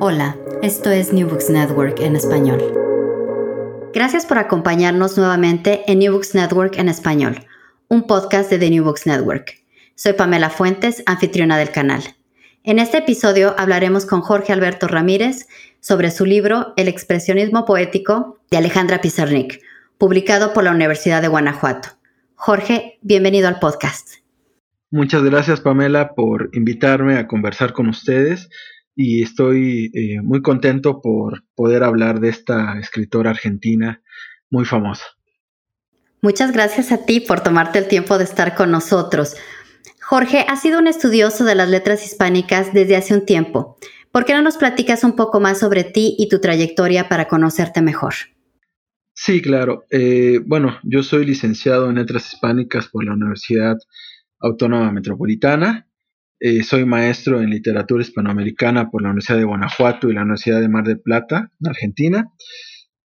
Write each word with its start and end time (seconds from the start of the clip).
Hola, 0.00 0.36
esto 0.62 0.90
es 0.90 1.12
New 1.12 1.28
Books 1.28 1.50
Network 1.50 1.98
en 2.00 2.14
español. 2.14 2.62
Gracias 3.92 4.24
por 4.24 4.38
acompañarnos 4.38 5.16
nuevamente 5.16 5.82
en 5.90 5.98
New 5.98 6.12
Books 6.12 6.34
Network 6.34 6.78
en 6.78 6.88
español, 6.88 7.46
un 7.88 8.06
podcast 8.06 8.48
de 8.50 8.58
The 8.58 8.70
New 8.70 8.84
Books 8.84 9.06
Network. 9.06 9.56
Soy 9.96 10.12
Pamela 10.12 10.50
Fuentes, 10.50 11.02
anfitriona 11.06 11.58
del 11.58 11.72
canal. 11.72 12.02
En 12.62 12.78
este 12.78 12.98
episodio 12.98 13.56
hablaremos 13.58 14.06
con 14.06 14.20
Jorge 14.20 14.52
Alberto 14.52 14.86
Ramírez 14.86 15.48
sobre 15.80 16.10
su 16.10 16.24
libro 16.24 16.74
El 16.76 16.86
expresionismo 16.86 17.64
poético 17.64 18.38
de 18.50 18.58
Alejandra 18.58 19.00
Pizarnik, 19.00 19.60
publicado 19.98 20.52
por 20.52 20.64
la 20.64 20.70
Universidad 20.70 21.22
de 21.22 21.28
Guanajuato. 21.28 21.88
Jorge, 22.36 22.98
bienvenido 23.02 23.48
al 23.48 23.58
podcast. 23.58 24.18
Muchas 24.90 25.22
gracias 25.22 25.60
Pamela 25.60 26.14
por 26.14 26.48
invitarme 26.54 27.18
a 27.18 27.26
conversar 27.26 27.72
con 27.72 27.88
ustedes 27.88 28.48
y 29.00 29.22
estoy 29.22 29.92
eh, 29.94 30.20
muy 30.22 30.42
contento 30.42 31.00
por 31.00 31.44
poder 31.54 31.84
hablar 31.84 32.18
de 32.18 32.30
esta 32.30 32.80
escritora 32.80 33.30
argentina 33.30 34.02
muy 34.50 34.64
famosa. 34.64 35.04
Muchas 36.20 36.50
gracias 36.50 36.90
a 36.90 37.06
ti 37.06 37.20
por 37.20 37.40
tomarte 37.40 37.78
el 37.78 37.86
tiempo 37.86 38.18
de 38.18 38.24
estar 38.24 38.56
con 38.56 38.72
nosotros. 38.72 39.36
Jorge, 40.02 40.44
has 40.48 40.62
sido 40.62 40.80
un 40.80 40.88
estudioso 40.88 41.44
de 41.44 41.54
las 41.54 41.68
letras 41.68 42.04
hispánicas 42.04 42.74
desde 42.74 42.96
hace 42.96 43.14
un 43.14 43.24
tiempo. 43.24 43.78
¿Por 44.10 44.24
qué 44.24 44.32
no 44.32 44.42
nos 44.42 44.56
platicas 44.56 45.04
un 45.04 45.14
poco 45.14 45.38
más 45.38 45.60
sobre 45.60 45.84
ti 45.84 46.16
y 46.18 46.28
tu 46.28 46.40
trayectoria 46.40 47.08
para 47.08 47.28
conocerte 47.28 47.80
mejor? 47.80 48.14
Sí, 49.12 49.40
claro. 49.40 49.84
Eh, 49.90 50.40
bueno, 50.44 50.76
yo 50.82 51.04
soy 51.04 51.24
licenciado 51.24 51.88
en 51.88 51.96
letras 51.96 52.32
hispánicas 52.32 52.88
por 52.88 53.04
la 53.04 53.12
Universidad 53.12 53.76
Autónoma 54.40 54.90
Metropolitana 54.90 55.87
eh, 56.40 56.62
soy 56.62 56.84
maestro 56.84 57.42
en 57.42 57.50
literatura 57.50 58.02
hispanoamericana 58.02 58.90
por 58.90 59.02
la 59.02 59.08
Universidad 59.08 59.38
de 59.38 59.44
Guanajuato 59.44 60.08
y 60.08 60.14
la 60.14 60.22
Universidad 60.22 60.60
de 60.60 60.68
Mar 60.68 60.84
del 60.84 61.00
Plata, 61.00 61.50
en 61.60 61.68
Argentina. 61.68 62.26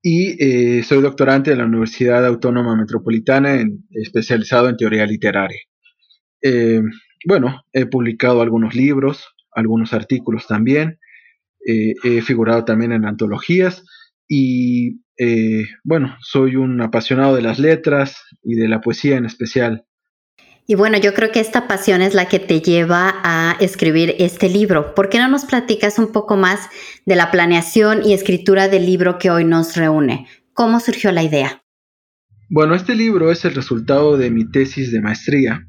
Y 0.03 0.36
eh, 0.44 0.84
soy 0.84 1.02
doctorante 1.02 1.52
de 1.52 1.58
la 1.58 1.66
Universidad 1.66 2.25
Autónoma 2.25 2.75
Metropolitana, 2.75 3.64
especializado 3.92 4.68
en 4.68 4.78
teoría 4.78 5.06
literaria. 5.06 5.59
Eh, 6.42 6.81
bueno, 7.25 7.64
he 7.72 7.86
publicado 7.86 8.42
algunos 8.42 8.75
libros, 8.75 9.28
algunos 9.53 9.94
artículos 9.94 10.48
también. 10.48 11.00
he 11.63 12.22
figurado 12.24 12.66
también 12.66 12.92
en 12.92 13.06
antologías. 13.06 13.86
Y 14.28 15.02
bueno, 15.84 16.18
soy 16.22 16.56
un 16.56 16.81
apasionado 16.81 17.36
de 17.36 17.44
las 17.44 17.59
letras 17.59 18.24
y 18.44 18.56
de 18.56 18.68
la 18.68 18.81
poesía 18.81 19.18
en 19.18 19.25
especial. 19.25 19.86
Y 20.72 20.76
bueno, 20.76 20.98
yo 20.98 21.14
creo 21.14 21.34
que 21.34 21.42
esta 21.42 21.68
pasión 21.68 22.02
es 22.02 22.14
la 22.14 22.30
que 22.30 22.40
te 22.40 22.62
lleva 22.62 23.20
a 23.26 23.58
escribir 23.59 24.16
este 24.20 24.48
libro. 24.48 24.96
¿Por 24.96 25.09
qué 25.09 25.18
no 25.18 25.28
nos 25.28 25.44
platicas 25.44 26.00
un 26.00 26.14
poco 26.14 26.38
más 26.38 26.70
de 27.06 27.18
la 27.18 27.30
planeación 27.30 28.06
y 28.06 28.14
escritura 28.14 28.70
del 28.70 28.86
libro 28.86 29.18
que 29.18 29.30
hoy 29.30 29.44
nos 29.44 29.76
reúne? 29.76 30.28
¿Cómo 30.54 30.80
surgió 30.80 31.12
la 31.12 31.24
idea? 31.24 31.62
Bueno, 32.50 32.74
este 32.74 32.96
libro 32.96 33.34
es 33.34 33.44
el 33.44 33.54
resultado 33.54 34.16
de 34.16 34.31
mi 34.31 34.50
tesis 34.50 34.94
de 34.94 35.02
maestría. 35.02 35.68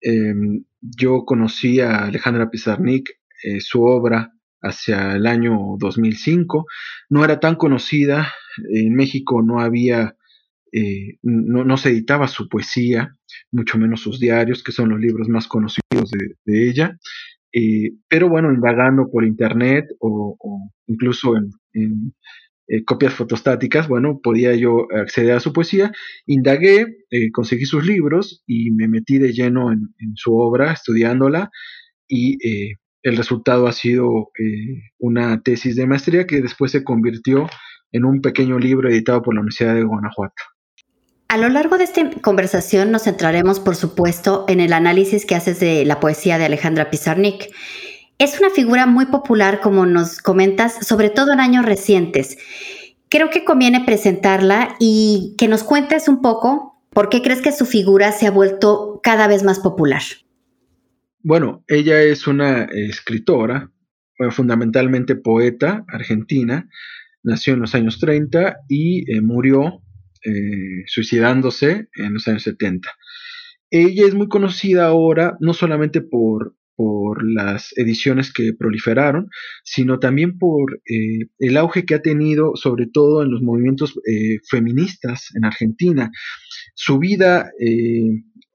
Em, 0.00 0.62
yo 0.80 1.24
conocí 1.24 1.80
a 1.80 2.04
Alejandra 2.04 2.50
Pizarnik, 2.50 3.10
eh, 3.42 3.58
su 3.58 3.82
obra 3.82 4.32
hacia 4.62 5.16
el 5.16 5.26
año 5.26 5.74
2005. 5.76 6.66
No 7.08 7.24
era 7.24 7.40
tan 7.40 7.56
conocida, 7.56 8.32
en 8.72 8.94
México 8.94 9.42
no 9.42 9.58
había 9.58 10.14
eh, 10.72 11.18
no, 11.22 11.76
se 11.76 11.90
editaba 11.90 12.28
su 12.28 12.48
poesía, 12.48 13.16
mucho 13.50 13.78
menos 13.78 14.00
sus 14.00 14.20
diarios, 14.20 14.62
que 14.62 14.72
son 14.72 14.90
los 14.90 15.00
libros 15.00 15.28
más 15.28 15.46
conocidos 15.46 16.10
de, 16.44 16.68
ella. 16.68 16.98
Eh, 17.52 17.92
pero 18.08 18.28
bueno, 18.28 18.52
indagando 18.52 19.10
por 19.10 19.24
internet 19.24 19.86
o, 19.98 20.36
incluso 20.86 21.34
en, 21.36 22.14
eh, 22.68 22.84
copias 22.84 23.14
fotostáticas, 23.14 23.88
bueno, 23.88 24.20
podía 24.22 24.54
yo 24.54 24.86
acceder 24.92 25.32
a 25.32 25.40
su 25.40 25.52
poesía. 25.52 25.92
Indagué, 26.26 26.86
conseguí 27.32 27.64
sus 27.64 27.84
libros 27.84 28.42
y 28.46 28.70
me 28.70 28.86
metí 28.86 29.18
de 29.18 29.32
lleno 29.32 29.72
en, 29.72 29.88
su 30.14 30.36
obra, 30.36 30.72
estudiándola 30.72 31.50
y 32.08 32.38
el 33.02 33.16
resultado 33.16 33.66
ha 33.66 33.72
sido 33.72 34.30
una 34.98 35.42
tesis 35.42 35.74
de 35.76 35.86
maestría 35.86 36.26
que 36.26 36.40
después 36.40 36.72
se 36.72 36.84
convirtió 36.84 37.48
en 37.92 38.04
un 38.04 38.20
pequeño 38.20 38.58
libro 38.58 38.88
editado 38.88 39.22
por 39.22 39.34
la 39.34 39.40
Universidad 39.40 39.74
de 39.74 39.84
Guanajuato. 39.84 40.42
A 41.30 41.36
lo 41.36 41.48
largo 41.48 41.78
de 41.78 41.84
esta 41.84 42.10
conversación 42.22 42.90
nos 42.90 43.04
centraremos, 43.04 43.60
por 43.60 43.76
supuesto, 43.76 44.44
en 44.48 44.58
el 44.58 44.72
análisis 44.72 45.24
que 45.24 45.36
haces 45.36 45.60
de 45.60 45.84
la 45.84 46.00
poesía 46.00 46.38
de 46.38 46.46
Alejandra 46.46 46.90
Pizarnik. 46.90 47.54
Es 48.18 48.40
una 48.40 48.50
figura 48.50 48.86
muy 48.86 49.06
popular, 49.06 49.60
como 49.60 49.86
nos 49.86 50.18
comentas, 50.18 50.84
sobre 50.84 51.08
todo 51.08 51.32
en 51.32 51.38
años 51.38 51.64
recientes. 51.64 52.36
Creo 53.08 53.30
que 53.30 53.44
conviene 53.44 53.84
presentarla 53.84 54.74
y 54.80 55.36
que 55.38 55.46
nos 55.46 55.62
cuentes 55.62 56.08
un 56.08 56.20
poco 56.20 56.82
por 56.90 57.08
qué 57.08 57.22
crees 57.22 57.42
que 57.42 57.52
su 57.52 57.64
figura 57.64 58.10
se 58.10 58.26
ha 58.26 58.32
vuelto 58.32 58.98
cada 59.00 59.28
vez 59.28 59.44
más 59.44 59.60
popular. 59.60 60.02
Bueno, 61.22 61.62
ella 61.68 62.02
es 62.02 62.26
una 62.26 62.64
escritora, 62.64 63.70
fundamentalmente 64.32 65.14
poeta 65.14 65.84
argentina, 65.86 66.68
nació 67.22 67.54
en 67.54 67.60
los 67.60 67.76
años 67.76 68.00
30 68.00 68.62
y 68.68 69.08
eh, 69.08 69.20
murió 69.20 69.80
eh, 70.24 70.84
suicidándose 70.86 71.88
en 71.94 72.14
los 72.14 72.28
años 72.28 72.42
70. 72.42 72.88
Ella 73.70 74.06
es 74.06 74.14
muy 74.14 74.28
conocida 74.28 74.86
ahora 74.86 75.36
no 75.40 75.54
solamente 75.54 76.00
por, 76.00 76.56
por 76.76 77.22
las 77.24 77.72
ediciones 77.76 78.32
que 78.32 78.52
proliferaron, 78.52 79.28
sino 79.64 79.98
también 79.98 80.38
por 80.38 80.80
eh, 80.86 81.28
el 81.38 81.56
auge 81.56 81.84
que 81.84 81.94
ha 81.94 82.02
tenido, 82.02 82.52
sobre 82.56 82.86
todo 82.86 83.22
en 83.22 83.30
los 83.30 83.42
movimientos 83.42 83.98
eh, 84.06 84.38
feministas 84.48 85.28
en 85.36 85.44
Argentina. 85.44 86.10
Su 86.74 86.98
vida 86.98 87.50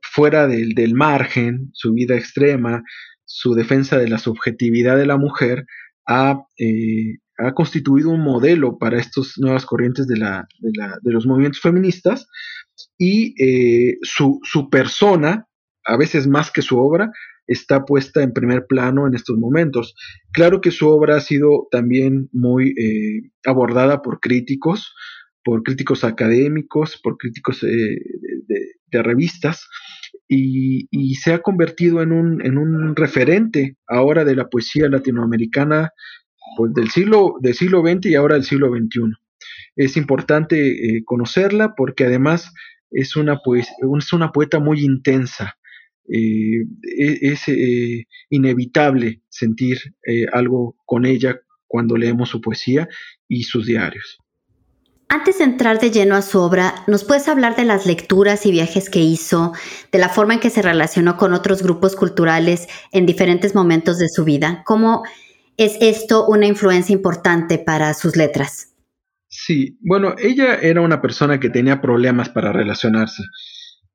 fuera 0.01 0.47
del, 0.47 0.75
del, 0.75 0.93
margen, 0.93 1.69
su 1.73 1.93
vida 1.93 2.15
extrema, 2.15 2.83
su 3.25 3.53
defensa 3.53 3.97
de 3.97 4.07
la 4.07 4.17
subjetividad 4.17 4.97
de 4.97 5.05
la 5.05 5.17
mujer, 5.17 5.65
ha 6.07 6.45
ha 7.37 7.53
constituido 7.53 8.09
un 8.09 8.21
modelo 8.21 8.77
para 8.77 8.99
estas 8.99 9.33
nuevas 9.37 9.65
corrientes 9.65 10.07
de, 10.07 10.17
la, 10.17 10.47
de, 10.61 11.11
los 11.11 11.25
movimientos 11.25 11.61
feministas 11.61 12.27
y 12.97 13.33
eh, 13.43 13.97
su, 14.03 14.39
persona, 14.71 15.47
a 15.85 15.97
veces 15.97 16.27
más 16.27 16.51
que 16.51 16.61
su 16.61 16.77
obra, 16.77 17.11
está 17.47 17.85
puesta 17.85 18.23
en 18.23 18.33
primer 18.33 18.65
plano 18.67 19.07
en 19.07 19.15
estos 19.15 19.37
momentos. 19.37 19.95
Claro 20.31 20.61
que 20.61 20.71
su 20.71 20.87
obra 20.87 21.17
ha 21.17 21.21
sido 21.21 21.67
también 21.71 22.29
muy 22.31 22.69
eh, 22.69 23.29
abordada 23.45 24.01
por 24.01 24.19
críticos, 24.19 24.93
por 25.43 25.61
críticos 25.61 26.03
académicos, 26.03 26.99
por 27.03 27.17
críticos 27.17 27.63
eh, 27.63 27.99
de, 28.47 29.03
revistas, 29.03 29.67
y, 30.27 31.15
se 31.15 31.33
ha 31.33 31.39
convertido 31.39 32.01
en 32.01 32.13
un, 32.13 32.43
en 32.45 32.57
un, 32.57 32.95
referente 32.95 33.75
ahora 33.87 34.23
de 34.23 34.35
la 34.35 34.47
poesía 34.47 34.87
latinoamericana 34.87 35.91
pues, 36.57 36.73
del, 36.73 36.89
siglo, 36.89 37.35
del 37.41 37.53
siglo 37.53 37.81
XX 37.81 38.05
y 38.07 38.15
ahora 38.15 38.35
del 38.35 38.43
siglo 38.43 38.69
XXI. 38.69 39.13
Es 39.75 39.97
importante 39.97 40.57
eh, 40.97 41.03
conocerla 41.03 41.73
porque 41.75 42.05
además 42.05 42.53
es 42.91 43.15
una, 43.15 43.39
es 43.57 44.13
una 44.13 44.31
poeta 44.31 44.59
muy 44.59 44.83
intensa, 44.83 45.57
eh, 46.07 46.61
e-, 46.97 47.19
es 47.21 47.47
eh, 47.47 48.05
inevitable 48.29 49.21
sentir 49.29 49.77
algo 50.31 50.77
con 50.85 51.05
ella 51.05 51.39
cuando 51.67 51.97
leemos 51.97 52.29
su 52.29 52.39
poesía 52.41 52.87
y 53.27 53.43
sus 53.43 53.65
diarios. 53.65 54.19
Antes 55.07 55.37
de 55.37 55.43
entrar 55.43 55.79
de 55.79 55.91
lleno 55.91 56.15
a 56.15 56.23
su 56.23 56.39
obra, 56.39 56.73
¿nos 56.87 57.03
puedes 57.03 57.27
hablar 57.27 57.55
de 57.55 57.63
las 57.63 57.85
lecturas 57.85 58.45
y 58.47 58.51
viajes 58.51 58.89
que 58.89 59.01
hizo, 59.01 59.53
de 59.91 59.99
la 59.99 60.09
forma 60.09 60.33
en 60.33 60.39
que 60.39 60.49
se 60.49 60.63
relacionó 60.63 61.15
con 61.15 61.33
otros 61.33 61.61
grupos 61.61 61.95
culturales 61.95 62.67
en 62.91 63.05
diferentes 63.05 63.53
momentos 63.53 63.99
de 63.99 64.09
su 64.09 64.23
vida? 64.23 64.63
¿Cómo 64.65 65.03
es 65.57 65.77
esto 65.81 66.25
una 66.27 66.47
influencia 66.47 66.93
importante 66.93 67.57
para 67.57 67.93
sus 67.93 68.15
letras? 68.15 68.73
Sí, 69.27 69.77
bueno, 69.81 70.15
ella 70.17 70.55
era 70.55 70.81
una 70.81 71.01
persona 71.01 71.39
que 71.39 71.49
tenía 71.49 71.81
problemas 71.81 72.29
para 72.29 72.53
relacionarse. 72.53 73.23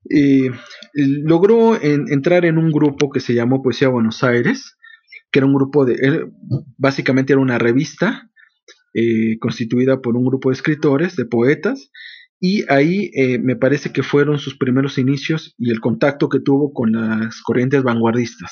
Eh, 0.08 0.50
logró 0.94 1.80
entrar 1.80 2.44
en 2.44 2.58
un 2.58 2.70
grupo 2.70 3.10
que 3.10 3.20
se 3.20 3.34
llamó 3.34 3.62
Poesía 3.62 3.88
Buenos 3.88 4.22
Aires, 4.24 4.76
que 5.30 5.38
era 5.38 5.46
un 5.46 5.54
grupo 5.54 5.84
de, 5.84 6.26
básicamente 6.76 7.32
era 7.32 7.40
una 7.40 7.58
revista 7.58 8.30
eh, 8.94 9.38
constituida 9.38 10.00
por 10.00 10.16
un 10.16 10.24
grupo 10.24 10.50
de 10.50 10.54
escritores, 10.54 11.16
de 11.16 11.24
poetas, 11.24 11.90
y 12.40 12.64
ahí 12.72 13.10
eh, 13.14 13.38
me 13.38 13.54
parece 13.54 13.92
que 13.92 14.02
fueron 14.02 14.38
sus 14.38 14.56
primeros 14.56 14.98
inicios 14.98 15.54
y 15.58 15.70
el 15.70 15.80
contacto 15.80 16.28
que 16.28 16.40
tuvo 16.40 16.72
con 16.72 16.92
las 16.92 17.40
corrientes 17.42 17.82
vanguardistas. 17.82 18.50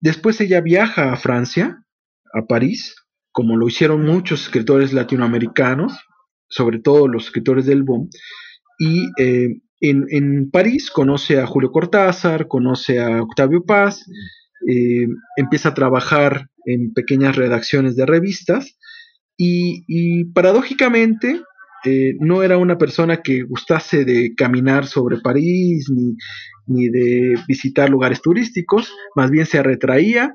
Después 0.00 0.40
ella 0.40 0.60
viaja 0.60 1.12
a 1.12 1.16
Francia, 1.16 1.84
a 2.34 2.46
París, 2.46 2.96
como 3.32 3.56
lo 3.56 3.68
hicieron 3.68 4.04
muchos 4.04 4.42
escritores 4.42 4.92
latinoamericanos, 4.92 5.92
sobre 6.48 6.80
todo 6.80 7.08
los 7.08 7.26
escritores 7.26 7.66
del 7.66 7.82
boom, 7.82 8.08
y 8.78 9.06
en, 9.80 10.50
París 10.50 10.90
conoce 10.90 11.38
a 11.38 11.46
Julio 11.46 11.70
Cortázar, 11.70 12.48
conoce 12.48 12.98
a 13.00 13.22
Octavio 13.22 13.64
Paz, 13.64 14.04
eh, 14.68 15.06
empieza 15.36 15.70
a 15.70 15.74
trabajar 15.74 16.48
en 16.64 16.92
pequeñas 16.92 17.36
redacciones 17.36 17.96
de 17.96 18.06
revistas 18.06 18.76
y, 19.36 20.24
paradójicamente 20.32 21.40
eh, 21.84 22.14
no 22.20 22.42
era 22.42 22.58
una 22.58 22.78
persona 22.78 23.22
que 23.22 23.42
gustase 23.42 24.04
de 24.04 24.34
caminar 24.36 24.86
sobre 24.86 25.18
París 25.20 25.88
ni, 26.66 26.88
de 26.88 27.34
visitar 27.46 27.88
lugares 27.88 28.20
turísticos, 28.20 28.92
más 29.14 29.30
bien 29.30 29.46
se 29.46 29.62
retraía 29.62 30.34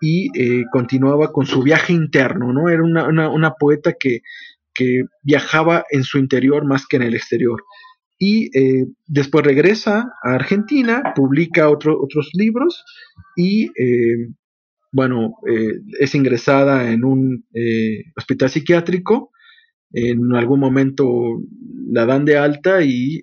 y 0.00 0.28
eh, 0.38 0.64
continuaba 0.72 1.32
con 1.32 1.46
su 1.46 1.62
viaje 1.62 1.92
interno, 1.92 2.52
¿no? 2.52 2.68
Era 2.68 2.82
una, 2.82 3.50
poeta 3.58 3.94
que, 3.98 4.20
que 4.74 5.02
viajaba 5.22 5.84
en 5.90 6.04
su 6.04 6.18
interior 6.18 6.66
más 6.66 6.86
que 6.86 6.96
en 6.96 7.02
el 7.02 7.14
exterior 7.14 7.62
y 8.22 8.56
eh, 8.56 8.86
después 9.08 9.44
regresa 9.44 10.12
a 10.22 10.34
Argentina, 10.34 11.12
publica 11.16 11.68
otros 11.68 12.30
libros 12.34 12.84
y, 13.34 13.64
eh, 13.76 14.28
bueno, 14.92 15.34
eh, 15.50 15.80
es 15.98 16.14
ingresada 16.14 16.92
en 16.92 17.04
un 17.04 17.44
hospital 18.16 18.48
psiquiátrico. 18.48 19.32
En 19.92 20.34
algún 20.34 20.60
momento 20.60 21.40
la 21.90 22.06
dan 22.06 22.24
de 22.24 22.38
alta 22.38 22.82
y 22.82 23.20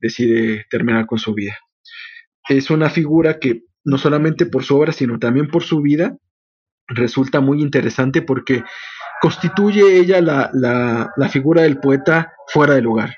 decide 0.00 0.66
terminar 0.70 1.06
con 1.06 1.18
su 1.18 1.34
vida. 1.34 1.56
Es 2.48 2.70
una 2.70 2.90
figura 2.90 3.38
que 3.38 3.62
no 3.84 3.96
solamente 3.98 4.46
por 4.46 4.64
su 4.64 4.76
obra, 4.76 4.92
sino 4.92 5.18
también 5.18 5.48
por 5.48 5.62
su 5.62 5.80
vida, 5.80 6.16
resulta 6.88 7.40
muy 7.40 7.62
interesante 7.62 8.22
porque 8.22 8.64
constituye 9.22 9.98
ella 9.98 10.20
la 10.20 11.28
figura 11.30 11.62
del 11.62 11.78
poeta 11.78 12.32
fuera 12.48 12.74
de 12.74 12.82
lugar. 12.82 13.16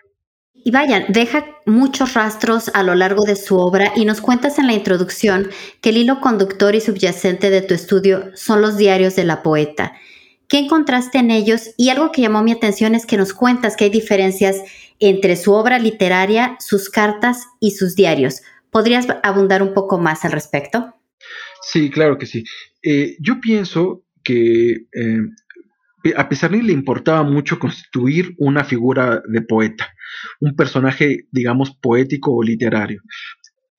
Y 0.65 0.71
vayan, 0.71 1.07
deja 1.09 1.45
muchos 1.67 2.15
rastros 2.15 2.71
a 2.75 2.85
lo 2.85 2.95
largo 2.95 3.25
de 3.25 3.35
su 3.35 3.57
obra 3.59 3.93
y 3.97 4.05
nos 4.05 4.21
cuentas 4.21 4.59
en 4.61 4.69
la 4.69 4.75
introducción 4.75 5.49
que 5.81 5.91
el 5.91 5.97
hilo 5.97 6.21
conductor 6.21 6.75
y 6.77 6.81
subyacente 6.81 7.51
de 7.51 7.63
tu 7.63 7.75
estudio 7.75 8.31
son 8.35 8.63
los 8.63 8.77
diarios 8.77 9.17
de 9.17 9.25
la 9.25 9.43
poeta. 9.43 9.93
¿Qué 10.53 10.59
encontraste 10.59 11.17
en 11.17 11.31
ellos? 11.31 11.71
Y 11.79 11.89
algo 11.89 12.13
que 12.13 12.21
llamó 12.21 12.43
mi 12.43 12.53
atención 12.53 12.95
es 12.95 13.07
que 13.07 13.17
nos 13.17 13.33
cuentas 13.33 13.75
que 13.75 13.85
hay 13.85 13.91
diferencias 13.91 14.61
entre 15.01 15.37
su 15.37 15.55
obra 15.55 15.79
literaria, 15.79 16.59
sus 16.61 16.91
cartas 16.91 17.47
y 17.59 17.71
sus 17.71 17.97
diarios. 17.97 18.43
¿Podrías 18.71 19.07
abundar 19.23 19.63
un 19.63 19.73
poco 19.73 19.99
más 19.99 20.27
al 20.27 20.33
respecto? 20.33 20.95
Sí, 21.63 21.89
claro 21.89 22.19
que 22.19 22.27
sí. 22.27 22.45
Eh, 22.83 23.17
yo 23.19 23.41
pienso 23.41 24.05
que 24.23 24.73
eh, 24.93 26.13
a 26.15 26.29
Pizarnik 26.29 26.65
le 26.65 26.75
importaba 26.75 27.23
mucho 27.23 27.59
constituir 27.59 28.35
una 28.37 28.63
figura 28.63 29.23
de 29.27 29.41
poeta 29.41 29.89
un 30.41 30.55
personaje, 30.55 31.27
digamos, 31.31 31.75
poético 31.81 32.35
o 32.35 32.43
literario. 32.43 33.03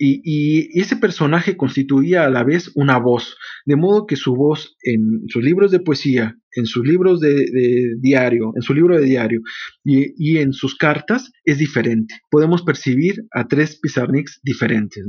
Y, 0.05 0.79
ese 0.79 0.97
personaje 0.97 1.55
constituía 1.55 2.25
a 2.25 2.29
la 2.29 2.43
vez 2.43 2.71
una 2.75 2.97
voz, 2.97 3.37
de 3.65 3.77
modo 3.77 4.05
que 4.05 4.17
su 4.17 4.35
voz 4.35 4.75
en 4.83 5.21
sus 5.29 5.41
libros 5.41 5.71
de 5.71 5.79
poesía, 5.79 6.35
en 6.55 6.65
sus 6.65 6.85
libros 6.85 7.21
de, 7.21 7.95
diario, 8.01 8.51
en 8.55 8.61
su 8.61 8.73
libro 8.73 8.97
de 8.97 9.05
diario 9.05 9.41
y, 9.85 10.37
en 10.37 10.51
sus 10.51 10.75
cartas 10.75 11.31
es 11.45 11.57
diferente. 11.57 12.15
Podemos 12.29 12.63
percibir 12.63 13.23
a 13.31 13.47
tres 13.47 13.79
Pizarniks 13.81 14.41
diferentes. 14.43 15.05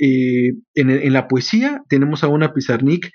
Eh, 0.00 0.52
en, 0.74 1.12
la 1.12 1.28
poesía 1.28 1.82
tenemos 1.88 2.24
a 2.24 2.28
una 2.28 2.52
Pizarnik 2.52 3.12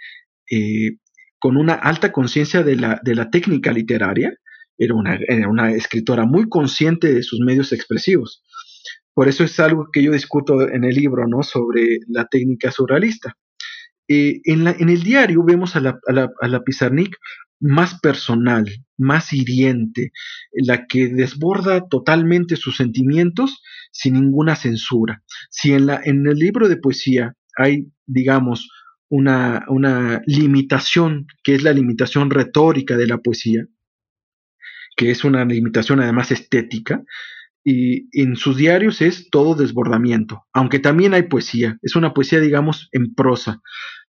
eh, 0.50 0.98
con 1.38 1.58
una 1.58 1.74
alta 1.74 2.14
conciencia 2.14 2.64
de 2.64 2.76
la 2.76 3.30
técnica 3.30 3.74
literaria, 3.74 4.32
era 4.78 4.96
una, 4.96 5.72
escritora 5.72 6.26
muy 6.26 6.50
consciente 6.50 7.14
de 7.14 7.24
sus 7.24 7.40
medios 7.40 7.72
expresivos. 7.72 8.44
Por 9.14 9.28
eso 9.28 9.44
es 9.44 9.60
algo 9.60 9.90
que 9.92 10.04
yo 10.04 10.12
discuto 10.12 10.68
en 10.68 10.84
el 10.84 10.96
libro, 10.96 11.28
¿no? 11.28 11.44
Sobre 11.44 12.00
la 12.08 12.26
técnica 12.26 12.72
surrealista. 12.72 13.38
Eh, 14.08 14.42
en, 14.46 14.68
el 14.68 15.04
diario 15.04 15.44
vemos 15.44 15.76
a 15.76 15.80
la, 15.80 16.64
Pizarnik 16.66 17.16
más 17.60 18.00
personal, 18.02 18.66
más 18.98 19.32
hiriente, 19.32 20.12
la 20.52 20.88
que 20.88 21.08
desborda 21.08 21.88
totalmente 21.88 22.58
sus 22.58 22.76
sentimientos 22.76 23.62
sin 23.92 24.16
ninguna 24.16 24.56
censura. 24.56 25.24
Si 25.50 25.72
en, 25.72 25.90
el 25.90 26.38
libro 26.38 26.68
de 26.68 26.78
poesía 26.78 27.36
hay, 27.58 27.88
digamos, 28.06 28.70
una 29.10 30.22
limitación, 30.26 31.28
que 31.44 31.54
es 31.56 31.64
la 31.64 31.72
limitación 31.72 32.32
retórica 32.32 32.98
de 32.98 33.08
la 33.08 33.20
poesía, 33.20 33.68
que 34.96 35.12
es 35.12 35.24
una 35.24 35.46
limitación 35.46 36.00
además 36.00 36.32
estética, 36.32 37.04
y 37.64 38.10
en 38.20 38.36
sus 38.36 38.58
diarios 38.58 39.02
es 39.02 39.30
todo 39.30 39.56
desbordamiento, 39.56 40.46
aunque 40.54 40.80
también 40.80 41.14
hay 41.14 41.24
poesía, 41.24 41.78
es 41.82 41.96
una 41.96 42.14
poesía, 42.14 42.40
digamos, 42.40 42.90
en 42.92 43.14
prosa, 43.16 43.62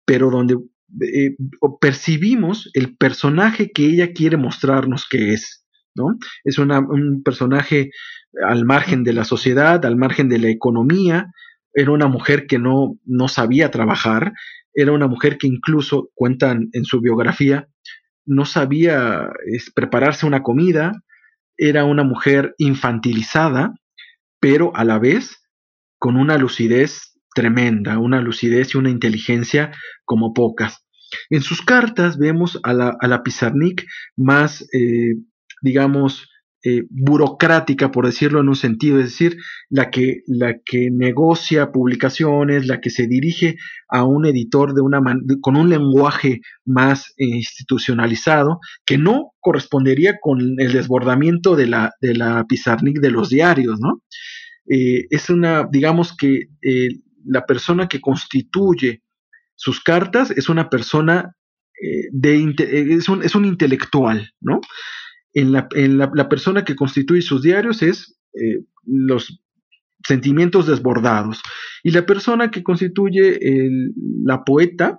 pero 0.04 0.30
donde 0.30 0.56
eh, 1.00 1.37
percibimos 1.80 2.71
el 2.75 2.97
personaje 2.97 3.71
que 3.73 3.87
ella 3.87 4.12
quiere 4.12 4.37
mostrarnos 4.37 5.06
que 5.09 5.32
es, 5.35 5.66
¿no? 5.94 6.16
Es 6.44 6.59
un 6.59 7.23
personaje 7.23 7.90
al 8.47 8.64
margen 8.64 9.04
de 9.04 9.12
la 9.12 9.25
sociedad, 9.25 9.85
al 9.85 9.97
margen 9.97 10.28
de 10.28 10.38
la 10.38 10.49
economía, 10.49 11.30
era 11.75 11.90
una 11.90 12.09
mujer 12.09 12.47
que 12.47 12.59
no, 12.59 12.99
no 13.04 13.28
sabía 13.28 13.71
trabajar, 13.71 14.32
era 14.75 14.92
una 14.92 15.06
mujer 15.06 15.38
que 15.38 15.47
incluso, 15.47 16.11
cuentan 16.14 16.68
en 16.73 16.85
su 16.85 17.00
biografía, 17.00 17.68
no 18.25 18.44
sabía 18.44 19.28
prepararse 19.75 20.26
una 20.26 20.42
comida, 20.42 20.92
era 21.69 21.85
una 21.85 22.02
mujer 22.02 22.54
infantilizada, 22.59 23.75
pero 24.40 24.75
a 24.75 24.85
la 24.85 24.99
vez 24.99 25.49
con 25.99 26.16
una 26.16 26.37
lucidez 26.37 27.12
tremenda, 27.35 27.99
una 27.99 28.21
lucidez 28.21 28.75
y 28.75 28.78
una 28.78 28.90
inteligencia 28.90 29.71
como 30.04 30.35
pocas. 30.35 30.85
En 31.31 31.40
sus 31.40 31.62
cartas 31.62 32.19
vemos 32.19 32.59
a 32.64 32.73
la, 32.73 32.97
a 32.99 33.07
la 33.07 33.23
Pizarnik 33.23 33.87
más, 34.16 34.62
eh, 34.73 35.14
digamos, 35.62 36.28
eh, 36.64 36.83
burocrática, 36.90 37.90
por 37.90 38.07
decirlo 38.07 38.40
en 38.40 38.49
un 38.49 38.57
sentido, 38.57 38.99
es 38.99 39.07
decir, 39.07 39.37
la 39.69 39.90
que, 39.90 40.23
la 40.26 40.54
que 40.64 40.90
negocia 40.90 41.73
publicaciones, 41.73 42.66
la 42.66 42.81
que 42.81 42.90
se 42.90 43.07
dirige 43.07 43.57
a 43.88 44.04
un 44.04 44.26
editor 44.26 44.75
de 44.75 44.81
una 44.81 45.00
con 45.40 45.57
un 45.57 45.69
lenguaje 45.69 46.40
más 46.64 47.12
institucionalizado, 47.16 48.61
que 48.85 48.99
no 48.99 49.33
correspondería 49.40 50.19
con 50.21 50.40
el 50.59 50.73
desbordamiento 50.73 51.57
de 51.57 51.66
la, 51.66 51.92
de 52.00 52.14
la 52.14 52.45
Pizarnik 52.49 53.00
de 53.00 53.11
los 53.11 53.28
diarios, 53.28 53.81
¿no? 53.81 54.02
Eh, 54.69 55.07
es 55.11 55.28
una, 55.31 55.66
digamos 55.71 56.16
que 56.16 56.49
eh, 56.62 56.88
la 57.25 57.45
persona 57.45 57.88
que 57.88 58.00
constituye 58.00 59.02
sus 59.54 59.81
cartas 59.81 60.31
es 60.31 60.49
una 60.49 60.71
persona 60.71 61.35
eh, 61.81 62.09
de, 62.12 62.54
es, 62.97 63.09
un, 63.09 63.23
es, 63.23 63.35
un, 63.35 63.45
intelectual, 63.45 64.31
¿no? 64.40 64.61
En, 65.35 65.53
la, 65.53 65.69
en 65.75 65.99
la, 65.99 66.29
persona 66.29 66.65
que 66.65 66.77
constituye 66.77 67.23
sus 67.23 67.43
diarios 67.43 67.83
es 67.83 68.19
eh, 68.35 68.65
los 68.85 69.41
sentimientos 70.07 70.67
desbordados. 70.67 71.43
Y 71.83 71.91
la 71.91 72.05
persona 72.05 72.51
que 72.51 72.62
constituye 72.62 73.39
la 74.25 74.45
poeta, 74.45 74.99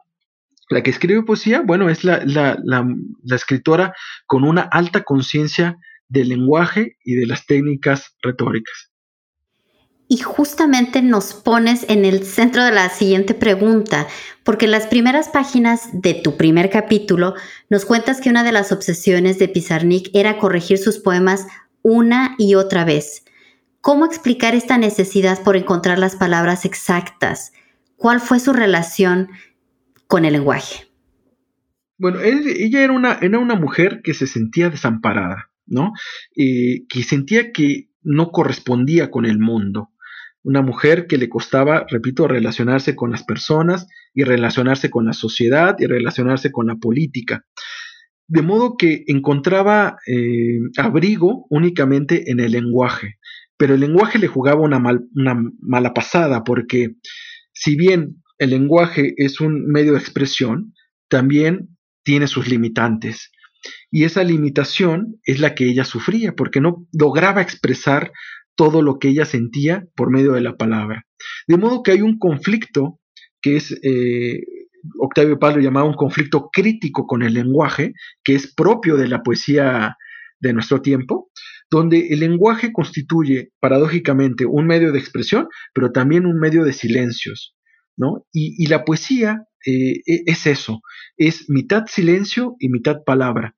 la 0.69 0.81
que 0.81 0.89
escribe 0.89 1.23
poesía, 1.23 1.61
bueno, 1.61 1.89
es 1.89 2.03
la, 2.03 2.23
la, 2.25 2.57
la 2.63 3.35
escritora 3.35 3.93
con 4.25 4.43
una 4.43 4.61
alta 4.61 5.03
conciencia 5.03 5.77
del 6.07 6.29
lenguaje 6.29 6.97
y 7.03 7.15
de 7.15 7.25
las 7.25 7.45
técnicas 7.45 8.15
retóricas. 8.21 8.92
Y 10.13 10.17
justamente 10.17 11.01
nos 11.01 11.33
pones 11.33 11.87
en 11.89 12.05
el 12.05 12.23
centro 12.23 12.63
de 12.63 12.71
la 12.71 12.87
siguiente 12.89 13.33
pregunta, 13.33 14.05
porque 14.43 14.65
en 14.65 14.71
las 14.71 14.85
primeras 14.85 15.29
páginas 15.29 15.89
de 15.91 16.13
tu 16.13 16.37
primer 16.37 16.69
capítulo 16.69 17.33
nos 17.71 17.83
cuentas 17.83 18.21
que 18.21 18.29
una 18.29 18.43
de 18.43 18.51
las 18.51 18.71
obsesiones 18.71 19.39
de 19.39 19.47
Pizarnik 19.47 20.11
era 20.13 20.37
corregir 20.37 20.77
sus 20.77 20.99
poemas 20.99 21.47
una 21.81 22.35
y 22.37 22.53
otra 22.53 22.85
vez. 22.85 23.25
¿Cómo 23.81 24.05
explicar 24.05 24.53
esta 24.53 24.77
necesidad 24.77 25.41
por 25.41 25.57
encontrar 25.57 25.97
las 25.97 26.15
palabras 26.15 26.63
exactas? 26.63 27.51
¿Cuál 27.95 28.19
fue 28.19 28.39
su 28.39 28.53
relación 28.53 29.29
con 30.05 30.25
el 30.25 30.33
lenguaje? 30.33 30.91
Bueno, 31.97 32.19
ella 32.21 32.83
era 32.83 32.93
una, 32.93 33.17
era 33.19 33.39
una 33.39 33.55
mujer 33.55 34.01
que 34.03 34.13
se 34.13 34.27
sentía 34.27 34.69
desamparada, 34.69 35.49
¿no? 35.65 35.91
Eh, 36.35 36.85
que 36.87 37.01
sentía 37.01 37.51
que 37.51 37.89
no 38.03 38.29
correspondía 38.29 39.09
con 39.09 39.25
el 39.25 39.39
mundo. 39.39 39.89
Una 40.43 40.61
mujer 40.61 41.07
que 41.07 41.17
le 41.17 41.29
costaba, 41.29 41.85
repito, 41.89 42.27
relacionarse 42.27 42.95
con 42.95 43.11
las 43.11 43.23
personas 43.23 43.87
y 44.13 44.23
relacionarse 44.23 44.89
con 44.89 45.05
la 45.05 45.13
sociedad 45.13 45.75
y 45.79 45.85
relacionarse 45.85 46.51
con 46.51 46.67
la 46.67 46.75
política. 46.75 47.45
De 48.27 48.41
modo 48.41 48.75
que 48.77 49.03
encontraba 49.07 49.97
eh, 50.07 50.59
abrigo 50.77 51.45
únicamente 51.49 52.29
en 52.31 52.39
el 52.39 52.51
lenguaje 52.51 53.17
pero 53.63 53.75
el 53.75 53.79
lenguaje 53.79 54.19
le 54.19 54.27
jugaba 54.27 54.61
una, 54.61 54.79
mala 54.79 55.93
pasada 55.93 56.43
porque 56.43 56.95
si 57.53 57.75
bien 57.75 58.21
el 58.37 58.49
lenguaje 58.49 59.13
es 59.17 59.39
un 59.39 59.67
medio 59.67 59.93
de 59.93 59.99
expresión, 59.99 60.73
también 61.07 61.77
tiene 62.03 62.27
sus 62.27 62.47
limitantes. 62.47 63.31
Y 63.89 64.03
esa 64.03 64.23
limitación 64.23 65.19
es 65.23 65.39
la 65.39 65.55
que 65.55 65.69
ella 65.69 65.85
sufría, 65.85 66.33
porque 66.35 66.59
no 66.59 66.87
lograba 66.91 67.41
expresar 67.41 68.11
todo 68.55 68.81
lo 68.81 68.99
que 68.99 69.09
ella 69.09 69.25
sentía 69.25 69.85
por 69.95 70.11
medio 70.11 70.33
de 70.33 70.41
la 70.41 70.55
palabra. 70.55 71.05
De 71.47 71.57
modo 71.57 71.83
que 71.83 71.91
hay 71.91 72.01
un 72.01 72.17
conflicto 72.17 72.99
que 73.41 73.57
es, 73.57 73.71
eh, 73.83 74.41
Octavio 74.99 75.39
Paz 75.39 75.55
lo 75.55 75.61
llamaba 75.61 75.87
un 75.87 75.95
conflicto 75.95 76.49
crítico 76.51 77.05
con 77.05 77.23
el 77.23 77.33
lenguaje, 77.33 77.93
que 78.23 78.35
es 78.35 78.53
propio 78.53 78.97
de 78.97 79.07
la 79.07 79.23
poesía 79.23 79.95
de 80.39 80.53
nuestro 80.53 80.81
tiempo, 80.81 81.29
donde 81.69 82.09
el 82.09 82.19
lenguaje 82.19 82.71
constituye 82.71 83.49
paradójicamente 83.59 84.45
un 84.45 84.67
medio 84.67 84.91
de 84.91 84.99
expresión, 84.99 85.47
pero 85.73 85.91
también 85.91 86.25
un 86.25 86.39
medio 86.39 86.63
de 86.63 86.73
silencios, 86.73 87.55
¿no? 87.97 88.25
Y, 88.31 88.67
la 88.67 88.83
poesía 88.83 89.45
eh, 89.65 90.01
e, 90.05 90.23
es 90.25 90.45
eso, 90.45 90.81
es 91.17 91.49
mitad 91.49 91.85
silencio 91.87 92.55
y 92.59 92.69
mitad 92.69 92.97
palabra. 93.05 93.55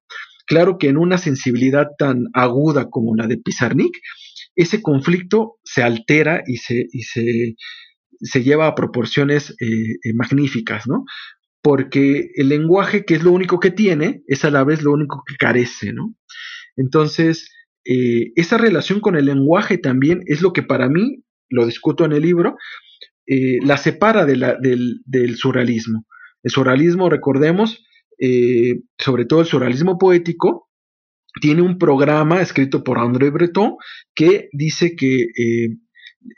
Claro 0.48 0.78
que 0.78 0.90
en 0.90 0.98
una 0.98 1.18
sensibilidad 1.18 1.88
tan 1.98 2.26
aguda 2.34 2.90
como 2.90 3.16
la 3.16 3.28
de 3.28 3.38
Pizarnik, 3.38 3.98
ese 4.56 4.82
conflicto 4.82 5.58
se 5.64 5.84
altera 5.84 6.44
y 6.46 6.58
se, 6.58 6.88
se, 8.22 8.44
lleva 8.44 8.68
a 8.68 8.76
proporciones 8.76 9.52
eh, 9.52 9.66
eh, 10.04 10.14
magníficas, 10.16 10.88
¿no? 10.88 11.04
Porque 11.62 12.30
el 12.36 12.50
lenguaje, 12.50 13.06
que 13.06 13.16
es 13.16 13.24
lo 13.24 13.32
único 13.32 13.60
que 13.60 13.72
tiene, 13.72 14.22
es 14.28 14.46
a 14.46 14.52
la 14.52 14.64
vez 14.64 14.82
lo 14.82 14.92
único 14.94 15.24
que 15.28 15.36
carece, 15.36 15.94
¿no? 15.94 16.16
Entonces, 16.78 17.50
eh, 17.86 18.32
esa 18.36 18.58
relación 18.58 19.00
con 19.00 19.16
el 19.16 19.26
lenguaje 19.26 19.78
también 19.78 20.22
es 20.28 20.42
lo 20.42 20.54
que 20.54 20.64
para 20.64 20.90
mí, 20.90 21.24
lo 21.50 21.66
discuto 21.66 22.06
en 22.06 22.14
el 22.14 22.22
libro, 22.22 22.58
la 23.28 23.78
separa 23.78 24.26
del, 24.26 25.36
surrealismo. 25.38 26.06
El 26.44 26.52
surrealismo, 26.52 27.10
recordemos, 27.10 27.84
sobre 29.00 29.26
todo 29.26 29.42
el 29.42 29.48
surrealismo 29.48 29.98
poético, 29.98 30.66
tiene 31.42 31.62
un 31.62 31.78
programa 31.78 32.42
escrito 32.42 32.84
por 32.84 33.00
André 33.00 33.30
Breton 33.30 33.76
que 34.14 34.50
dice 34.52 34.96
que 34.96 35.26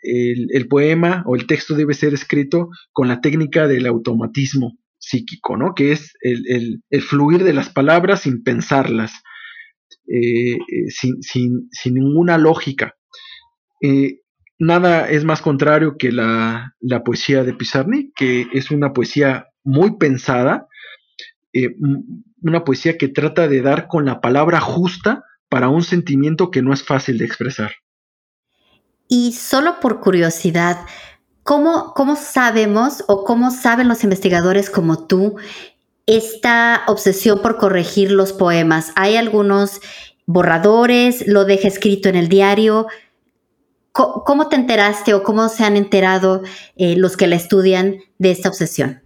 el, 0.02 0.68
poema 0.68 1.24
o 1.26 1.36
el 1.36 1.48
texto 1.48 1.76
debe 1.76 1.94
ser 1.94 2.14
escrito 2.14 2.70
con 2.92 3.08
la 3.08 3.22
técnica 3.22 3.68
del 3.68 3.86
automatismo 3.86 4.78
psíquico, 4.98 5.56
¿no? 5.56 5.74
que 5.76 5.92
es 5.92 6.14
el 6.22 7.02
fluir 7.02 7.44
de 7.44 7.54
las 7.54 7.70
palabras 7.70 8.22
sin 8.22 8.44
pensarlas. 8.44 9.14
Eh, 10.10 10.54
eh, 10.54 10.90
sin, 10.90 11.70
ninguna 11.86 12.38
lógica. 12.38 12.96
Eh, 13.82 14.22
nada 14.58 15.10
es 15.10 15.26
más 15.26 15.42
contrario 15.42 15.98
que 15.98 16.14
la, 16.14 16.74
poesía 17.04 17.44
de 17.44 17.54
Pizarnik, 17.54 18.12
que 18.16 18.48
es 18.54 18.72
una 18.72 18.94
poesía 18.94 19.48
muy 19.66 19.98
pensada, 19.98 20.68
una 22.42 22.64
poesía 22.64 22.98
que 22.98 23.08
trata 23.08 23.48
de 23.48 23.62
dar 23.62 23.88
con 23.88 24.06
la 24.06 24.22
palabra 24.22 24.60
justa 24.60 25.24
para 25.50 25.70
un 25.70 25.84
sentimiento 25.84 26.52
que 26.52 26.62
no 26.62 26.74
es 26.74 26.84
fácil 26.84 27.18
de 27.18 27.26
expresar. 27.26 27.72
Y 29.08 29.34
solo 29.34 29.80
por 29.80 30.02
curiosidad, 30.02 30.86
¿cómo, 31.44 31.94
cómo 31.96 32.16
sabemos 32.16 33.04
o 33.08 33.24
cómo 33.24 33.52
saben 33.52 33.88
los 33.88 34.04
investigadores 34.04 34.70
como 34.70 35.08
tú 35.08 35.38
esta 36.06 36.84
obsesión 36.88 37.42
por 37.42 37.58
corregir 37.58 38.12
los 38.12 38.34
poemas? 38.34 38.92
¿Hay 38.96 39.16
algunos 39.16 39.80
borradores? 40.26 41.26
¿Lo 41.28 41.46
deja 41.46 41.68
escrito 41.68 42.10
en 42.10 42.16
el 42.16 42.28
diario? 42.28 42.88
¿Cómo 43.92 44.48
te 44.48 44.56
enteraste 44.56 45.16
o 45.16 45.24
cómo 45.24 45.50
se 45.50 45.64
han 45.64 45.76
enterado 45.76 46.44
eh, 46.76 46.96
los 46.98 47.18
que 47.18 47.26
la 47.26 47.36
estudian 47.36 47.98
de 48.20 48.30
esta 48.30 48.50
obsesión? 48.50 49.02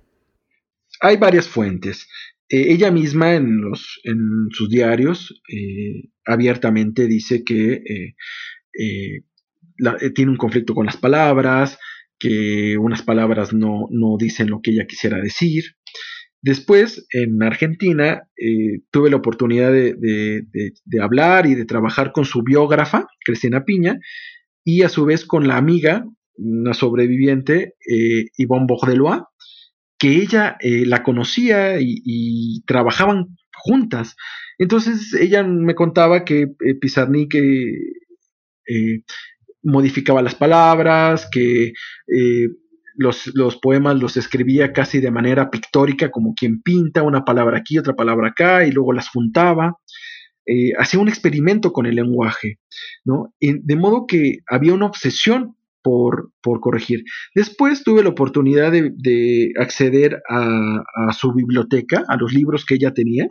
Hay 1.00 1.16
varias 1.16 1.48
fuentes. 1.48 2.08
Eh, 2.52 2.74
ella 2.74 2.92
misma 2.92 3.36
en, 3.36 3.62
los, 3.62 4.00
en 4.04 4.48
sus 4.52 4.70
diarios 4.70 5.42
eh, 5.48 6.10
abiertamente 6.26 7.08
dice 7.08 7.44
que 7.44 7.82
tiene 10.14 10.32
un 10.32 10.38
conflicto 10.38 10.76
con 10.76 10.86
las 10.86 10.98
palabras, 10.98 11.80
que 12.20 12.78
unas 12.78 13.02
palabras 13.02 13.54
no, 13.54 13.88
no 13.90 14.16
dicen 14.18 14.50
lo 14.50 14.62
que 14.62 14.72
ella 14.72 14.86
quisiera 14.86 15.18
decir. 15.20 15.64
Después, 16.44 17.06
en 17.12 17.44
Argentina, 17.44 18.24
eh, 18.36 18.82
tuve 18.90 19.12
la 19.12 19.18
oportunidad 19.18 19.72
de, 19.72 20.44
hablar 21.00 21.46
y 21.46 21.54
de 21.54 21.66
trabajar 21.66 22.12
con 22.12 22.26
su 22.26 22.42
biógrafa, 22.42 23.08
Cristina 23.24 23.64
Piña, 23.64 24.00
y 24.64 24.82
a 24.82 24.90
su 24.90 25.06
vez 25.06 25.26
con 25.26 25.48
la 25.48 25.58
amiga, 25.58 26.04
una 26.36 26.74
sobreviviente, 26.74 27.76
eh, 27.88 28.26
Yvonne 28.38 28.66
Bordelois, 28.68 29.22
que 30.02 30.16
ella 30.16 30.58
eh, 30.62 30.84
la 30.88 31.04
conocía 31.04 31.80
y, 31.80 32.64
trabajaban 32.66 33.38
juntas. 33.54 34.16
Entonces 34.58 35.14
ella 35.14 35.44
me 35.44 35.76
contaba 35.76 36.26
que 36.26 36.48
Pizarnik 36.82 37.36
modificaba 39.62 40.24
las 40.24 40.34
palabras, 40.34 41.30
que 41.32 41.74
los, 42.96 43.58
poemas 43.62 43.96
los 43.98 44.18
escribía 44.18 44.74
casi 44.74 45.00
de 45.00 45.12
manera 45.12 45.52
pictórica, 45.52 46.10
como 46.10 46.34
quien 46.34 46.64
pinta 46.64 47.04
una 47.04 47.24
palabra 47.24 47.60
aquí, 47.60 47.78
otra 47.78 47.94
palabra 47.94 48.30
acá, 48.30 48.66
y 48.66 48.72
luego 48.72 48.94
las 48.94 49.08
juntaba. 49.10 49.78
Eh, 50.48 50.72
hacía 50.80 51.00
un 51.00 51.10
experimento 51.10 51.72
con 51.72 51.86
el 51.86 51.96
lenguaje, 51.96 52.58
¿no? 53.06 53.36
de 53.40 53.76
modo 53.76 54.08
que 54.08 54.40
había 54.48 54.74
una 54.74 54.88
obsesión 54.88 55.56
por, 55.82 56.32
corregir. 56.42 57.04
Después 57.36 57.84
tuve 57.84 58.04
la 58.04 58.10
oportunidad 58.10 58.72
de, 58.72 59.54
acceder 59.60 60.22
a, 60.30 61.14
su 61.14 61.34
biblioteca, 61.34 62.04
a 62.08 62.18
los 62.18 62.34
libros 62.34 62.66
que 62.66 62.76
ella 62.76 62.94
tenía, 62.94 63.28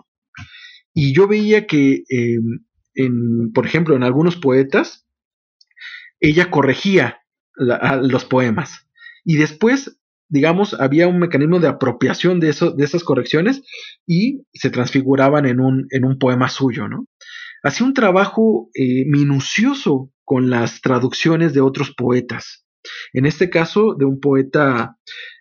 y 0.92 1.14
yo 1.14 1.28
veía 1.28 1.66
que, 1.66 2.02
em, 2.95 3.52
por 3.52 3.66
ejemplo, 3.66 3.95
en 3.95 4.02
algunos 4.02 4.37
poetas, 4.37 5.07
ella 6.21 6.50
corregía 6.50 7.21
los 7.57 8.25
poemas. 8.25 8.87
Y 9.25 9.37
después, 9.37 9.99
digamos, 10.28 10.75
había 10.75 11.09
un 11.09 11.19
mecanismo 11.19 11.61
de 11.61 11.69
apropiación 11.69 12.40
de, 12.40 12.50
eso, 12.50 12.73
de 12.73 12.85
esas 12.85 13.04
correcciones 13.04 13.62
y 14.07 14.42
se 14.52 14.71
transfiguraban 14.71 15.47
en 15.47 15.61
un, 15.61 15.87
en 15.90 16.04
un 16.04 16.19
poema 16.19 16.49
suyo, 16.49 16.88
¿no? 16.88 17.07
Hacía 17.62 17.87
un 17.87 17.95
trabajo 17.95 18.71
eh, 18.75 19.04
minucioso 19.07 20.11
con 20.30 20.49
las 20.49 20.80
traducciones 20.80 21.54
de 21.54 21.60
otros 21.60 21.92
poetas. 21.92 22.64
En 23.12 23.26
este 23.26 23.50
caso, 23.50 23.96
de 23.99 24.04
un 24.04 24.20
poeta 24.20 24.96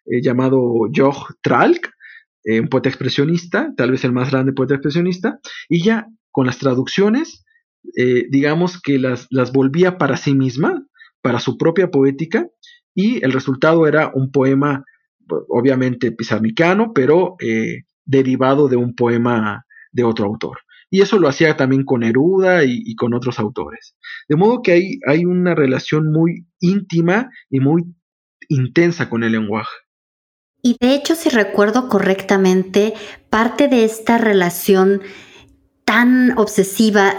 eh, 0.08 0.20
llamado 0.20 0.90
Joch 0.92 1.36
Tralk, 1.44 1.92
eh, 2.44 2.60
un 2.60 2.70
poeta 2.70 2.90
expresionista, 2.90 3.72
tal 3.78 3.92
vez 3.92 4.04
el 4.04 4.14
más 4.14 4.32
grande 4.32 4.52
poeta 4.52 4.74
expresionista, 4.74 5.40
y 5.70 5.84
ya 5.84 6.08
con 6.32 6.48
las 6.48 6.58
traducciones, 6.58 7.46
digamos 8.32 8.82
que 8.82 8.98
las, 8.98 9.28
las 9.30 9.52
volvía 9.52 10.00
para 10.00 10.18
sí 10.18 10.34
misma, 10.34 10.84
para 11.22 11.40
su 11.40 11.56
propia 11.56 11.92
poética, 11.92 12.48
y 12.96 13.24
el 13.24 13.32
resultado 13.32 13.86
era 13.86 14.12
un 14.12 14.32
poema, 14.32 14.84
obviamente 15.50 16.12
pizarnicano, 16.12 16.94
pero 16.94 17.36
eh, 17.40 17.84
derivado 18.06 18.68
de 18.70 18.76
un 18.76 18.96
poema 18.96 19.68
de 19.92 20.04
otro 20.04 20.26
autor. 20.26 20.58
Y 20.90 21.02
eso 21.02 21.20
lo 21.20 21.28
hacía 21.28 21.56
también 21.56 21.84
con 21.84 22.02
Neruda 22.02 22.64
y, 22.64 22.96
con 22.96 23.14
otros 23.14 23.40
autores. 23.40 23.96
De 24.28 24.36
modo 24.36 24.62
que 24.62 24.72
hay, 24.72 25.00
hay 25.08 25.26
una 25.26 25.54
relación 25.54 26.12
muy 26.12 26.48
íntima 26.60 27.30
y 27.50 27.60
muy 27.60 27.84
intensa 28.48 29.10
con 29.10 29.24
el 29.24 29.34
lenguaje. 29.34 29.70
Y 30.62 30.76
de 30.80 30.94
hecho, 30.94 31.16
si 31.16 31.30
recuerdo 31.30 31.88
correctamente, 31.88 32.94
parte 33.30 33.68
de 33.68 33.86
esta 33.86 34.18
relación 34.18 35.02
tan 35.86 36.38
obsesiva, 36.38 37.14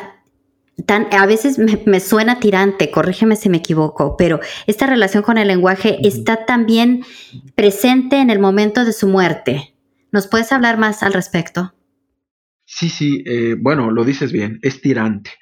tan, 0.87 1.09
a 1.13 1.27
veces 1.27 1.59
me, 1.59 2.01
suena 2.01 2.39
tirante, 2.39 2.91
corrígeme 2.91 3.37
si 3.37 3.49
me 3.49 3.59
equivoco, 3.59 4.17
pero 4.17 4.41
esta 4.67 4.87
relación 4.87 5.23
con 5.23 5.39
el 5.39 5.49
lenguaje 5.49 6.07
está 6.07 6.45
también 6.45 7.05
presente 7.55 8.17
en 8.21 8.31
el 8.31 8.39
momento 8.39 8.85
de 8.85 8.93
su 8.93 9.09
muerte. 9.09 9.75
¿Nos 10.13 10.27
puedes 10.27 10.53
hablar 10.53 10.77
más 10.77 11.03
al 11.03 11.13
respecto? 11.13 11.73
Sí, 12.73 12.89
sí, 12.89 13.25
eh, 13.27 13.57
bueno, 13.59 13.91
lo 13.91 14.05
dices 14.05 14.31
bien, 14.31 14.61
es 14.63 14.81
tirante. 14.81 15.33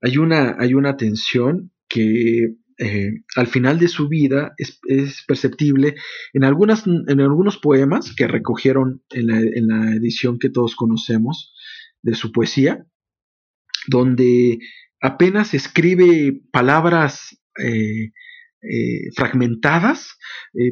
Hay 0.00 0.16
una, 0.16 0.56
hay 0.58 0.72
una 0.72 0.96
tensión 0.96 1.72
que 1.90 2.54
eh, 2.78 3.10
al 3.36 3.46
final 3.48 3.78
de 3.78 3.88
su 3.88 4.08
vida 4.08 4.54
es, 4.56 4.80
perceptible 5.28 5.96
en, 6.32 6.44
algunas, 6.44 6.86
en 6.86 7.20
algunos 7.20 7.58
poemas 7.58 8.14
que 8.16 8.26
recogieron 8.26 9.02
en 9.10 9.26
la, 9.26 9.92
edición 9.94 10.38
que 10.38 10.48
todos 10.48 10.74
conocemos 10.74 11.52
de 12.00 12.14
su 12.14 12.32
poesía, 12.32 12.86
donde 13.86 14.58
apenas 15.02 15.52
escribe 15.52 16.40
palabras 16.50 17.38
eh, 17.58 18.12
eh, 18.62 19.10
fragmentadas, 19.14 20.16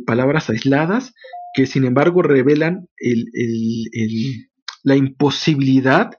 palabras 0.07 0.49
aisladas, 0.49 1.13
que 1.53 1.67
sin 1.67 1.85
embargo 1.85 2.23
revelan 2.23 2.89
la 4.83 4.97
imposibilidad 4.97 6.11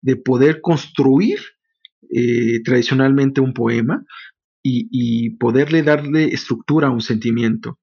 de 0.00 0.16
poder 0.16 0.60
construir 0.60 1.38
tradicionalmente 2.64 3.40
un 3.40 3.54
poema 3.54 4.04
y, 4.62 5.30
poderle 5.36 5.82
darle 5.82 6.24
estructura 6.26 6.88
a 6.88 6.90
un 6.90 7.00
sentimiento. 7.00 7.78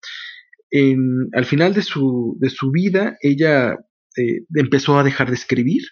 al 1.34 1.46
final 1.46 1.74
de 1.74 1.82
su, 1.82 2.72
vida, 2.72 3.18
ella 3.22 3.74
eh, 4.18 4.42
empezó 4.56 4.98
a 4.98 5.04
dejar 5.04 5.30
de 5.30 5.36
escribir. 5.36 5.84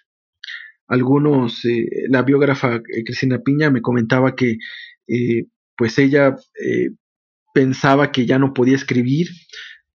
Algunos, 0.86 1.64
eh, 1.64 1.86
la 2.08 2.22
biógrafa 2.22 2.76
eh, 2.76 3.04
Cristina 3.04 3.40
Piña 3.40 3.70
me 3.70 3.82
comentaba 3.82 4.34
que 4.34 4.56
pues 5.76 5.98
ella 5.98 6.34
pensaba 7.54 8.12
que 8.12 8.26
ya 8.26 8.38
no 8.38 8.52
podía 8.52 8.76
escribir. 8.76 9.28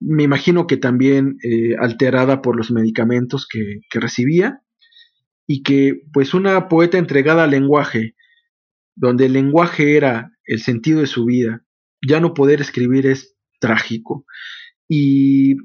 Me 0.05 0.24
imagino 0.24 0.67
que 0.67 0.77
también 0.77 1.38
alterada 1.79 2.41
por 2.41 2.57
los 2.57 2.72
medicamentos 2.72 3.48
que, 3.48 3.79
recibía 4.00 4.60
y 5.48 5.63
que 5.63 6.01
pues 6.12 6.33
una 6.33 6.67
poeta 6.67 6.98
entregada 6.98 7.45
al 7.45 7.51
lenguaje, 7.51 8.15
donde 8.95 9.27
el 9.27 9.33
lenguaje 9.33 9.95
era 9.95 10.31
el 10.45 10.60
sentido 10.60 11.00
de 11.00 11.07
su 11.07 11.25
vida. 11.25 11.63
Ya 12.05 12.19
no 12.19 12.33
poder 12.33 12.60
escribir 12.60 13.07
es 13.07 13.36
trágico. 13.60 14.25
Y, 14.88 15.55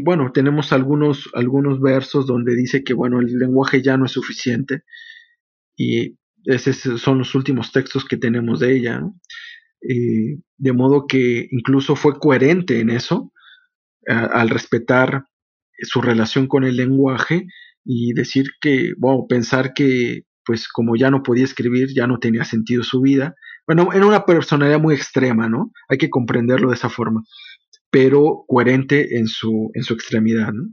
bueno, 0.00 0.30
tenemos 0.32 0.72
algunos, 0.72 1.30
algunos 1.34 1.80
versos 1.80 2.26
donde 2.26 2.54
dice 2.54 2.84
que 2.84 2.94
bueno, 2.94 3.20
el 3.20 3.38
lenguaje 3.38 3.82
ya 3.82 3.96
no 3.96 4.04
es 4.04 4.12
suficiente. 4.12 4.82
Y 5.76 6.18
esos 6.44 7.00
son 7.00 7.18
los 7.18 7.34
últimos 7.34 7.72
textos 7.72 8.04
que 8.04 8.16
tenemos 8.16 8.60
de 8.60 8.76
ella. 8.76 9.02
Eh, 9.82 10.38
de 10.56 10.72
modo 10.72 11.06
que 11.06 11.48
incluso 11.50 11.96
fue 11.96 12.18
coherente 12.18 12.80
en 12.80 12.90
eso, 12.90 13.32
al 14.06 14.48
respetar 14.48 15.24
su 15.82 16.00
relación 16.00 16.46
con 16.46 16.64
el 16.64 16.76
lenguaje 16.76 17.46
y 17.84 18.14
decir 18.14 18.46
que, 18.60 18.94
bueno, 18.96 19.26
pensar 19.28 19.74
que 19.74 20.22
pues 20.48 20.66
como 20.66 20.96
ya 20.96 21.10
no 21.10 21.22
podía 21.22 21.44
escribir, 21.44 21.88
ya 21.94 22.06
no 22.06 22.18
tenía 22.18 22.42
sentido 22.42 22.82
su 22.82 23.02
vida. 23.02 23.34
Bueno, 23.66 23.92
era 23.92 24.06
una 24.06 24.24
personalidad 24.24 24.80
muy 24.80 24.94
extrema, 24.94 25.46
¿no? 25.46 25.70
Hay 25.90 25.98
que 25.98 26.08
comprenderlo 26.08 26.70
de 26.70 26.74
esa 26.74 26.88
forma, 26.88 27.22
pero 27.90 28.44
coherente 28.48 29.18
en 29.18 29.26
su, 29.26 29.70
en 29.74 29.82
su 29.82 29.92
extremidad, 29.92 30.54
¿no? 30.54 30.72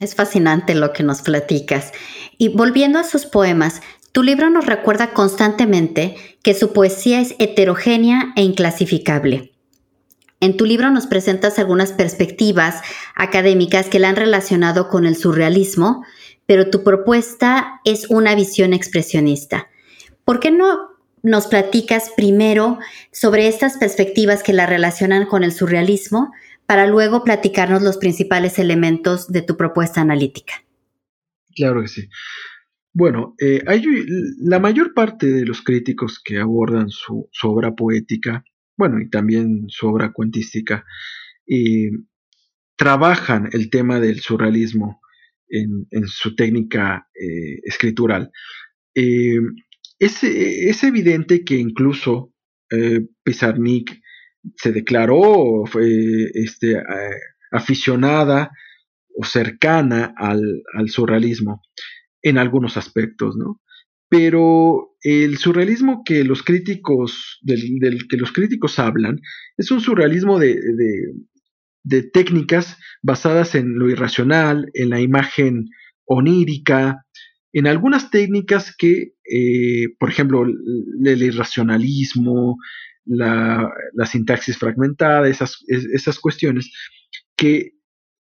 Es 0.00 0.16
fascinante 0.16 0.74
lo 0.74 0.92
que 0.92 1.04
nos 1.04 1.22
platicas. 1.22 1.92
Y 2.38 2.48
volviendo 2.48 2.98
a 2.98 3.04
sus 3.04 3.24
poemas, 3.24 3.80
tu 4.16 4.22
libro 4.22 4.48
nos 4.48 4.64
recuerda 4.64 5.12
constantemente 5.12 6.16
que 6.42 6.54
su 6.54 6.72
poesía 6.72 7.20
es 7.20 7.34
heterogénea 7.38 8.32
e 8.34 8.40
inclasificable. 8.40 9.52
En 10.40 10.56
tu 10.56 10.64
libro 10.64 10.90
nos 10.90 11.06
presentas 11.06 11.58
algunas 11.58 11.92
perspectivas 11.92 12.80
académicas 13.14 13.88
que 13.90 13.98
la 13.98 14.08
han 14.08 14.16
relacionado 14.16 14.88
con 14.88 15.04
el 15.04 15.16
surrealismo, 15.16 16.02
pero 16.46 16.70
tu 16.70 16.82
propuesta 16.82 17.82
es 17.84 18.08
una 18.08 18.34
visión 18.34 18.72
expresionista. 18.72 19.68
¿Por 20.24 20.40
qué 20.40 20.50
no 20.50 20.92
nos 21.22 21.46
platicas 21.46 22.10
primero 22.16 22.78
sobre 23.12 23.48
estas 23.48 23.76
perspectivas 23.76 24.42
que 24.42 24.54
la 24.54 24.64
relacionan 24.64 25.26
con 25.26 25.44
el 25.44 25.52
surrealismo 25.52 26.32
para 26.64 26.86
luego 26.86 27.22
platicarnos 27.22 27.82
los 27.82 27.98
principales 27.98 28.58
elementos 28.58 29.30
de 29.30 29.42
tu 29.42 29.58
propuesta 29.58 30.00
analítica? 30.00 30.64
Claro 31.54 31.82
que 31.82 31.88
sí. 31.88 32.08
Bueno, 32.98 33.34
eh, 33.38 33.62
la 34.38 34.58
mayor 34.58 34.94
parte 34.94 35.26
de 35.26 35.44
los 35.44 35.60
críticos 35.60 36.18
que 36.18 36.38
abordan 36.38 36.88
su, 36.88 37.28
obra 37.42 37.74
poética, 37.74 38.42
bueno, 38.74 38.98
y 38.98 39.10
también 39.10 39.66
su 39.68 39.86
obra 39.86 40.14
cuentística, 40.14 40.82
trabajan 42.74 43.50
el 43.52 43.68
tema 43.68 44.00
del 44.00 44.20
surrealismo 44.20 45.02
en, 45.46 45.86
su 46.06 46.34
técnica 46.36 47.06
eh, 47.14 47.60
escritural. 47.64 48.30
Eh, 48.94 49.40
es, 49.98 50.82
evidente 50.82 51.44
que 51.44 51.58
incluso 51.58 52.32
Pizarnik 53.22 54.00
se 54.56 54.72
declaró 54.72 55.64
este, 56.32 56.82
aficionada 57.50 58.50
o 59.14 59.22
cercana 59.22 60.14
al, 60.16 60.62
surrealismo 60.88 61.60
en 62.22 62.38
algunos 62.38 62.76
aspectos, 62.76 63.36
¿no? 63.36 63.60
Pero 64.08 64.96
el 65.02 65.36
surrealismo 65.38 66.02
que 66.04 66.22
los 66.24 66.42
críticos, 66.42 67.38
del, 67.42 68.06
que 68.08 68.16
los 68.16 68.32
críticos 68.32 68.78
hablan, 68.78 69.20
es 69.56 69.70
un 69.70 69.80
surrealismo 69.80 70.38
de, 70.38 70.60
de 71.82 72.02
técnicas 72.02 72.78
basadas 73.02 73.54
en 73.54 73.78
lo 73.78 73.88
irracional, 73.88 74.70
en 74.74 74.90
la 74.90 75.00
imagen 75.00 75.66
onírica, 76.04 77.04
en 77.52 77.66
algunas 77.66 78.10
técnicas 78.10 78.74
que, 78.76 79.14
eh, 79.24 79.86
por 79.98 80.10
ejemplo, 80.10 80.44
el, 80.44 81.22
irracionalismo, 81.22 82.58
la, 83.04 83.72
sintaxis 84.04 84.58
fragmentada, 84.58 85.28
esas, 85.28 85.64
esas, 85.68 86.18
cuestiones, 86.18 86.70
que 87.36 87.72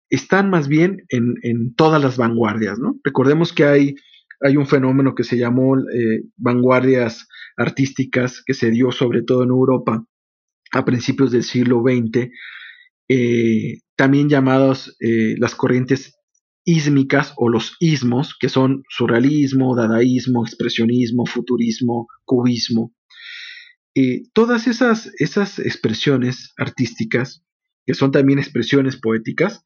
están 0.09 0.49
más 0.49 0.67
bien 0.67 1.03
en, 1.09 1.73
todas 1.75 2.01
las 2.01 2.17
vanguardias. 2.17 2.79
¿no? 2.79 2.99
Recordemos 3.03 3.53
que 3.53 3.65
hay, 3.65 3.95
hay, 4.41 4.57
un 4.57 4.67
fenómeno 4.67 5.15
que 5.15 5.23
se 5.23 5.37
llamó 5.37 5.77
eh, 5.77 6.23
vanguardias 6.37 7.27
artísticas, 7.57 8.43
que 8.45 8.53
se 8.53 8.71
dio 8.71 8.91
sobre 8.91 9.23
todo 9.23 9.43
en 9.43 9.49
Europa 9.49 10.05
a 10.71 10.85
principios 10.85 11.31
del 11.31 11.43
siglo 11.43 11.81
XX, 11.81 12.29
eh, 13.09 13.79
también 13.95 14.29
llamados 14.29 14.95
eh, 14.99 15.35
las 15.39 15.55
corrientes 15.55 16.17
ísmicas 16.65 17.33
o 17.37 17.49
los 17.49 17.77
ismos, 17.79 18.35
que 18.37 18.49
son 18.49 18.83
surrealismo, 18.89 19.75
dadaísmo, 19.75 20.45
expresionismo, 20.45 21.25
futurismo, 21.25 22.07
cubismo. 22.25 22.93
Eh, 23.95 24.23
todas 24.33 24.67
esas, 24.67 25.09
esas, 25.17 25.59
expresiones 25.59 26.53
artísticas, 26.57 27.43
que 27.85 27.93
son 27.93 28.11
también 28.11 28.37
expresiones 28.37 28.97
poéticas, 28.97 29.63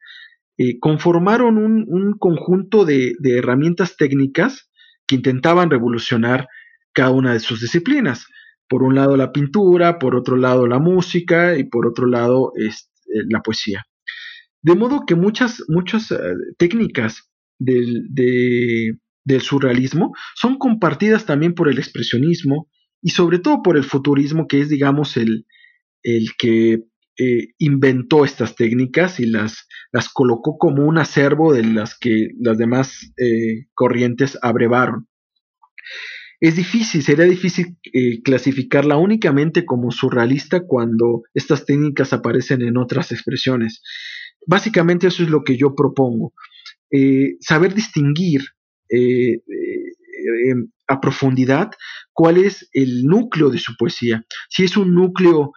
conformaron 0.80 1.58
un, 1.58 2.13
conjunto 2.19 2.86
de, 2.86 3.15
herramientas 3.24 3.95
técnicas 3.97 4.69
que 5.08 5.15
intentaban 5.15 5.69
revolucionar 5.69 6.47
cada 6.93 7.12
una 7.12 7.34
de 7.34 7.39
sus 7.39 7.62
disciplinas. 7.62 8.26
Por 8.67 8.84
un 8.84 8.95
lado 8.95 9.17
la 9.17 9.32
pintura, 9.32 10.00
por 10.00 10.15
otro 10.15 10.38
lado 10.38 10.67
la 10.67 10.80
música 10.80 11.58
y 11.58 11.65
por 11.65 11.88
otro 11.88 12.08
lado 12.08 12.54
eh, 12.58 12.69
la 13.30 13.41
poesía. 13.41 13.86
De 14.62 14.76
modo 14.76 15.06
que 15.06 15.15
muchas, 15.15 15.63
muchas 15.67 16.12
eh, 16.12 16.17
técnicas 16.58 17.32
del, 17.60 18.08
del, 18.10 19.41
surrealismo 19.41 20.13
son 20.36 20.58
compartidas 20.58 21.26
también 21.26 21.54
por 21.54 21.69
el 21.69 21.80
expresionismo 21.80 22.67
y 23.02 23.12
sobre 23.12 23.39
todo 23.39 23.62
por 23.63 23.78
el 23.78 23.84
futurismo, 23.84 24.47
que 24.47 24.62
es, 24.62 24.69
digamos, 24.69 25.17
el, 25.17 25.45
el 26.04 26.30
que 26.38 26.84
eh, 27.23 27.49
inventó 27.60 28.25
estas 28.25 28.55
técnicas 28.55 29.19
y 29.19 29.27
las, 29.27 29.67
las 29.91 30.10
colocó 30.10 30.57
como 30.57 30.88
un 30.88 30.97
acervo 30.97 31.53
de 31.53 31.63
las 31.63 31.95
que 31.95 32.29
las 32.39 32.57
demás 32.57 33.13
corrientes 33.75 34.39
abrevaron. 34.41 35.07
es 36.39 36.55
difícil, 36.55 37.03
sería 37.03 37.25
difícil 37.25 37.77
eh, 37.93 38.23
clasificarla 38.23 38.97
únicamente 38.97 39.65
como 39.65 39.91
surrealista 39.91 40.62
cuando 40.65 41.21
estas 41.36 41.63
técnicas 41.67 42.12
aparecen 42.12 42.63
en 42.63 42.77
otras 42.77 43.12
expresiones. 43.12 43.84
Básicamente 44.47 45.05
eso 45.05 45.21
es 45.21 45.29
lo 45.29 45.43
que 45.43 45.57
yo 45.57 45.75
propongo. 45.75 46.34
Eh, 46.89 47.36
saber 47.39 47.75
distinguir 47.75 48.41
eh, 48.89 49.43
a 50.88 50.99
profundidad 50.99 51.69
cuál 52.13 52.38
es 52.38 52.67
el 52.73 53.03
núcleo 53.03 53.51
de 53.51 53.60
su 53.60 53.75
poesía. 53.77 54.25
Si 54.49 54.63
es 54.63 54.75
un 54.75 54.95
núcleo 54.95 55.51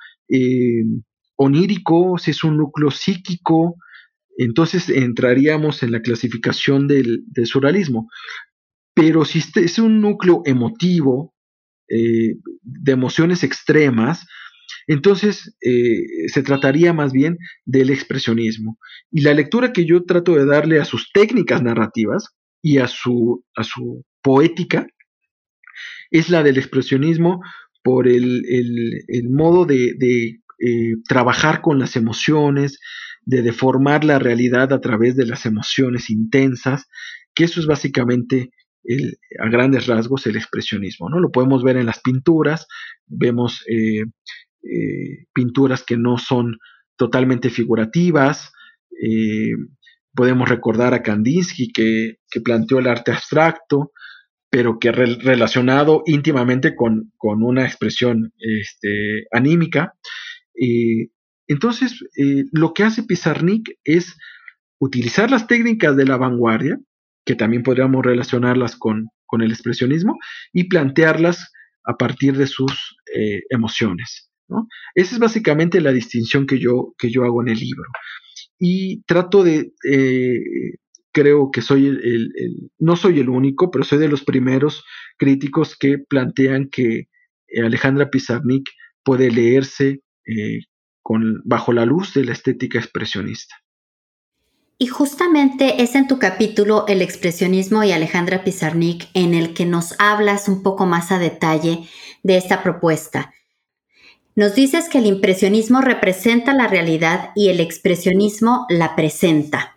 onírico, 1.36 2.18
si 2.18 2.30
es 2.30 2.44
un 2.44 2.56
núcleo 2.56 2.90
psíquico, 2.90 3.76
entonces 4.36 4.88
entraríamos 4.88 5.82
en 5.82 5.92
la 5.92 6.00
clasificación 6.00 6.88
del, 6.88 7.24
surrealismo. 7.44 8.08
Pero 8.94 9.24
si 9.24 9.38
este 9.38 9.64
es 9.64 9.78
un 9.78 10.00
núcleo 10.00 10.42
emotivo, 10.44 11.34
eh, 11.88 12.36
de 12.62 12.92
emociones 12.92 13.42
extremas, 13.42 14.26
entonces 14.86 15.56
eh, 15.60 16.28
se 16.28 16.42
trataría 16.42 16.92
más 16.92 17.12
bien 17.12 17.36
del 17.64 17.90
expresionismo. 17.90 18.78
Y 19.10 19.20
la 19.22 19.34
lectura 19.34 19.72
que 19.72 19.84
yo 19.84 20.04
trato 20.04 20.34
de 20.34 20.46
darle 20.46 20.80
a 20.80 20.84
sus 20.84 21.10
técnicas 21.12 21.62
narrativas 21.62 22.28
y 22.62 22.78
a 22.78 22.88
su, 22.88 23.44
a 23.54 23.64
su 23.64 24.04
poética 24.22 24.86
es 26.10 26.30
la 26.30 26.42
del 26.42 26.58
expresionismo 26.58 27.40
por 27.82 28.08
el, 28.08 28.42
modo 29.28 29.66
de, 29.66 30.40
eh, 30.58 30.96
trabajar 31.08 31.60
con 31.60 31.78
las 31.78 31.96
emociones, 31.96 32.78
de 33.22 33.42
deformar 33.42 34.04
la 34.04 34.18
realidad 34.18 34.72
a 34.72 34.80
través 34.80 35.16
de 35.16 35.26
las 35.26 35.46
emociones 35.46 36.10
intensas, 36.10 36.86
que 37.34 37.44
eso 37.44 37.60
es 37.60 37.66
básicamente 37.66 38.50
a 39.40 39.48
grandes 39.48 39.86
rasgos 39.86 40.26
el 40.26 40.36
expresionismo. 40.36 41.08
¿no? 41.08 41.18
Lo 41.18 41.30
podemos 41.30 41.62
ver 41.62 41.78
en 41.78 41.86
las 41.86 42.00
pinturas, 42.00 42.66
vemos 43.06 43.64
eh, 43.66 44.02
eh, 44.62 45.26
pinturas 45.32 45.82
que 45.82 45.96
no 45.96 46.18
son 46.18 46.58
totalmente 46.96 47.50
figurativas, 47.50 48.52
podemos 50.14 50.48
recordar 50.48 50.94
a 50.94 51.02
Kandinsky 51.02 51.72
que, 51.72 52.18
planteó 52.44 52.78
el 52.78 52.86
arte 52.86 53.12
abstracto, 53.12 53.92
pero 54.50 54.78
que 54.78 54.92
relacionado 54.92 56.02
íntimamente 56.06 56.76
con, 56.76 57.12
una 57.20 57.64
expresión 57.64 58.32
este, 58.38 59.26
anímica. 59.32 59.94
Entonces, 61.46 62.00
eh, 62.16 62.44
lo 62.52 62.72
que 62.72 62.84
hace 62.84 63.02
Pizarnik 63.02 63.78
es 63.84 64.16
utilizar 64.78 65.30
las 65.30 65.46
técnicas 65.46 65.96
de 65.96 66.06
la 66.06 66.16
vanguardia, 66.16 66.78
que 67.24 67.34
también 67.34 67.62
podríamos 67.62 68.04
relacionarlas 68.04 68.76
con, 68.76 69.10
el 69.40 69.50
expresionismo, 69.50 70.16
y 70.52 70.68
plantearlas 70.68 71.50
a 71.84 71.96
partir 71.96 72.36
de 72.36 72.46
sus 72.46 72.96
eh, 73.12 73.40
emociones. 73.50 74.30
Esa 74.94 75.14
es 75.14 75.18
básicamente 75.18 75.80
la 75.80 75.90
distinción 75.90 76.46
que 76.46 76.60
yo, 76.60 76.94
que 76.98 77.10
yo 77.10 77.24
hago 77.24 77.42
en 77.42 77.48
el 77.48 77.58
libro. 77.58 77.82
Y 78.60 79.02
trato 79.06 79.42
de, 79.42 79.72
eh, 79.90 80.38
creo 81.10 81.50
que 81.50 81.62
soy 81.62 81.88
el, 81.88 82.30
no 82.78 82.94
soy 82.94 83.18
el 83.18 83.28
único, 83.28 83.72
pero 83.72 83.82
soy 83.82 83.98
de 83.98 84.08
los 84.08 84.22
primeros 84.22 84.84
críticos 85.18 85.76
que 85.76 85.98
plantean 85.98 86.68
que 86.70 87.08
Alejandra 87.60 88.10
Pizarnik 88.10 88.70
puede 89.02 89.32
leerse 89.32 90.04
bajo 91.44 91.72
la 91.72 91.84
luz 91.84 92.14
de 92.14 92.24
la 92.24 92.32
estética 92.32 92.78
expresionista. 92.78 93.56
Y 94.76 94.86
justamente 94.88 95.82
es 95.82 95.94
en 95.94 96.08
tu 96.08 96.18
capítulo 96.18 96.84
El 96.88 97.00
expresionismo 97.00 97.84
y 97.84 97.92
Alejandra 97.92 98.42
Pizarnik 98.42 99.08
en 99.14 99.32
el 99.32 99.54
que 99.54 99.66
nos 99.66 99.94
hablas 99.98 100.48
un 100.48 100.62
poco 100.62 100.84
más 100.84 101.12
a 101.12 101.18
detalle 101.18 101.88
de 102.24 102.36
esta 102.36 102.62
propuesta. 102.62 103.32
Nos 104.34 104.56
dices 104.56 104.88
que 104.88 104.98
el 104.98 105.06
impresionismo 105.06 105.80
representa 105.80 106.54
la 106.54 106.66
realidad 106.66 107.30
y 107.36 107.50
el 107.50 107.60
expresionismo 107.60 108.66
la 108.68 108.96
presenta. 108.96 109.76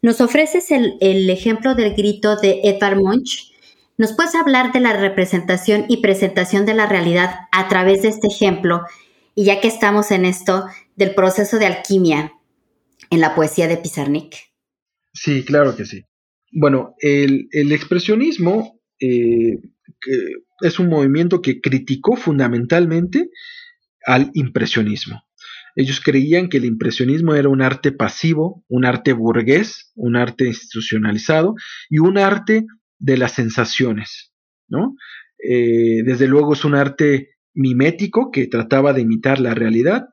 Nos 0.00 0.22
ofreces 0.22 0.70
el, 0.70 0.96
el 1.00 1.28
ejemplo 1.28 1.74
del 1.74 1.94
grito 1.94 2.36
de 2.36 2.62
Edvard 2.64 2.96
Munch. 2.96 3.52
¿Nos 3.98 4.14
puedes 4.14 4.34
hablar 4.34 4.72
de 4.72 4.80
la 4.80 4.94
representación 4.94 5.84
y 5.88 5.98
presentación 5.98 6.64
de 6.64 6.72
la 6.72 6.86
realidad 6.86 7.34
a 7.52 7.68
través 7.68 8.00
de 8.00 8.08
este 8.08 8.28
ejemplo 8.28 8.82
y 9.38 9.44
ya 9.44 9.60
que 9.60 9.68
estamos 9.68 10.10
en 10.10 10.24
esto 10.24 10.66
del 10.96 11.14
proceso 11.14 11.60
de 11.60 11.66
alquimia 11.66 12.32
en 13.08 13.20
la 13.20 13.36
poesía 13.36 13.68
de 13.68 13.76
Pizarnik. 13.76 14.34
Sí, 15.12 15.44
claro 15.44 15.76
que 15.76 15.84
sí. 15.84 16.02
Bueno, 16.50 16.96
el, 16.98 17.48
expresionismo 17.52 18.80
eh, 18.98 19.60
es 20.60 20.80
un 20.80 20.88
movimiento 20.88 21.40
que 21.40 21.60
criticó 21.60 22.16
fundamentalmente 22.16 23.30
al 24.04 24.32
impresionismo. 24.34 25.22
Ellos 25.76 26.00
creían 26.00 26.48
que 26.48 26.56
el 26.56 26.64
impresionismo 26.64 27.36
era 27.36 27.48
un 27.48 27.62
arte 27.62 27.92
pasivo, 27.92 28.64
un 28.66 28.84
arte 28.84 29.12
burgués, 29.12 29.92
un 29.94 30.16
arte 30.16 30.48
institucionalizado 30.48 31.54
y 31.88 32.00
un 32.00 32.18
arte 32.18 32.66
de 32.98 33.16
las 33.16 33.34
sensaciones, 33.34 34.32
¿no? 34.66 34.96
Eh, 35.48 36.02
desde 36.04 36.26
luego 36.26 36.54
es 36.54 36.64
un 36.64 36.74
arte 36.74 37.37
mimético 37.58 38.30
que 38.30 38.46
trataba 38.46 38.92
de 38.92 39.02
imitar 39.02 39.40
la 39.40 39.52
realidad 39.52 40.06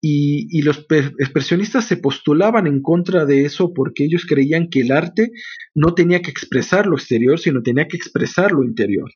y, 0.00 0.62
los 0.62 0.86
expresionistas 1.18 1.86
se 1.86 1.96
postulaban 1.96 2.66
en 2.66 2.80
contra 2.80 3.24
de 3.24 3.44
eso 3.44 3.72
porque 3.74 4.04
ellos 4.04 4.24
creían 4.26 4.68
que 4.68 4.82
el 4.82 4.92
arte 4.92 5.32
no 5.74 5.94
tenía 5.94 6.22
que 6.22 6.30
expresar 6.30 6.86
lo 6.86 6.96
exterior, 6.96 7.38
sino 7.38 7.62
tenía 7.62 7.88
que 7.88 7.96
expresar 7.96 8.52
lo 8.52 8.62
interior. 8.62 9.10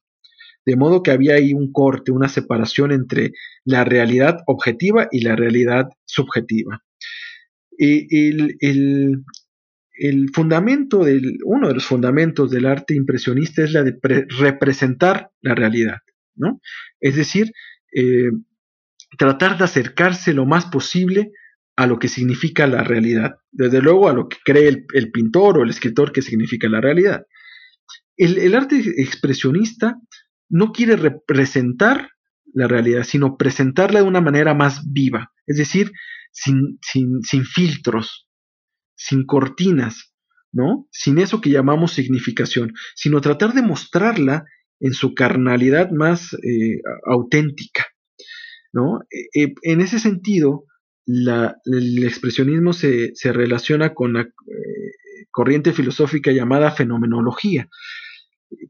De 0.67 0.77
modo 0.77 1.03
que 1.03 1.11
había 1.11 1.35
ahí 1.35 1.55
un 1.55 1.73
corte, 1.73 2.13
una 2.13 2.29
separación 2.29 2.93
entre 2.93 3.33
la 3.65 3.85
realidad 3.85 4.39
objetiva 4.47 5.09
y 5.11 5.21
la 5.21 5.37
realidad 5.37 5.89
subjetiva. 6.05 6.83
El, 7.79 8.57
el, 8.61 10.31
fundamento 10.35 11.05
del, 11.05 11.39
uno 11.45 11.69
de 11.69 11.75
los 11.75 11.85
fundamentos 11.85 12.51
del 12.51 12.67
arte 12.67 12.95
impresionista 12.95 13.63
es 13.63 13.73
la 13.73 13.85
de 13.85 13.97
representar 14.39 15.31
la 15.41 15.55
realidad. 15.55 15.99
Es 17.01 17.17
decir, 17.17 17.53
eh, 17.95 18.31
tratar 19.19 19.59
de 19.59 19.65
acercarse 19.65 20.33
lo 20.33 20.47
más 20.47 20.67
posible 20.67 21.33
a 21.77 21.87
lo 21.87 21.99
que 21.99 22.09
significa 22.09 22.67
la 22.67 22.85
realidad, 22.85 23.37
desde 23.51 23.81
luego 23.81 24.09
a 24.09 24.13
lo 24.13 24.29
que 24.29 24.37
cree 24.45 24.87
el, 24.93 25.11
pintor 25.11 25.59
o 25.59 25.63
el 25.63 25.71
escritor 25.71 26.13
que 26.13 26.23
significa 26.23 26.69
la 26.69 26.81
realidad. 26.81 27.23
El, 28.17 28.55
arte 28.55 28.77
expresionista 28.99 29.97
no 30.51 30.73
quiere 30.73 30.97
representar 30.97 32.11
la 32.53 32.69
realidad, 32.69 33.05
sino 33.05 33.37
presentarla 33.37 34.01
de 34.01 34.07
una 34.07 34.21
manera 34.21 34.53
más 34.53 34.83
viva, 34.93 35.33
es 35.47 35.57
decir, 35.57 35.93
sin, 36.33 36.79
sin 36.83 37.45
filtros, 37.45 38.29
sin 38.95 39.25
cortinas, 39.25 40.13
¿no? 40.53 40.87
Sin 40.91 41.19
eso 41.19 41.41
que 41.41 41.51
llamamos 41.51 41.93
significación, 41.93 42.75
sino 42.95 43.21
tratar 43.21 43.55
de 43.55 43.63
mostrarla 43.63 44.45
en 44.81 44.95
su 44.95 45.15
carnalidad 45.15 45.91
más 45.91 46.33
eh, 46.35 46.81
auténtica. 47.07 47.87
¿no? 48.73 49.01
E, 49.11 49.43
e, 49.43 49.55
en 49.63 49.81
ese 49.81 49.99
sentido, 49.99 50.65
el 51.07 52.05
expresionismo 52.05 52.73
se, 52.73 53.13
relaciona 53.25 53.95
con 53.95 54.15
la 54.15 54.23
eh, 54.23 54.27
corriente 55.31 55.73
filosófica 55.73 56.33
llamada 56.33 56.71
fenomenología, 56.71 57.69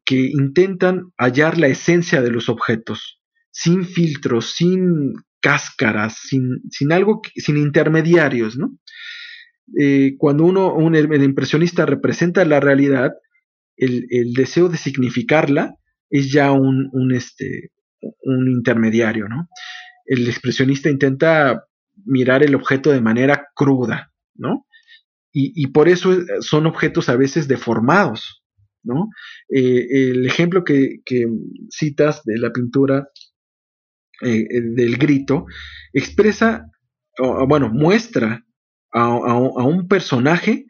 que 0.05 0.17
intentan 0.17 1.13
hallar 1.17 1.59
la 1.59 1.69
esencia 1.69 2.23
de 2.23 2.31
los 2.31 2.49
objetos, 2.49 3.21
sin 3.51 3.85
filtros, 3.85 4.55
sin 4.55 5.15
cáscaras, 5.41 6.19
sin, 6.19 6.93
algo, 6.93 7.23
sin 7.35 7.57
intermediarios. 7.57 8.57
¿no? 8.57 8.77
Eh, 9.79 10.15
cuando 10.19 10.45
uno, 10.45 10.77
el 10.95 11.23
impresionista 11.23 11.87
representa 11.87 12.45
la 12.45 12.61
realidad, 12.61 13.13
el, 13.77 14.07
el 14.11 14.33
deseo 14.35 14.69
de 14.69 14.77
significarla 14.77 15.77
es 16.11 16.33
ya 16.33 16.53
un, 16.53 17.13
este, 17.15 17.71
un 18.23 18.49
intermediario, 18.51 19.29
¿no? 19.29 19.49
El 20.05 20.27
expresionista 20.27 20.91
intenta 20.91 21.65
mirar 22.05 22.43
el 22.43 22.55
objeto 22.55 22.91
de 22.91 23.01
manera 23.01 23.49
cruda, 23.55 24.13
¿no? 24.35 24.67
Y, 25.33 25.69
por 25.69 25.89
eso 25.89 26.11
son 26.41 26.67
objetos 26.67 27.09
a 27.09 27.15
veces 27.15 27.47
deformados, 27.47 28.43
¿no? 28.83 29.11
Eh, 29.49 30.11
el 30.11 30.27
ejemplo 30.27 30.65
que, 30.65 31.03
citas 31.71 32.25
de 32.25 32.37
la 32.37 32.51
pintura 32.51 33.07
eh, 34.23 34.45
del 34.75 34.97
grito 34.97 35.47
expresa, 35.93 36.67
bueno, 37.47 37.71
muestra 37.73 38.45
a, 38.93 39.05
a, 39.05 39.65
un 39.65 39.87
personaje 39.87 40.67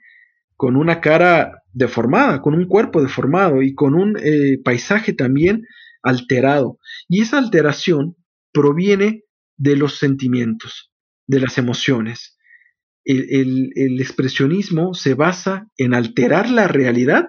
con 0.57 0.77
una 0.77 1.01
cara 1.01 1.60
deformada, 1.73 2.41
con 2.41 2.55
un 2.55 2.67
cuerpo 2.67 3.03
deformado 3.03 3.63
y 3.63 3.75
con 3.75 3.95
un 3.95 4.17
eh, 4.19 4.59
paisaje 4.63 5.13
también 5.13 5.65
alterado. 6.03 6.79
Y 7.09 7.23
esa 7.23 7.39
alteración 7.39 8.17
proviene 8.53 9.25
de 9.57 9.77
los 9.77 9.99
sentimientos, 9.99 10.91
de 11.27 11.41
las 11.41 11.59
emociones. 11.59 12.37
El, 13.05 14.01
expresionismo 14.01 14.95
se 14.95 15.15
basa 15.15 15.69
en 15.77 15.95
alterar 15.95 16.51
la 16.51 16.69
realidad 16.69 17.29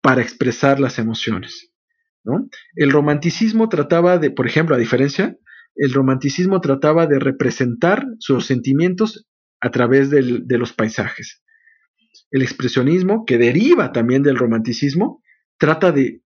para 0.00 0.22
expresar 0.22 0.80
las 0.80 0.98
emociones. 0.98 1.70
¿no? 2.24 2.48
El 2.74 2.90
romanticismo 2.90 3.68
trataba 3.68 4.18
de, 4.18 4.30
por 4.30 4.46
ejemplo, 4.46 4.74
a 4.74 4.78
diferencia, 4.78 5.36
el 5.76 5.92
romanticismo 5.92 6.60
trataba 6.60 7.06
de 7.06 7.18
representar 7.18 8.04
sus 8.18 8.46
sentimientos 8.46 9.26
a 9.60 9.70
través 9.70 10.10
de 10.10 10.58
los 10.58 10.72
paisajes. 10.72 11.42
El 12.30 12.42
expresionismo, 12.42 13.24
que 13.24 13.38
deriva 13.38 13.92
también 13.92 14.22
del 14.22 14.36
romanticismo, 14.36 15.22
trata 15.58 15.92
de, 15.92 16.20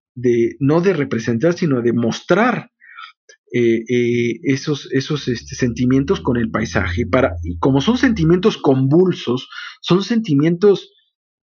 no 0.59 0.81
de 0.81 0.93
representar, 0.93 1.53
sino 1.53 1.81
de 1.81 1.93
mostrar 1.93 2.71
eh, 3.51 3.83
eh, 3.89 4.39
esos, 4.43 4.91
esos 4.91 5.27
este, 5.27 5.55
sentimientos 5.55 6.21
con 6.21 6.37
el 6.37 6.51
paisaje. 6.51 7.05
Para, 7.05 7.35
y 7.43 7.57
como 7.59 7.81
son 7.81 7.97
sentimientos 7.97 8.57
convulsos, 8.57 9.49
son 9.81 10.03
sentimientos 10.03 10.91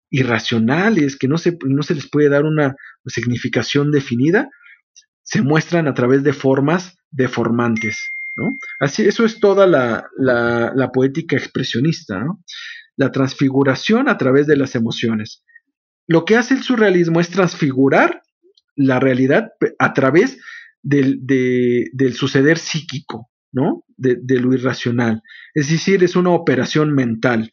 irracionales, 0.09 1.17
que 1.17 1.27
no 1.27 1.37
se, 1.37 1.57
no 1.65 1.83
se 1.83 1.95
les 1.95 2.09
puede 2.09 2.29
dar 2.29 2.45
una 2.45 2.75
significación 3.05 3.91
definida, 3.91 4.49
se 5.23 5.41
muestran 5.41 5.87
a 5.87 5.93
través 5.93 6.23
de 6.23 6.33
formas 6.33 6.97
deformantes. 7.11 7.97
¿no? 8.37 8.57
Así, 8.79 9.03
eso 9.03 9.25
es 9.25 9.39
toda 9.39 9.65
la, 9.65 10.07
la, 10.17 10.91
poética 10.91 11.35
expresionista, 11.35 12.19
¿no? 12.19 12.39
La 12.97 13.11
transfiguración 13.11 14.09
a 14.09 14.17
través 14.17 14.47
de 14.47 14.57
las 14.57 14.75
emociones. 14.75 15.43
Lo 16.07 16.25
que 16.25 16.37
hace 16.37 16.53
el 16.53 16.63
surrealismo 16.63 17.19
es 17.19 17.29
transfigurar 17.29 18.21
la 18.75 18.99
realidad 18.99 19.51
a 19.79 19.93
través 19.93 20.39
del, 20.81 21.21
suceder 22.13 22.57
psíquico, 22.57 23.29
¿no? 23.51 23.83
De, 23.97 24.17
de, 24.21 24.39
lo 24.39 24.53
irracional. 24.53 25.21
Es 25.53 25.69
decir, 25.69 26.03
es 26.03 26.15
una 26.15 26.31
operación 26.31 26.93
mental. 26.93 27.51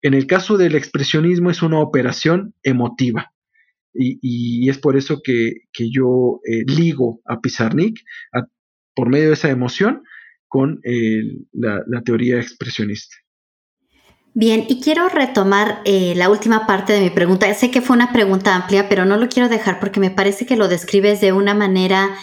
En 0.00 0.14
el 0.14 0.26
caso 0.26 0.56
del 0.56 0.74
expresionismo 0.74 1.50
es 1.50 1.62
una 1.62 1.80
operación 1.80 2.54
emotiva. 2.62 3.32
Y, 3.94 4.68
es 4.70 4.78
por 4.78 4.96
eso 4.96 5.20
que, 5.22 5.52
yo 5.78 6.40
eh, 6.44 6.64
ligo 6.66 7.20
a 7.26 7.40
Pizarnik 7.40 8.00
por 8.94 9.08
medio 9.08 9.28
de 9.28 9.34
esa 9.34 9.50
emoción 9.50 10.02
con 10.48 10.80
la, 11.52 12.02
teoría 12.04 12.38
expresionista. 12.38 13.16
Bien, 14.34 14.64
y 14.68 14.80
quiero 14.80 15.08
retomar 15.08 15.82
eh, 15.84 16.14
la 16.16 16.30
última 16.30 16.66
parte 16.66 16.94
de 16.94 17.00
mi 17.00 17.10
pregunta. 17.10 17.52
Sé 17.54 17.70
que 17.70 17.82
fue 17.82 17.96
una 17.96 18.12
pregunta 18.12 18.54
amplia, 18.54 18.88
pero 18.88 19.04
no 19.04 19.16
lo 19.18 19.28
quiero 19.28 19.48
dejar 19.48 19.78
porque 19.78 20.00
me 20.00 20.10
parece 20.10 20.46
que 20.46 20.56
lo 20.56 20.68
describes 20.68 21.20
de 21.20 21.32
una 21.32 21.54
manera 21.54 22.16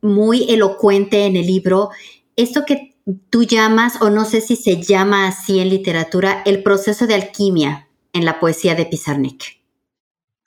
muy 0.00 0.50
elocuente 0.50 1.26
en 1.26 1.36
el 1.36 1.46
libro. 1.46 1.90
Esto 2.36 2.64
que 2.64 2.96
tú 3.30 3.44
llamas, 3.44 4.00
o 4.00 4.10
no 4.10 4.24
sé 4.24 4.40
si 4.40 4.56
se 4.56 4.80
llama 4.82 5.28
así 5.28 5.58
en 5.58 5.70
literatura, 5.70 6.42
el 6.44 6.62
proceso 6.62 7.06
de 7.06 7.14
alquimia 7.14 7.88
en 8.12 8.24
la 8.24 8.40
poesía 8.40 8.74
de 8.74 8.86
Pizarnik. 8.86 9.60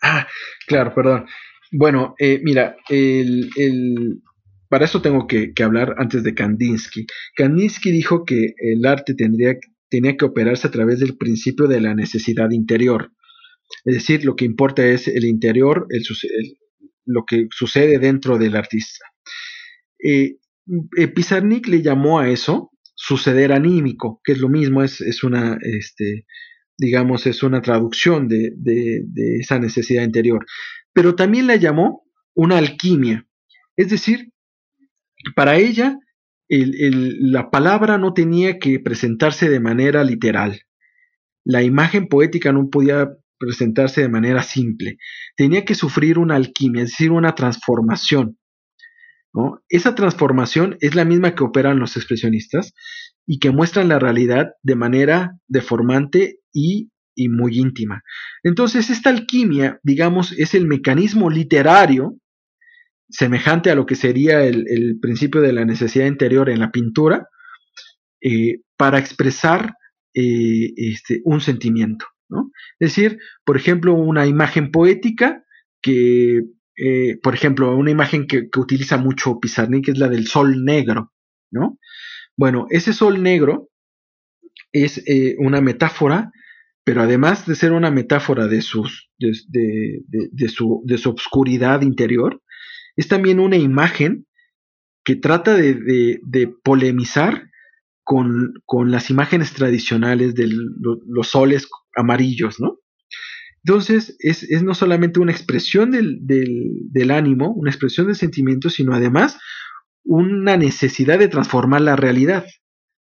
Ah, 0.02 0.28
claro, 0.68 0.94
perdón. 0.94 1.26
Bueno, 1.72 2.16
eh, 2.18 2.40
mira, 2.44 2.76
el, 2.90 4.22
para 4.70 4.86
eso 4.86 5.02
tengo 5.02 5.28
que, 5.28 5.54
hablar 5.64 5.96
antes 5.98 6.24
de 6.24 6.34
Kandinsky. 6.34 7.06
Kandinsky 7.36 7.92
dijo 7.92 8.26
que 8.26 8.54
el 8.58 8.86
arte 8.86 9.14
tendría, 9.14 9.56
tenía 9.90 10.18
que 10.18 10.26
operarse 10.26 10.68
a 10.68 10.72
través 10.72 11.00
del 11.00 11.18
principio 11.18 11.68
de 11.68 11.82
la 11.82 11.94
necesidad 11.96 12.52
interior. 12.52 13.12
Es 13.86 13.96
decir, 13.96 14.26
lo 14.26 14.36
que 14.36 14.46
importa 14.46 14.86
es 14.86 15.08
el 15.08 15.26
interior, 15.26 15.88
lo 17.06 17.26
que 17.26 17.48
sucede 17.52 18.00
dentro 18.00 18.38
del 18.38 18.56
artista. 18.56 19.06
Eh, 20.04 20.38
eh, 20.98 21.08
Pizarnik 21.08 21.68
le 21.68 21.82
llamó 21.82 22.20
a 22.20 22.30
eso 22.30 22.72
suceder 22.96 23.52
anímico, 23.52 24.22
que 24.24 24.34
es 24.34 24.40
lo 24.40 24.50
mismo, 24.50 24.84
es, 24.84 25.24
una, 25.24 25.58
este, 25.62 26.26
digamos, 26.78 27.26
es 27.28 27.44
una 27.44 27.62
traducción 27.62 28.28
de, 28.28 28.52
esa 29.40 29.58
necesidad 29.58 30.04
interior. 30.04 30.46
Pero 30.94 31.16
también 31.16 31.48
la 31.48 31.56
llamó 31.56 32.04
una 32.34 32.58
alquimia. 32.58 33.26
Es 33.78 33.90
decir, 33.90 34.34
para 35.36 35.58
ella 35.58 35.98
la 36.50 37.52
palabra 37.52 37.98
no 37.98 38.14
tenía 38.14 38.58
que 38.58 38.80
presentarse 38.80 39.50
de 39.50 39.60
manera 39.60 40.04
literal. 40.04 40.62
La 41.46 41.64
imagen 41.64 42.08
poética 42.08 42.52
no 42.52 42.70
podía 42.70 43.10
presentarse 43.38 44.02
de 44.02 44.10
manera 44.10 44.44
simple. 44.44 44.98
Tenía 45.38 45.64
que 45.64 45.76
sufrir 45.76 46.18
una 46.18 46.36
alquimia, 46.36 46.84
es 46.84 46.90
decir, 46.90 47.12
una 47.12 47.36
transformación. 47.36 48.38
Esa 49.70 49.96
transformación 49.96 50.78
es 50.82 50.96
la 50.96 51.06
misma 51.06 51.36
que 51.36 51.44
operan 51.44 51.80
los 51.80 51.96
expresionistas 51.96 52.74
y 53.28 53.40
que 53.40 53.52
muestran 53.52 53.88
la 53.88 54.00
realidad 54.00 54.54
de 54.64 54.76
manera 54.76 55.38
deformante 55.48 56.40
y, 56.52 56.90
muy 57.30 57.60
íntima. 57.60 58.02
Entonces, 58.44 58.90
esta 58.90 59.10
alquimia, 59.10 59.80
digamos, 59.84 60.32
es 60.32 60.56
el 60.56 60.66
mecanismo 60.68 61.30
literario 61.30 62.16
semejante 63.10 63.72
a 63.72 63.76
lo 63.76 63.86
que 63.86 63.96
sería 63.96 64.44
el, 64.44 65.00
principio 65.02 65.42
de 65.42 65.54
la 65.54 65.66
necesidad 65.66 66.06
interior 66.06 66.50
en 66.50 66.60
la 66.60 66.72
pintura, 66.72 67.28
eh, 68.22 68.62
para 68.78 69.00
expresar 69.00 69.74
eh, 70.14 70.72
este, 70.76 71.22
un 71.24 71.42
sentimiento. 71.42 72.06
Es 72.80 72.96
decir, 72.96 73.18
por 73.44 73.58
ejemplo, 73.58 73.94
una 73.94 74.28
imagen 74.28 74.72
poética 74.72 75.44
que 75.82 76.44
eh, 76.82 77.18
por 77.22 77.34
ejemplo, 77.34 77.76
una 77.76 77.92
imagen 77.92 78.26
que, 78.26 78.48
utiliza 78.56 78.98
mucho 78.98 79.40
Pizarnik 79.40 79.90
es 79.90 79.98
la 79.98 80.08
del 80.08 80.28
sol 80.28 80.64
negro, 80.64 81.12
¿no? 81.52 81.78
Bueno, 82.38 82.68
ese 82.70 82.94
sol 82.94 83.22
negro 83.22 83.70
es 84.72 85.04
una 85.40 85.60
metáfora, 85.60 86.32
pero 86.86 87.02
además 87.02 87.46
de 87.46 87.56
ser 87.56 87.74
una 87.74 87.92
metáfora 87.92 88.48
de, 88.48 88.62
sus, 88.62 89.10
de, 89.18 90.48
su, 90.48 90.82
de 90.86 90.98
su 90.98 91.10
obscuridad 91.10 91.82
interior, 91.82 92.42
es 93.00 93.08
también 93.08 93.40
una 93.40 93.56
imagen 93.56 94.26
que 95.06 95.16
trata 95.16 95.56
de, 95.56 96.54
polemizar 96.66 97.50
con, 98.04 98.56
las 98.88 99.10
imágenes 99.10 99.54
tradicionales 99.54 100.36
de 100.36 100.50
los 101.08 101.30
soles 101.30 101.70
amarillos, 101.96 102.60
¿no? 102.60 102.78
Entonces, 103.64 104.18
es, 104.20 104.64
no 104.64 104.74
solamente 104.74 105.22
una 105.22 105.32
expresión 105.32 105.92
del, 105.92 107.12
ánimo, 107.12 107.54
una 107.54 107.72
expresión 107.72 108.08
del 108.08 108.18
sentimiento, 108.18 108.70
sino 108.70 108.94
además 108.94 109.40
una 110.04 110.58
necesidad 110.58 111.20
de 111.20 111.30
transformar 111.30 111.80
la 111.80 111.96
realidad, 111.96 112.46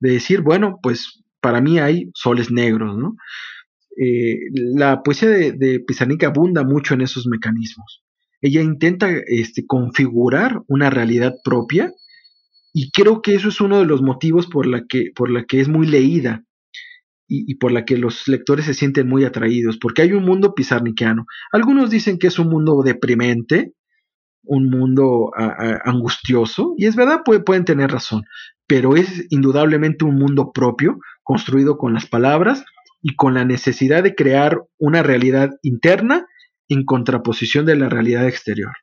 de 0.01 0.11
decir, 0.11 0.41
bueno, 0.41 0.79
pues 0.83 1.23
para 1.39 1.61
mí 1.61 1.79
hay 1.79 2.11
soles 2.13 2.51
negros, 2.51 2.97
¿no? 2.97 3.15
Eh, 3.97 4.37
la 4.75 5.01
poesía 5.01 5.29
de, 5.29 5.53
de 5.53 5.79
Pizarnik 5.79 6.25
abunda 6.25 6.65
mucho 6.65 6.93
en 6.93 7.01
esos 7.01 7.25
mecanismos. 7.25 8.03
Ella 8.41 8.61
intenta 8.61 9.09
este, 9.25 9.65
configurar 9.65 10.61
una 10.67 10.89
realidad 10.89 11.35
propia 11.43 11.93
y 12.73 12.91
creo 12.91 13.21
que 13.21 13.33
eso 13.33 13.49
es 13.49 13.59
uno 13.59 13.79
de 13.79 13.85
los 13.85 14.01
motivos 14.01 14.47
por 14.47 14.67
la 14.67 14.85
que, 14.87 15.11
por 15.15 15.31
la 15.31 15.45
que 15.45 15.59
es 15.59 15.67
muy 15.67 15.87
leída 15.87 16.43
y, 17.27 17.55
por 17.55 17.71
la 17.71 17.85
que 17.85 17.97
los 17.97 18.27
lectores 18.27 18.65
se 18.65 18.73
sienten 18.73 19.09
muy 19.09 19.25
atraídos, 19.25 19.77
porque 19.77 20.01
hay 20.01 20.13
un 20.13 20.23
mundo 20.23 20.53
pizarniquiano. 20.53 21.25
Algunos 21.51 21.89
dicen 21.89 22.19
que 22.19 22.27
es 22.27 22.39
un 22.39 22.47
mundo 22.47 22.81
deprimente, 22.83 23.73
un 24.43 24.69
mundo 24.69 25.31
angustioso, 25.83 26.73
y 26.77 26.85
es 26.85 26.95
verdad, 26.95 27.23
pueden 27.25 27.65
tener 27.65 27.91
razón, 27.91 28.23
pero 28.65 28.95
es 28.95 29.25
indudablemente 29.29 30.05
un 30.05 30.15
mundo 30.15 30.51
propio, 30.53 30.99
construido 31.23 31.77
con 31.77 31.93
las 31.93 32.05
palabras 32.05 32.63
y 33.01 33.15
con 33.15 33.33
la 33.33 33.43
necesidad 33.43 34.03
de 34.03 34.15
crear 34.15 34.61
una 34.77 35.03
realidad 35.03 35.49
interna 35.63 36.26
en 36.69 36.85
contraposición 36.85 37.65
de 37.65 37.75
la 37.75 37.89
realidad 37.89 38.27
exterior. 38.27 38.73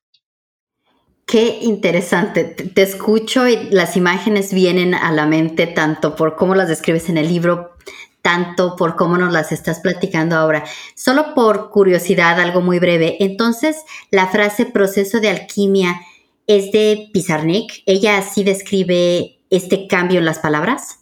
Qué 1.27 1.59
interesante. 1.63 2.45
Te 2.45 2.83
escucho 2.83 3.49
y 3.49 3.71
las 3.71 3.97
imágenes 3.97 4.53
vienen 4.53 4.95
a 4.95 5.11
la 5.13 5.27
mente 5.27 5.67
tanto 5.67 6.17
por 6.17 6.37
cómo 6.37 6.55
las 6.55 6.69
describes 6.69 7.09
en 7.09 7.17
el 7.17 7.29
libro, 7.29 7.73
tanto 8.21 8.77
por 8.77 8.95
cómo 8.95 9.17
nos 9.17 9.33
las 9.33 9.51
estás 9.51 9.81
platicando 9.81 10.37
ahora. 10.37 10.65
Solo 10.95 11.35
por 11.35 11.71
curiosidad, 11.71 12.39
algo 12.41 12.61
muy 12.61 12.79
breve. 12.79 13.17
Entonces, 13.21 13.77
la 14.11 14.29
frase 14.29 14.67
proceso 14.67 15.21
de 15.21 15.31
alquimia 15.31 16.01
es 16.47 16.73
de 16.73 17.09
Pizarnik. 17.13 17.83
¿Ella 17.87 18.19
así 18.19 18.45
describe 18.45 19.41
este 19.51 19.87
cambio 19.87 20.19
en 20.19 20.27
las 20.27 20.39
palabras? 20.39 21.01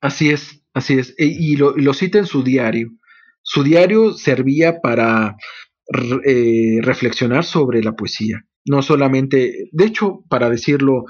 Así 0.00 0.30
es, 0.30 0.62
así 0.74 0.98
es. 0.98 1.14
E, 1.18 1.26
y 1.26 1.56
lo, 1.56 1.94
cita 1.94 2.18
en 2.18 2.26
su 2.26 2.42
diario. 2.42 2.90
Su 3.42 3.62
diario 3.62 4.12
servía 4.12 4.80
para 4.80 5.36
eh, 6.24 6.78
reflexionar 6.82 7.44
sobre 7.44 7.82
la 7.82 7.96
poesía. 7.96 8.44
No 8.64 8.82
solamente, 8.82 9.68
de 9.72 9.84
hecho, 9.84 10.24
para 10.28 10.48
decirlo 10.50 11.04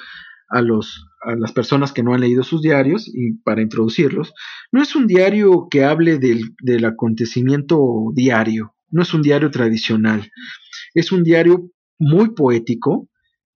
a, 0.48 0.62
los, 0.62 1.06
a 1.22 1.34
las 1.36 1.52
personas 1.52 1.92
que 1.92 2.02
no 2.02 2.14
han 2.14 2.20
leído 2.20 2.42
sus 2.42 2.62
diarios 2.62 3.10
y 3.12 3.34
para 3.44 3.62
introducirlos, 3.62 4.32
no 4.72 4.82
es 4.82 4.94
un 4.96 5.06
diario 5.06 5.68
que 5.70 5.84
hable 5.84 6.18
del, 6.18 6.54
del 6.62 6.84
acontecimiento 6.84 7.78
diario, 8.14 8.74
no 8.90 9.02
es 9.02 9.12
un 9.12 9.22
diario 9.22 9.50
tradicional, 9.50 10.30
es 10.94 11.12
un 11.12 11.24
diario 11.24 11.70
muy 11.98 12.34
poético, 12.34 13.08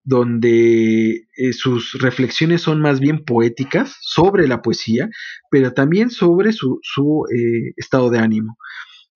donde 0.04 1.26
eh, 1.36 1.52
sus 1.54 1.94
reflexiones 1.94 2.60
son 2.60 2.80
más 2.80 3.00
bien 3.00 3.24
poéticas 3.24 3.96
sobre 4.02 4.46
la 4.46 4.60
poesía, 4.60 5.08
pero 5.50 5.72
también 5.72 6.10
sobre 6.10 6.52
su, 6.52 6.78
su 6.82 7.24
eh, 7.34 7.72
estado 7.76 8.10
de 8.10 8.18
ánimo. 8.18 8.58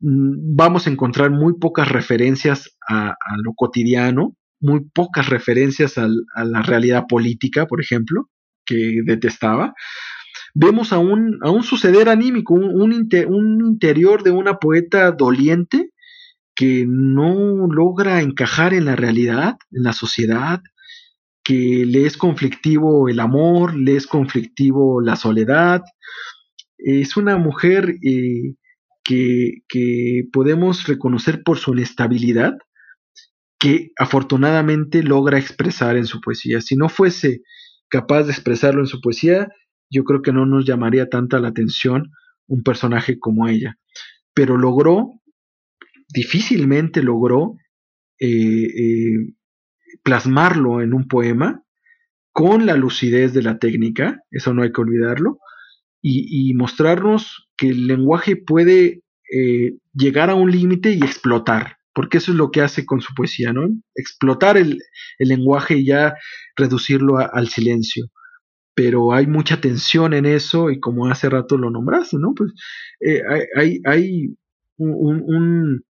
Mm, 0.00 0.56
vamos 0.56 0.86
a 0.86 0.90
encontrar 0.90 1.30
muy 1.30 1.54
pocas 1.58 1.88
referencias 1.88 2.76
a, 2.88 3.16
lo 3.42 3.54
cotidiano, 3.54 4.36
muy 4.60 4.84
pocas 4.92 5.28
referencias 5.28 5.98
a 5.98 6.08
la 6.44 6.62
realidad 6.62 7.04
política, 7.08 7.66
por 7.66 7.80
ejemplo, 7.80 8.28
que 8.64 9.02
detestaba. 9.04 9.74
Vemos 10.54 10.92
a 10.92 10.98
un, 10.98 11.38
a 11.42 11.50
un 11.50 11.62
suceder 11.62 12.08
anímico, 12.08 12.54
un, 12.54 12.80
un 12.82 13.66
interior 13.66 14.22
de 14.22 14.30
una 14.30 14.58
poeta 14.58 15.12
doliente 15.12 15.90
que 16.54 16.84
no 16.88 17.68
logra 17.68 18.20
encajar 18.20 18.74
en 18.74 18.86
la 18.86 18.96
realidad, 18.96 19.56
en 19.70 19.84
la 19.84 19.92
sociedad, 19.92 20.60
que 21.44 21.84
le 21.86 22.04
es 22.04 22.16
conflictivo 22.16 23.08
el 23.08 23.20
amor, 23.20 23.76
le 23.76 23.96
es 23.96 24.06
conflictivo 24.06 25.00
la 25.00 25.16
soledad. 25.16 25.82
Es 26.76 27.16
una 27.16 27.38
mujer 27.38 27.94
eh, 28.02 28.54
que, 29.68 30.24
podemos 30.32 30.86
reconocer 30.86 31.42
por 31.42 31.58
su 31.58 31.72
inestabilidad, 31.72 32.54
que 33.58 33.90
afortunadamente 33.98 35.02
logra 35.02 35.38
expresar 35.38 35.96
en 35.96 36.06
su 36.06 36.20
poesía. 36.20 36.60
Si 36.60 36.76
no 36.76 36.88
fuese 36.88 37.40
capaz 37.88 38.24
de 38.24 38.32
expresarlo 38.32 38.80
en 38.80 38.86
su 38.86 39.00
poesía, 39.00 39.48
yo 39.90 40.04
creo 40.04 40.20
que 40.22 40.32
no 40.32 40.46
nos 40.46 40.66
llamaría 40.66 41.08
tanta 41.08 41.40
la 41.40 41.48
atención 41.48 42.10
un 42.46 42.62
personaje 42.62 43.18
como 43.18 43.48
ella. 43.48 43.76
Pero 44.34 44.58
logró, 44.58 45.20
difícilmente 46.08 47.02
logró 47.02 47.54
eh, 48.20 48.28
eh, 48.28 49.34
plasmarlo 50.02 50.82
en 50.82 50.92
un 50.92 51.08
poema 51.08 51.64
con 52.32 52.66
la 52.66 52.76
lucidez 52.76 53.32
de 53.32 53.42
la 53.42 53.58
técnica, 53.58 54.20
eso 54.30 54.54
no 54.54 54.62
hay 54.62 54.70
que 54.70 54.80
olvidarlo, 54.80 55.38
y, 56.00 56.54
mostrarnos 56.54 57.47
que 57.58 57.68
el 57.68 57.86
lenguaje 57.86 58.36
puede 58.36 59.02
eh, 59.30 59.74
llegar 59.92 60.30
a 60.30 60.34
un 60.34 60.50
límite 60.50 60.92
y 60.92 60.98
explotar 60.98 61.78
porque 61.98 62.18
eso 62.18 62.30
es 62.30 62.38
lo 62.38 62.52
que 62.52 62.60
hace 62.60 62.86
con 62.86 63.00
su 63.00 63.12
poesía, 63.12 63.52
¿no? 63.52 63.68
Explotar 63.96 64.56
el, 64.56 64.78
lenguaje 65.18 65.78
y 65.78 65.86
ya 65.86 66.14
reducirlo 66.54 67.18
al 67.18 67.48
silencio. 67.48 68.06
Pero 68.72 69.12
hay 69.12 69.26
mucha 69.26 69.60
tensión 69.60 70.14
en 70.14 70.24
eso 70.24 70.70
y 70.70 70.78
como 70.78 71.08
hace 71.08 71.28
rato 71.28 71.58
lo 71.58 71.70
nombraste, 71.70 72.18
¿no? 72.20 72.34
Pues 72.36 72.52
eh, 73.00 73.20
hay, 73.84 74.28
un, 74.76 75.82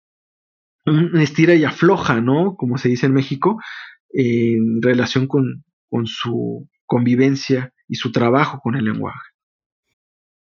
estira 1.18 1.56
y 1.56 1.64
afloja, 1.64 2.20
¿no? 2.20 2.54
Como 2.54 2.78
se 2.78 2.88
dice 2.88 3.06
en 3.06 3.12
México, 3.12 3.60
en 4.10 4.80
relación 4.82 5.26
con 5.26 5.64
su 6.04 6.68
convivencia 6.84 7.72
y 7.88 7.96
su 7.96 8.12
trabajo 8.12 8.60
con 8.62 8.76
el 8.76 8.84
lenguaje. 8.84 9.35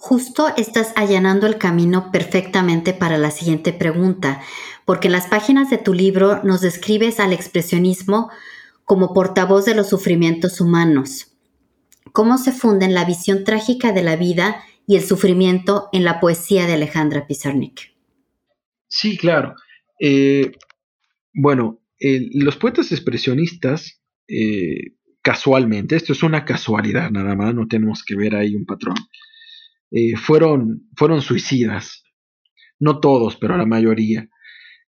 Justo 0.00 0.46
estás 0.56 0.92
allanando 0.94 1.48
el 1.48 1.58
camino 1.58 2.12
perfectamente 2.12 2.94
para 2.94 3.18
la 3.18 3.32
siguiente 3.32 3.72
pregunta, 3.72 4.40
porque 4.84 5.08
en 5.08 5.12
las 5.12 5.26
páginas 5.26 5.70
de 5.70 5.78
tu 5.78 5.92
libro 5.92 6.40
nos 6.44 6.60
describes 6.60 7.18
al 7.18 7.32
expresionismo 7.32 8.30
como 8.84 9.12
portavoz 9.12 9.64
de 9.64 9.74
los 9.74 9.88
sufrimientos 9.88 10.60
humanos. 10.60 11.36
¿Cómo 12.12 12.38
se 12.38 12.52
funden 12.52 12.94
la 12.94 13.04
visión 13.04 13.42
trágica 13.42 13.90
de 13.90 14.04
la 14.04 14.14
vida 14.14 14.62
y 14.86 14.94
el 14.94 15.02
sufrimiento 15.02 15.88
en 15.92 16.04
la 16.04 16.20
poesía 16.20 16.66
de 16.66 16.74
Alejandra 16.74 17.26
Pizarnik? 17.26 17.92
Sí, 18.86 19.16
claro. 19.16 19.56
Eh, 19.98 20.52
bueno, 21.34 21.80
los 21.98 22.56
poetas 22.56 22.92
expresionistas, 22.92 24.00
eh, 24.28 24.94
casualmente, 25.22 25.96
esto 25.96 26.12
es 26.12 26.22
una 26.22 26.44
casualidad 26.44 27.10
nada 27.10 27.34
más, 27.34 27.52
no 27.52 27.66
tenemos 27.66 28.04
que 28.04 28.14
ver 28.14 28.36
ahí 28.36 28.54
un 28.54 28.64
patrón, 28.64 28.94
eh, 29.90 30.16
fueron, 30.16 30.88
fueron 30.96 31.22
suicidas. 31.22 32.02
No 32.78 33.00
todos, 33.00 33.36
pero 33.36 33.56
la 33.56 33.66
mayoría. 33.66 34.28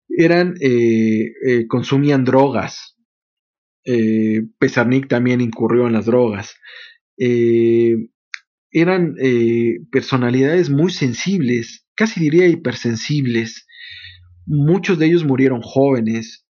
Eran, 0.09 0.55
eh, 0.61 1.31
eh, 1.47 1.67
consumían 1.67 2.23
drogas. 2.23 2.93
Pesarnik 4.57 5.07
también 5.07 5.41
incurrió 5.41 5.85
en 5.85 5.93
las 5.93 6.05
drogas. 6.05 6.55
eran 8.71 9.15
personalidades 9.91 10.71
muy 10.71 10.91
sensibles, 10.91 11.85
casi 11.95 12.19
diría 12.19 12.47
hipersensibles. 12.47 13.67
Muchos 14.47 14.97
de 14.97 15.05
ellos 15.05 15.23
murieron 15.23 15.61
jóvenes. 15.61 16.47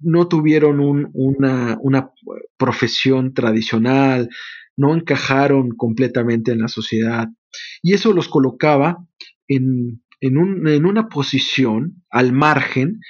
no 0.00 0.26
tuvieron 0.28 0.80
una, 1.12 1.78
una 1.80 2.10
profesión 2.56 3.32
tradicional, 3.32 4.28
no 4.76 4.94
encajaron 4.94 5.70
completamente 5.76 6.52
en 6.52 6.60
la 6.60 6.68
sociedad 6.68 7.28
y 7.82 7.94
eso 7.94 8.12
los 8.12 8.28
colocaba 8.28 8.98
en, 9.48 10.00
una 10.20 11.08
posición 11.08 12.02
al 12.10 12.32
margen 12.32 13.00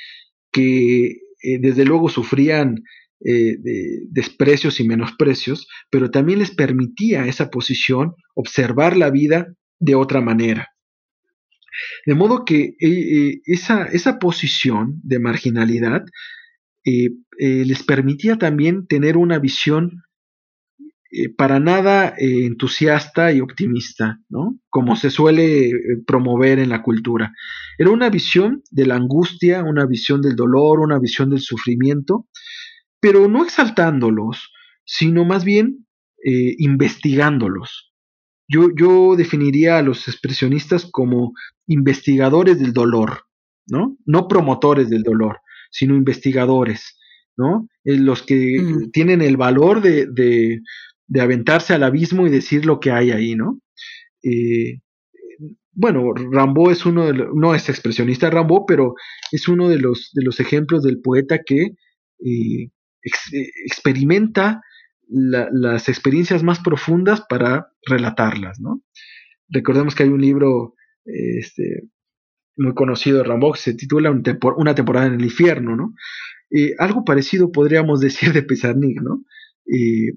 que 0.51 1.05
eh, 1.07 1.59
desde 1.61 1.85
luego 1.85 2.09
sufrían 2.09 2.83
eh, 3.25 3.57
desprecios 4.11 4.81
y 4.81 4.89
menosprecios, 4.89 5.69
pero 5.91 6.11
también 6.11 6.41
les 6.41 6.51
permitía 6.51 7.27
esa 7.27 7.51
posición 7.51 8.15
observar 8.35 8.97
la 8.97 9.11
vida 9.11 9.47
de 9.79 9.95
otra 9.95 10.21
manera. 10.21 10.69
De 12.07 12.15
modo 12.15 12.45
que 12.45 12.75
eh, 12.81 13.41
esa, 13.45 13.85
esa, 13.85 14.19
posición 14.19 15.01
de 15.03 15.19
marginalidad 15.19 16.05
les 17.39 17.83
permitía 17.83 18.37
también 18.37 18.87
tener 18.87 19.17
una 19.17 19.39
visión 19.39 20.03
eh, 21.17 21.33
para 21.33 21.61
nada 21.61 22.09
eh, 22.19 22.45
entusiasta 22.45 23.33
y 23.33 23.41
optimista, 23.41 24.19
¿no? 24.29 24.59
Como 24.69 24.97
se 24.97 25.11
suele 25.11 25.69
eh, 25.69 25.73
promover 26.05 26.59
en 26.59 26.71
la 26.71 26.83
cultura. 26.83 27.33
Era 27.79 27.91
una 27.91 28.11
visión 28.11 28.65
de 28.73 28.87
la 28.87 28.97
angustia, 28.97 29.63
una 29.63 29.87
visión 29.87 30.21
del 30.23 30.35
dolor, 30.35 30.81
una 30.81 30.99
visión 30.99 31.31
del 31.31 31.39
sufrimiento, 31.39 32.27
pero 33.01 33.29
no 33.29 33.45
exaltándolos, 33.45 34.51
sino 34.85 35.25
más 35.25 35.45
bien 35.45 35.87
investigándolos. 36.27 37.93
Yo, 38.49 38.69
yo 38.75 39.15
definiría 39.15 39.77
a 39.77 39.83
los 39.83 40.09
expresionistas 40.09 40.89
como 40.91 41.35
investigadores 41.67 42.59
del 42.59 42.73
dolor, 42.73 43.25
¿no? 43.67 43.99
No 44.07 44.27
promotores 44.27 44.89
del 44.89 45.03
dolor, 45.03 45.41
sino 45.71 45.95
investigadores, 45.95 46.99
¿no? 47.37 47.69
los 47.85 48.23
que 48.23 48.57
mm. 48.59 48.91
tienen 48.91 49.21
el 49.21 49.37
valor 49.37 49.83
de, 49.83 50.07
de 50.07 50.63
aventarse 51.21 51.75
al 51.75 51.83
abismo 51.83 52.27
y 52.27 52.31
decir 52.31 52.67
lo 52.67 52.81
que 52.81 52.91
hay 52.91 53.11
ahí, 53.11 53.35
¿no? 53.35 53.61
Eh, 54.23 54.81
bueno, 55.73 56.13
Rambo 56.15 56.71
es 56.71 56.87
uno 56.87 57.07
de 57.07 57.15
los, 57.15 57.35
no 57.35 57.55
es 57.55 57.69
expresionista 57.69 58.31
Rambo, 58.31 58.65
pero 58.67 58.95
es 59.33 59.49
uno 59.49 59.69
de 59.69 59.79
los, 59.79 60.11
de 60.15 60.25
los 60.25 60.39
ejemplos 60.41 60.83
del 60.83 61.01
poeta 61.01 61.41
que 61.45 61.63
eh, 62.25 62.71
experimenta 63.67 64.61
las 65.07 65.89
experiencias 65.91 66.43
más 66.43 66.61
profundas 66.61 67.23
para 67.29 67.69
relatarlas, 67.87 68.59
¿no? 68.59 68.83
Recordemos 69.49 69.95
que 69.95 70.05
hay 70.05 70.09
un 70.09 70.23
libro 70.23 70.75
este, 71.05 71.83
muy 72.57 72.75
conocido 72.75 73.19
de 73.19 73.25
Rambo 73.25 73.53
que 73.53 73.61
se 73.61 73.75
titula 73.75 74.11
Una 74.57 74.75
temporada 74.75 75.07
en 75.07 75.15
el 75.15 75.25
infierno, 75.25 75.77
¿no? 75.77 75.95
Eh, 76.51 76.75
algo 76.79 77.05
parecido 77.05 77.51
podríamos 77.53 78.01
decir 78.01 78.33
de 78.33 78.43
Pizarnik, 78.43 79.01
¿no? 79.01 79.25
Eh, 79.67 80.17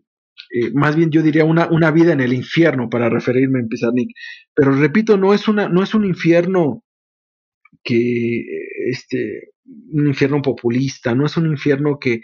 más 0.74 0.96
bien 0.96 1.12
yo 1.12 1.22
diría 1.22 1.46
una, 1.46 1.68
una, 1.70 1.92
vida 1.92 2.14
en 2.14 2.22
el 2.22 2.34
infierno 2.34 2.90
para 2.90 3.10
referirme 3.10 3.60
a 3.60 3.68
Pizarnik. 3.68 4.10
Pero 4.54 4.72
repito, 4.72 5.18
no 5.18 5.34
es, 5.34 5.48
una, 5.48 5.68
no 5.68 5.84
es 5.84 5.94
un 5.94 6.06
infierno 6.06 6.84
que, 7.84 8.44
este, 8.90 9.52
un 9.92 10.08
infierno 10.08 10.42
populista, 10.42 11.16
no 11.16 11.26
es 11.26 11.38
un 11.38 11.48
infierno 11.48 12.00
que, 12.00 12.22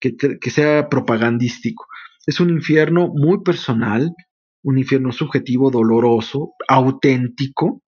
que, 0.00 0.50
sea 0.50 0.88
propagandístico. 0.88 1.86
Es 2.26 2.40
un 2.40 2.50
infierno 2.50 3.08
muy 3.14 3.42
personal, 3.42 4.12
un 4.62 4.78
infierno 4.78 5.12
subjetivo, 5.12 5.70
doloroso, 5.70 6.54
auténtico, 6.68 7.82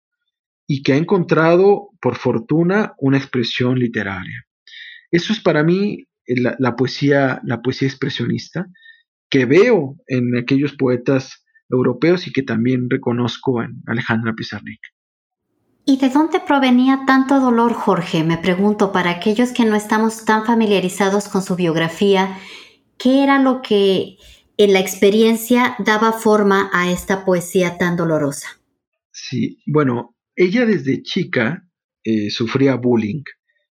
y 0.66 0.82
que 0.82 0.92
ha 0.92 0.96
encontrado, 0.96 1.90
por 2.00 2.16
fortuna, 2.16 2.94
una 2.98 3.18
expresión 3.18 3.78
literaria. 3.78 4.44
Eso 5.10 5.32
es 5.32 5.40
para 5.40 5.62
mí 5.62 6.04
la, 6.26 6.76
poesía, 6.76 7.40
la 7.44 7.62
poesía 7.62 7.88
expresionista, 7.88 8.66
que 9.30 9.44
veo 9.44 9.96
en 10.06 10.36
aquellos 10.36 10.74
poetas 10.74 11.44
europeos 11.70 12.26
y 12.26 12.32
que 12.32 12.42
también 12.42 12.88
reconozco 12.88 13.62
en 13.62 13.82
Alejandra 13.86 14.34
Pizarnik. 14.34 14.80
¿Y 15.84 15.96
de 15.98 16.10
dónde 16.10 16.40
provenía 16.40 17.04
tanto 17.06 17.40
dolor, 17.40 17.72
Jorge? 17.72 18.22
Me 18.22 18.36
pregunto, 18.36 18.92
para 18.92 19.10
aquellos 19.10 19.52
que 19.52 19.64
no 19.64 19.74
estamos 19.74 20.24
tan 20.24 20.44
familiarizados 20.44 21.28
con 21.28 21.42
su 21.42 21.56
biografía, 21.56 22.38
¿qué 22.98 23.22
era 23.22 23.42
lo 23.42 23.62
que 23.62 24.18
en 24.58 24.72
la 24.72 24.80
experiencia 24.80 25.76
daba 25.78 26.12
forma 26.12 26.68
a 26.74 26.90
esta 26.90 27.24
poesía 27.24 27.78
tan 27.78 27.96
dolorosa? 27.96 28.48
Sí, 29.10 29.62
bueno, 29.66 30.14
ella 30.36 30.66
desde 30.66 31.02
chica 31.02 31.66
eh, 32.04 32.30
sufría 32.30 32.74
bullying, 32.74 33.22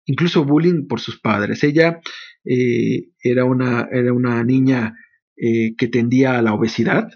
incluso 0.04 0.44
bullying 0.44 0.86
por 0.86 1.00
sus 1.00 1.18
padres. 1.18 1.64
Ella 1.64 2.00
eh, 2.44 3.08
era, 3.22 3.44
una, 3.44 3.88
era, 3.90 4.12
una, 4.12 4.44
niña 4.44 4.94
eh, 5.36 5.74
que 5.76 5.88
tendía 5.88 6.38
a 6.38 6.42
la 6.42 6.54
obesidad, 6.54 7.08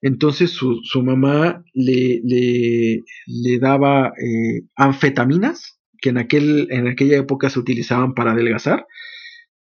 entonces 0.00 0.50
su, 0.50 1.02
mamá 1.02 1.62
le, 1.72 2.20
le, 2.24 3.58
daba 3.58 4.12
anfetaminas, 4.76 5.78
que 6.00 6.10
en, 6.10 6.18
aquel, 6.18 6.68
en 6.70 6.88
aquella 6.88 7.16
época 7.16 7.50
se 7.50 7.58
utilizaban 7.58 8.14
para 8.14 8.32
adelgazar, 8.32 8.86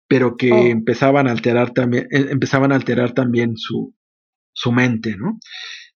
pero 0.08 0.36
que 0.36 0.52
oh. 0.52 0.66
empezaban 0.66 1.26
a 1.26 1.32
alterar 1.32 1.72
también, 1.72 2.06
eh, 2.10 2.26
empezaban 2.30 2.72
a 2.72 2.76
alterar 2.76 3.12
también 3.12 3.56
su, 3.56 3.94
su 4.52 4.72
mente, 4.72 5.16
¿no? 5.16 5.38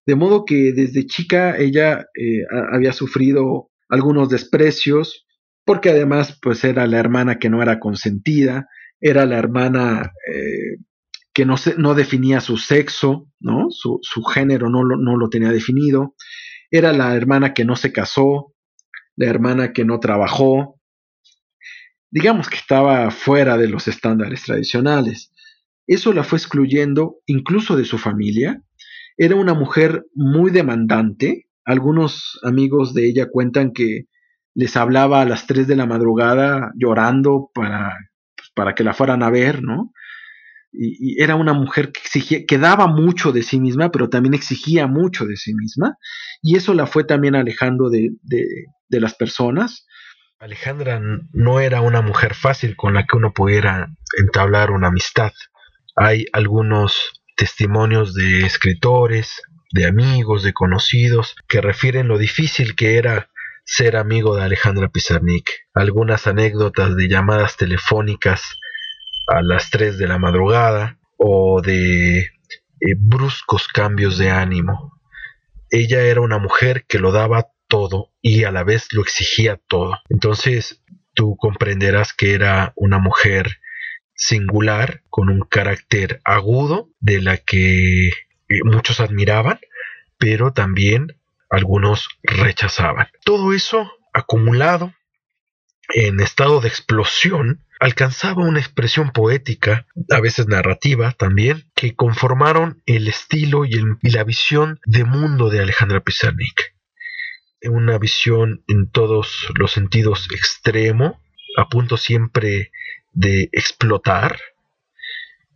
De 0.05 0.15
modo 0.15 0.45
que 0.45 0.73
desde 0.73 1.05
chica 1.05 1.57
ella 1.57 2.05
eh, 2.15 2.43
había 2.71 2.91
sufrido 2.91 3.69
algunos 3.87 4.29
desprecios, 4.29 5.27
porque 5.63 5.89
además 5.91 6.39
pues 6.41 6.63
era 6.63 6.87
la 6.87 6.97
hermana 6.97 7.37
que 7.37 7.49
no 7.49 7.61
era 7.61 7.79
consentida, 7.79 8.67
era 8.99 9.25
la 9.25 9.37
hermana 9.37 10.11
eh, 10.33 10.77
que 11.33 11.45
no, 11.45 11.57
se, 11.57 11.75
no 11.77 11.93
definía 11.93 12.41
su 12.41 12.57
sexo, 12.57 13.27
¿no? 13.39 13.67
Su, 13.69 13.99
su 14.01 14.23
género 14.23 14.69
no 14.69 14.83
lo, 14.83 14.97
no 14.97 15.17
lo 15.17 15.29
tenía 15.29 15.51
definido, 15.51 16.15
era 16.69 16.93
la 16.93 17.15
hermana 17.15 17.53
que 17.53 17.65
no 17.65 17.75
se 17.75 17.91
casó, 17.91 18.53
la 19.15 19.27
hermana 19.27 19.73
que 19.73 19.85
no 19.85 19.99
trabajó, 19.99 20.79
digamos 22.11 22.49
que 22.49 22.57
estaba 22.57 23.09
fuera 23.11 23.57
de 23.57 23.67
los 23.67 23.87
estándares 23.87 24.43
tradicionales. 24.43 25.31
Eso 25.87 26.13
la 26.13 26.23
fue 26.23 26.37
excluyendo 26.37 27.17
incluso 27.25 27.75
de 27.75 27.85
su 27.85 27.97
familia. 27.97 28.61
Era 29.17 29.35
una 29.35 29.53
mujer 29.53 30.05
muy 30.13 30.51
demandante. 30.51 31.47
Algunos 31.65 32.39
amigos 32.43 32.93
de 32.93 33.07
ella 33.07 33.29
cuentan 33.29 33.71
que 33.71 34.05
les 34.53 34.75
hablaba 34.75 35.21
a 35.21 35.25
las 35.25 35.47
3 35.47 35.67
de 35.67 35.75
la 35.75 35.85
madrugada 35.85 36.71
llorando 36.75 37.49
para, 37.53 37.93
pues, 38.35 38.49
para 38.53 38.75
que 38.75 38.83
la 38.83 38.93
fueran 38.93 39.23
a 39.23 39.29
ver, 39.29 39.63
¿no? 39.63 39.93
Y, 40.71 41.21
era 41.21 41.35
una 41.35 41.53
mujer 41.53 41.91
que 41.91 42.01
exigía, 42.01 42.45
que 42.47 42.57
daba 42.57 42.87
mucho 42.87 43.31
de 43.31 43.43
sí 43.43 43.59
misma, 43.59 43.91
pero 43.91 44.09
también 44.09 44.33
exigía 44.33 44.87
mucho 44.87 45.25
de 45.25 45.35
sí 45.35 45.53
misma. 45.53 45.97
Y 46.41 46.55
eso 46.55 46.73
la 46.73 46.87
fue 46.87 47.03
también 47.03 47.35
alejando 47.35 47.89
de, 47.89 48.11
de 48.23 48.99
las 48.99 49.15
personas. 49.15 49.85
Alejandra 50.39 50.99
no 51.33 51.59
era 51.59 51.81
una 51.81 52.01
mujer 52.01 52.33
fácil 52.33 52.75
con 52.75 52.95
la 52.95 53.05
que 53.05 53.15
uno 53.15 53.31
pudiera 53.31 53.89
entablar 54.17 54.71
una 54.71 54.87
amistad. 54.87 55.31
Hay 55.95 56.25
algunos 56.33 57.21
testimonios 57.35 58.13
de 58.15 58.45
escritores, 58.45 59.41
de 59.71 59.85
amigos, 59.85 60.43
de 60.43 60.53
conocidos, 60.53 61.35
que 61.47 61.61
refieren 61.61 62.07
lo 62.07 62.17
difícil 62.17 62.75
que 62.75 62.97
era 62.97 63.29
ser 63.65 63.95
amigo 63.95 64.35
de 64.35 64.43
Alejandra 64.43 64.89
Pizarnik. 64.89 65.49
Algunas 65.73 66.27
anécdotas 66.27 66.95
de 66.95 67.07
llamadas 67.07 67.55
telefónicas 67.57 68.41
a 69.27 69.41
las 69.41 69.69
3 69.69 69.97
de 69.97 70.07
la 70.07 70.17
madrugada 70.17 70.99
o 71.17 71.61
de 71.61 72.19
eh, 72.19 72.95
bruscos 72.97 73.67
cambios 73.67 74.17
de 74.17 74.29
ánimo. 74.29 74.99
Ella 75.69 76.01
era 76.01 76.21
una 76.21 76.39
mujer 76.39 76.85
que 76.87 76.99
lo 76.99 77.11
daba 77.11 77.47
todo 77.67 78.11
y 78.21 78.43
a 78.43 78.51
la 78.51 78.63
vez 78.63 78.87
lo 78.91 79.01
exigía 79.01 79.59
todo. 79.67 79.97
Entonces 80.09 80.83
tú 81.13 81.35
comprenderás 81.37 82.13
que 82.13 82.33
era 82.33 82.73
una 82.75 82.99
mujer 82.99 83.57
singular, 84.15 85.01
con 85.09 85.29
un 85.29 85.41
carácter 85.41 86.21
agudo, 86.23 86.89
de 86.99 87.21
la 87.21 87.37
que 87.37 88.07
eh, 88.07 88.11
muchos 88.63 88.99
admiraban, 88.99 89.59
pero 90.17 90.53
también 90.53 91.17
algunos 91.49 92.07
rechazaban. 92.23 93.07
Todo 93.25 93.53
eso 93.53 93.91
acumulado 94.13 94.93
en 95.93 96.19
estado 96.19 96.61
de 96.61 96.67
explosión 96.67 97.63
alcanzaba 97.79 98.43
una 98.43 98.59
expresión 98.59 99.11
poética, 99.11 99.87
a 100.11 100.19
veces 100.19 100.47
narrativa 100.47 101.13
también, 101.13 101.65
que 101.75 101.95
conformaron 101.95 102.81
el 102.85 103.07
estilo 103.07 103.65
y, 103.65 103.81
y 104.01 104.09
la 104.11 104.23
visión 104.23 104.79
de 104.85 105.03
mundo 105.03 105.49
de 105.49 105.61
Alejandra 105.61 106.01
Pizarnik 106.01 106.73
una 107.69 107.97
visión 107.97 108.63
en 108.67 108.89
todos 108.89 109.47
los 109.55 109.71
sentidos 109.71 110.27
extremo, 110.31 111.21
a 111.57 111.69
punto 111.69 111.97
siempre 111.97 112.71
de 113.13 113.49
explotar, 113.51 114.39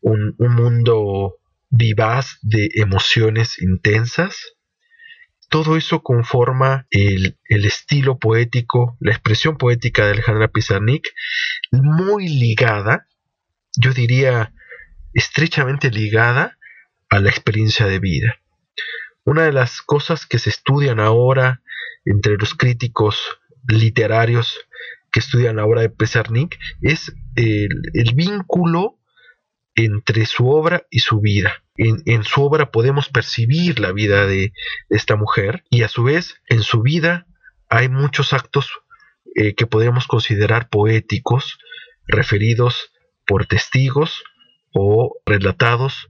un, 0.01 0.35
mundo 0.37 1.37
vivaz 1.69 2.37
de 2.41 2.69
emociones 2.75 3.59
intensas. 3.59 4.54
Todo 5.49 5.77
eso 5.77 6.01
conforma 6.01 6.87
el, 6.89 7.37
estilo 7.49 8.17
poético, 8.17 8.97
la 8.99 9.11
expresión 9.11 9.57
poética 9.57 10.05
de 10.05 10.13
Alejandra 10.13 10.47
Pizarnik, 10.47 11.07
muy 11.71 12.27
ligada, 12.27 13.07
yo 13.77 13.93
diría 13.93 14.53
estrechamente 15.13 15.91
ligada 15.91 16.57
a 17.09 17.19
la 17.19 17.29
experiencia 17.29 17.85
de 17.85 17.99
vida. 17.99 18.39
Una 19.23 19.43
de 19.43 19.53
las 19.53 19.81
cosas 19.81 20.25
que 20.25 20.39
se 20.39 20.49
estudian 20.49 20.99
ahora 20.99 21.61
entre 22.05 22.37
los 22.37 22.53
críticos 22.53 23.39
literarios 23.67 24.59
que 25.11 25.19
estudian 25.19 25.55
la 25.55 25.65
obra 25.65 25.81
de 25.81 25.89
Pizarnik 25.89 26.59
es 26.81 27.13
el, 27.35 27.69
vínculo 28.15 28.99
entre 29.75 30.25
su 30.25 30.49
obra 30.49 30.87
y 30.89 30.99
su 30.99 31.19
vida. 31.19 31.63
En, 31.77 32.23
su 32.23 32.41
obra 32.41 32.71
podemos 32.71 33.09
percibir 33.09 33.79
la 33.79 33.91
vida 33.91 34.25
de, 34.25 34.53
esta 34.89 35.17
mujer 35.17 35.65
y 35.69 35.83
a 35.83 35.89
su 35.89 36.03
vez 36.03 36.35
en 36.47 36.63
su 36.63 36.81
vida 36.81 37.27
hay 37.69 37.89
muchos 37.89 38.31
actos 38.31 38.71
eh, 39.35 39.55
que 39.55 39.67
podemos 39.67 40.07
considerar 40.07 40.69
poéticos 40.69 41.59
referidos 42.07 42.93
por 43.27 43.45
testigos 43.45 44.23
o 44.73 45.17
relatados, 45.25 46.09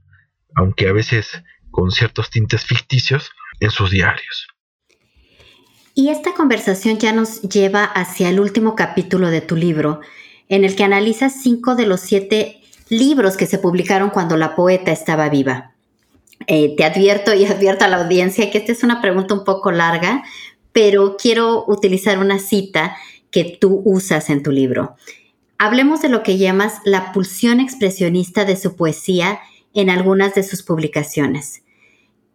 aunque 0.54 0.88
a 0.88 0.92
veces 0.92 1.42
con 1.70 1.90
ciertos 1.90 2.30
tintes 2.30 2.64
ficticios, 2.64 3.30
en 3.60 3.70
sus 3.70 3.90
diarios. 3.90 4.48
Y 5.94 6.10
esta 6.10 6.34
conversación 6.34 6.98
ya 6.98 7.12
nos 7.12 7.40
lleva 7.42 7.84
hacia 7.84 8.28
el 8.28 8.38
último 8.38 8.74
capítulo 8.76 9.30
de 9.30 9.40
tu 9.40 9.56
libro, 9.56 10.00
en 10.48 10.64
el 10.64 10.76
que 10.76 10.84
analizas 10.84 11.42
cinco 11.42 11.74
de 11.74 11.86
los 11.86 12.00
siete 12.00 12.60
libros 12.88 13.36
que 13.36 13.46
se 13.46 13.58
publicaron 13.58 14.10
cuando 14.10 14.36
la 14.36 14.54
poeta 14.54 14.92
estaba 14.92 15.28
viva. 15.28 15.72
Eh, 16.46 16.74
te 16.76 16.84
advierto 16.84 17.34
y 17.34 17.44
advierto 17.46 17.84
a 17.84 17.88
la 17.88 17.98
audiencia 17.98 18.50
que 18.50 18.58
esta 18.58 18.72
es 18.72 18.82
una 18.82 19.00
pregunta 19.00 19.34
un 19.34 19.44
poco 19.44 19.72
larga, 19.72 20.24
pero 20.72 21.16
quiero 21.16 21.64
utilizar 21.66 22.18
una 22.18 22.38
cita 22.38 22.96
que 23.30 23.56
tú 23.60 23.82
usas 23.84 24.30
en 24.30 24.42
tu 24.42 24.50
libro. 24.50 24.96
Hablemos 25.58 26.02
de 26.02 26.10
lo 26.10 26.22
que 26.22 26.36
llamas 26.36 26.80
la 26.84 27.12
pulsión 27.12 27.60
expresionista 27.60 28.44
de 28.44 28.56
su 28.56 28.76
poesía 28.76 29.40
en 29.72 29.90
algunas 29.90 30.34
de 30.34 30.42
sus 30.42 30.62
publicaciones. 30.62 31.62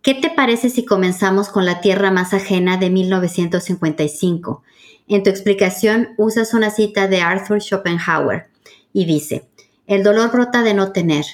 ¿Qué 0.02 0.16
te 0.16 0.32
parece 0.32 0.72
si 0.72 0.84
comenzamos 0.84 1.50
con 1.50 1.66
La 1.66 1.82
Tierra 1.82 2.10
más 2.10 2.34
ajena 2.34 2.78
de 2.78 2.90
1955? 2.90 4.64
En 5.08 5.22
tu 5.22 5.30
explicación 5.30 6.10
usas 6.18 6.56
una 6.56 6.72
cita 6.72 7.08
de 7.08 7.22
Arthur 7.22 7.62
Schopenhauer 7.62 8.48
y 8.94 9.06
dice, 9.06 9.48
el 9.92 10.04
dolor 10.04 10.32
brota 10.32 10.64
de 10.64 10.74
no 10.74 10.94
tener, 10.94 11.26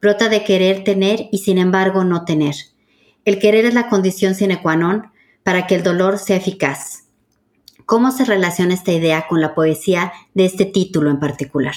brota 0.00 0.28
de 0.28 0.44
querer 0.44 0.84
tener 0.84 1.26
y 1.32 1.38
sin 1.38 1.58
embargo 1.58 2.04
no 2.04 2.24
tener. 2.24 2.54
El 3.24 3.40
querer 3.40 3.64
es 3.64 3.74
la 3.74 3.88
condición 3.88 4.36
sine 4.36 4.62
qua 4.62 4.76
non 4.76 5.10
para 5.42 5.66
que 5.66 5.74
el 5.74 5.82
dolor 5.82 6.18
sea 6.18 6.36
eficaz. 6.36 7.10
¿Cómo 7.86 8.12
se 8.12 8.24
relaciona 8.24 8.72
esta 8.72 8.92
idea 8.92 9.26
con 9.26 9.40
la 9.40 9.52
poesía 9.52 10.12
de 10.32 10.44
este 10.44 10.64
título 10.64 11.10
en 11.10 11.18
particular? 11.18 11.74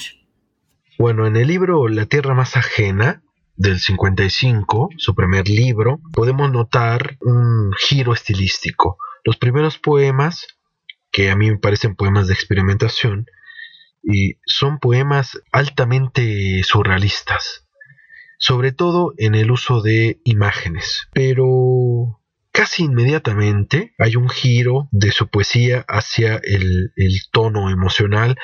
Bueno, 0.96 1.26
en 1.26 1.34
el 1.34 1.48
libro 1.48 1.88
La 1.88 2.06
Tierra 2.06 2.34
más 2.34 2.56
ajena 2.56 3.20
del 3.56 3.80
55, 3.80 4.90
su 4.96 5.16
primer 5.16 5.48
libro, 5.48 5.98
podemos 6.12 6.52
notar 6.52 7.18
un 7.20 7.72
giro 7.72 8.12
estilístico. 8.12 8.96
Los 9.24 9.38
primeros 9.38 9.78
poemas, 9.78 10.46
que 11.10 11.32
a 11.32 11.36
mí 11.36 11.50
me 11.50 11.58
parecen 11.58 11.96
poemas 11.96 12.28
de 12.28 12.34
experimentación, 12.34 13.26
y 14.02 14.36
son 14.46 14.78
poemas 14.78 15.38
altamente 15.52 16.62
surrealistas. 16.64 17.64
sobre 18.38 18.72
todo 18.72 19.14
en 19.18 19.34
el 19.34 19.50
uso 19.50 19.82
de 19.82 20.20
imágenes. 20.24 21.08
Pero 21.12 22.20
casi 22.52 22.84
inmediatamente 22.84 23.94
hay 23.98 24.16
un 24.16 24.28
giro 24.28 24.88
de 24.92 25.10
su 25.12 25.28
poesía 25.28 25.84
hacia 25.88 26.36
el, 26.42 26.92
el 26.96 27.14
tono 27.32 27.70
emocional 27.70 28.36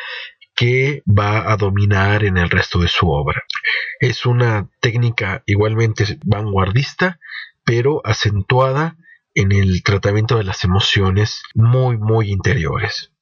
que 0.55 1.03
va 1.07 1.53
a 1.53 1.57
dominar 1.57 2.25
en 2.25 2.37
el 2.39 2.51
resto 2.51 2.81
de 2.81 2.89
su 2.89 3.11
obra. 3.11 3.43
Es 4.01 4.27
una 4.27 4.69
técnica 4.81 5.43
igualmente 5.47 6.19
vanguardista, 6.25 7.19
pero 7.65 8.01
acentuada 8.05 8.97
en 9.35 9.53
el 9.53 9.83
tratamiento 9.83 10.39
de 10.39 10.45
las 10.45 10.65
emociones 10.65 11.43
muy, 11.55 11.99
muy 11.99 12.31
interiores. 12.31 13.13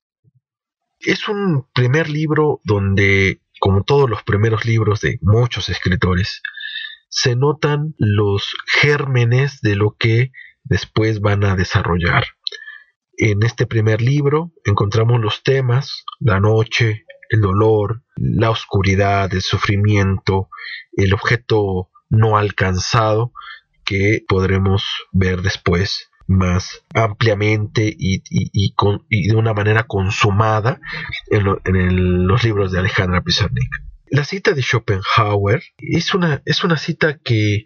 Es 1.05 1.27
un 1.27 1.67
primer 1.75 2.09
libro 2.09 2.61
donde, 2.63 3.41
como 3.59 3.83
todos 3.83 4.09
los 4.09 4.23
primeros 4.23 4.65
libros 4.65 5.01
de 5.01 5.19
muchos 5.21 5.69
escritores, 5.69 6.43
se 7.09 7.35
notan 7.35 7.95
los 7.99 8.55
gérmenes 8.67 9.61
de 9.63 9.75
lo 9.75 9.97
que 9.99 10.31
después 10.63 11.21
van 11.21 11.43
a 11.45 11.57
desarrollar. 11.57 12.25
En 13.17 13.43
este 13.43 13.67
primer 13.67 14.01
libro 14.01 14.53
encontramos 14.65 15.21
los 15.21 15.43
temas, 15.43 16.05
la 16.21 16.39
noche, 16.39 17.05
el 17.31 17.41
dolor, 17.41 18.05
la 18.15 18.51
oscuridad, 18.51 19.33
el 19.35 19.43
sufrimiento, 19.43 20.51
el 20.93 21.13
objeto 21.15 21.91
no 22.11 22.37
alcanzado 22.37 23.33
que 23.85 24.25
podremos 24.29 24.85
ver 25.11 25.43
después 25.43 26.12
más 26.27 26.85
ampliamente 26.95 27.95
y, 27.97 28.23
de 29.09 29.37
una 29.37 29.53
manera 29.55 29.85
consumada 29.85 30.81
en, 31.31 32.27
los 32.27 32.45
libros 32.45 32.73
de 32.73 32.79
Alejandra 32.79 33.23
Pizarnik. 33.23 33.71
La 34.11 34.25
cita 34.25 34.53
de 34.53 34.63
Schopenhauer 34.63 35.63
es 35.79 36.15
una, 36.15 36.43
es 36.45 36.65
una 36.65 36.77
cita 36.77 37.19
que, 37.19 37.65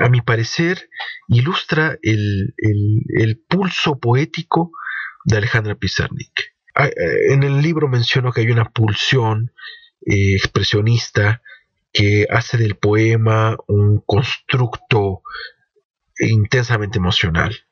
a, 0.00 0.08
mi 0.08 0.20
parecer, 0.20 0.88
ilustra 1.28 1.98
el, 2.02 2.54
el 2.56 3.38
pulso 3.48 3.98
poético 3.98 4.70
de 5.24 5.36
Alejandra 5.36 5.74
Pizarnik. 5.74 6.54
En 6.74 7.42
el 7.42 7.62
libro 7.62 7.88
menciono 7.88 8.32
que 8.32 8.42
hay 8.42 8.50
una 8.50 8.70
pulsión 8.70 9.52
eh, 10.08 10.34
expresionista 10.34 11.42
que 11.92 12.26
hace 12.30 12.58
del 12.58 12.76
poema 12.76 13.56
un 13.66 14.02
constructo 14.06 15.22
intensamente 16.18 16.98
emocional. 16.98 17.66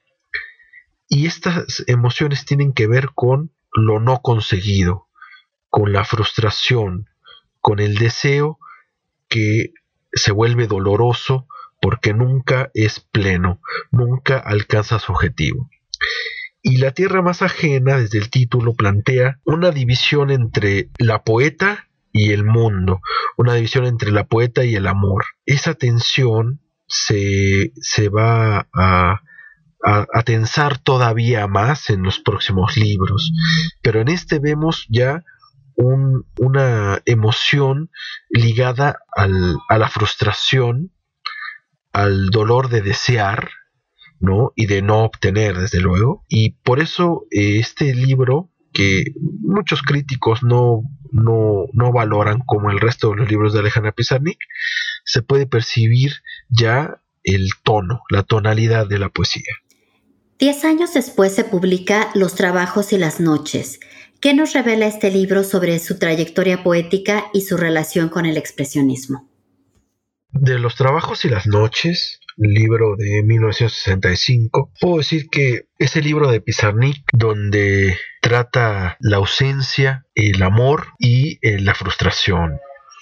Y 1.08 1.26
estas 1.26 1.84
emociones 1.86 2.44
tienen 2.44 2.72
que 2.72 2.86
ver 2.86 3.10
con 3.14 3.52
lo 3.72 4.00
no 4.00 4.20
conseguido, 4.22 5.08
con 5.68 5.92
la 5.92 6.04
frustración, 6.04 7.08
con 7.60 7.80
el 7.80 7.96
deseo 7.96 8.58
que 9.28 9.72
se 10.12 10.32
vuelve 10.32 10.66
doloroso 10.66 11.46
porque 11.80 12.14
nunca 12.14 12.70
es 12.72 13.00
pleno, 13.00 13.60
nunca 13.90 14.38
alcanza 14.38 14.98
su 14.98 15.12
objetivo. 15.12 15.68
Y 16.62 16.78
la 16.78 16.92
tierra 16.92 17.20
más 17.20 17.42
ajena, 17.42 17.98
desde 17.98 18.18
el 18.18 18.30
título, 18.30 18.74
plantea 18.74 19.38
una 19.44 19.70
división 19.70 20.30
entre 20.30 20.88
la 20.98 21.22
poeta 21.22 21.88
y 22.10 22.30
el 22.32 22.44
mundo, 22.44 23.00
una 23.36 23.54
división 23.54 23.84
entre 23.84 24.12
la 24.12 24.24
poeta 24.24 24.64
y 24.64 24.74
el 24.74 24.86
amor. 24.86 25.26
Esa 25.44 25.74
tensión 25.74 26.60
se, 26.86 28.08
va 28.08 28.68
a, 28.72 29.20
a, 29.82 30.22
tensar 30.24 30.78
todavía 30.78 31.46
más 31.46 31.90
en 31.90 32.02
los 32.02 32.18
próximos 32.20 32.76
libros, 32.76 33.32
pero 33.82 34.00
en 34.00 34.08
este 34.08 34.38
vemos 34.38 34.86
ya 34.88 35.22
una 35.76 37.02
emoción 37.04 37.90
ligada 38.30 38.98
a 39.16 39.78
la 39.78 39.88
frustración, 39.88 40.92
al 41.92 42.30
dolor 42.30 42.68
de 42.68 42.80
desear, 42.80 43.50
y 44.56 44.66
de 44.66 44.82
no 44.82 45.04
obtener, 45.04 45.58
desde 45.58 45.80
luego. 45.80 46.24
Y 46.28 46.50
por 46.62 46.80
eso 46.80 47.26
eh, 47.30 47.58
este 47.58 47.94
libro, 47.94 48.50
que 48.74 49.04
muchos 49.40 49.80
críticos 49.82 50.42
no, 50.42 50.82
no, 51.12 51.66
no 51.72 51.92
valoran 51.92 52.40
como 52.44 52.70
el 52.70 52.80
resto 52.80 53.10
de 53.10 53.16
los 53.16 53.30
libros 53.30 53.54
de 53.54 53.60
Alejandra 53.60 53.92
Pizarnik, 53.92 54.38
se 55.04 55.22
puede 55.22 55.46
percibir 55.46 56.12
ya 56.50 57.00
el 57.22 57.48
tono, 57.62 58.02
la 58.10 58.24
tonalidad 58.24 58.86
de 58.86 58.98
la 58.98 59.08
poesía. 59.08 59.54
Diez 60.38 60.64
años 60.64 60.92
después 60.92 61.34
se 61.34 61.44
publica 61.44 62.10
Los 62.14 62.34
trabajos 62.34 62.92
y 62.92 62.98
las 62.98 63.20
noches. 63.20 63.80
¿Qué 64.20 64.34
nos 64.34 64.52
revela 64.52 64.86
este 64.86 65.10
libro 65.10 65.44
sobre 65.44 65.78
su 65.78 65.98
trayectoria 65.98 66.62
poética 66.62 67.26
y 67.32 67.42
su 67.42 67.56
relación 67.56 68.08
con 68.08 68.26
el 68.26 68.36
expresionismo? 68.36 69.28
De 70.30 70.58
los 70.58 70.74
trabajos 70.74 71.24
y 71.24 71.28
las 71.28 71.46
noches, 71.46 72.20
libro 72.36 72.96
de 72.96 73.22
1965, 73.22 74.72
puedo 74.80 74.98
decir 74.98 75.28
que 75.30 75.66
ese 75.78 76.02
libro 76.02 76.30
de 76.30 76.40
Pizarnik 76.40 77.04
donde 77.12 77.96
trata 78.20 78.96
la 79.00 79.18
ausencia, 79.18 80.06
el 80.14 80.42
amor 80.42 80.88
y 80.98 81.38
eh, 81.42 81.60
la 81.60 81.74
frustración, 81.74 82.58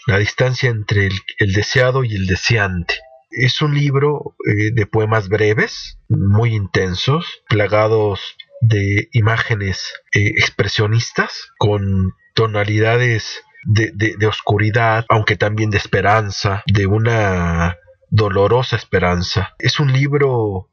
la 0.06 0.18
distancia 0.18 0.70
entre 0.70 1.08
el, 1.38 1.52
deseado 1.52 2.04
y 2.04 2.14
el 2.14 2.26
deseante. 2.26 2.96
Es 3.30 3.62
un 3.62 3.74
libro 3.74 4.36
eh, 4.46 4.72
de 4.74 4.86
poemas 4.86 5.28
breves, 5.28 5.98
muy 6.08 6.54
intensos, 6.54 7.42
plagados 7.48 8.36
de 8.60 9.08
imágenes 9.12 9.92
eh, 10.14 10.26
expresionistas, 10.36 11.52
con 11.58 12.12
tonalidades 12.34 13.42
de, 13.64 14.26
oscuridad, 14.26 15.04
aunque 15.08 15.36
también 15.36 15.70
de 15.70 15.78
esperanza, 15.78 16.62
de 16.66 16.86
una 16.86 17.76
dolorosa 18.12 18.76
esperanza. 18.76 19.54
Es 19.58 19.80
un 19.80 19.90
libro 19.90 20.68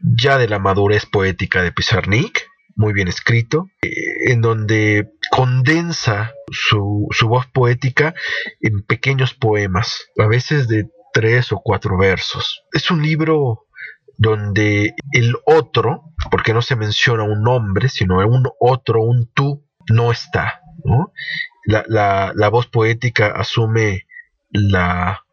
ya 0.00 0.38
de 0.38 0.48
la 0.48 0.60
madurez 0.60 1.04
poética 1.04 1.62
de 1.62 1.72
Pizarnik, 1.72 2.48
muy 2.76 2.92
bien 2.92 3.08
escrito, 3.08 3.68
eh, 3.82 3.88
en 4.30 4.40
donde 4.40 5.10
condensa 5.30 6.32
su, 6.50 7.08
su, 7.10 7.28
voz 7.28 7.46
poética 7.46 8.14
en 8.60 8.82
pequeños 8.82 9.34
poemas, 9.34 10.06
a 10.16 10.26
veces 10.26 10.68
de 10.68 10.88
tres 11.12 11.50
o 11.50 11.60
cuatro 11.62 11.98
versos. 11.98 12.62
Es 12.72 12.90
un 12.90 13.02
libro 13.02 13.66
donde 14.16 14.94
el 15.10 15.34
otro, 15.44 16.14
porque 16.30 16.54
no 16.54 16.62
se 16.62 16.76
menciona 16.76 17.24
un 17.24 17.42
nombre, 17.42 17.88
sino 17.88 18.18
un 18.18 18.48
otro, 18.60 19.02
un 19.02 19.28
tú, 19.34 19.66
no 19.90 20.12
está. 20.12 20.60
¿no? 20.84 21.12
la, 21.64 22.48
voz 22.48 22.68
poética 22.68 23.26
asume 23.26 24.06
la, 24.50 25.25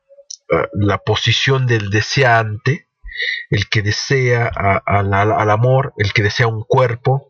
la, 0.74 0.98
posición 1.00 1.66
del 1.66 1.90
deseante, 1.90 2.88
el 3.50 3.70
que 3.70 3.82
desea 3.82 4.48
al 4.48 5.50
amor, 5.50 5.94
el 5.98 6.14
que 6.14 6.24
desea 6.24 6.48
un 6.48 6.64
cuerpo, 6.64 7.30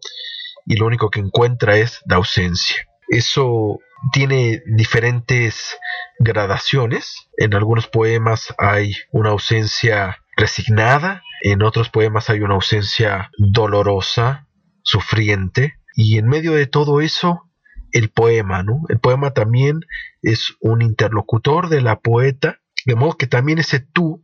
y 0.65 0.77
lo 0.77 0.85
único 0.85 1.09
que 1.09 1.19
encuentra 1.19 1.77
es 1.77 2.01
la 2.05 2.17
ausencia. 2.17 2.87
Eso 3.09 3.79
tiene 4.11 4.61
diferentes 4.65 5.77
gradaciones. 6.19 7.27
En 7.37 7.53
algunos 7.53 7.87
poemas 7.87 8.53
hay 8.57 8.95
una 9.11 9.29
ausencia 9.29 10.23
resignada, 10.35 11.23
en 11.41 11.61
otros 11.61 11.89
poemas 11.89 12.29
hay 12.29 12.41
una 12.41 12.55
ausencia 12.55 13.29
dolorosa, 13.37 14.47
sufriente, 14.83 15.75
y 15.95 16.17
en 16.17 16.27
medio 16.27 16.53
de 16.53 16.67
todo 16.67 17.01
eso 17.01 17.49
el 17.91 18.09
poema, 18.09 18.63
¿no? 18.63 18.81
El 18.89 18.99
poema 18.99 19.31
también 19.31 19.81
es 20.21 20.55
un 20.59 20.81
interlocutor 20.81 21.69
de 21.69 21.81
la 21.81 21.99
poeta, 21.99 22.59
de 22.85 22.95
modo 22.95 23.17
que 23.17 23.27
también 23.27 23.59
ese 23.59 23.79
tú 23.79 24.23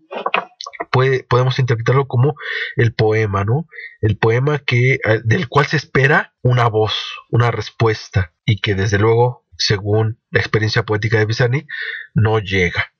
puede, 0.92 1.24
podemos 1.24 1.60
interpretarlo 1.60 2.08
como 2.08 2.36
el 2.76 2.94
poema, 2.94 3.44
¿no? 3.44 3.68
El 4.02 4.18
poema 4.18 4.60
que, 4.60 4.96
eh, 4.96 5.22
del 5.24 5.48
cual 5.48 5.66
se 5.66 5.78
espera 5.78 6.34
una 6.42 6.68
voz, 6.68 6.94
una 7.30 7.52
respuesta, 7.52 8.34
y 8.46 8.60
que 8.62 8.76
desde 8.76 9.00
luego, 9.00 9.46
según 9.58 10.20
la 10.32 10.40
experiencia 10.40 10.84
poética 10.84 11.20
de 11.20 11.28
Pisani, 11.28 11.68
no 12.14 12.40
llega. 12.40 12.94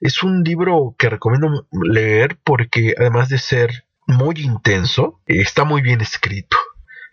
Es 0.00 0.22
un 0.22 0.42
libro 0.42 0.94
que 0.98 1.08
recomiendo 1.08 1.66
leer 1.70 2.38
porque 2.44 2.94
además 2.98 3.28
de 3.28 3.38
ser 3.38 3.86
muy 4.06 4.34
intenso, 4.38 5.22
está 5.26 5.64
muy 5.64 5.82
bien 5.82 6.00
escrito 6.00 6.58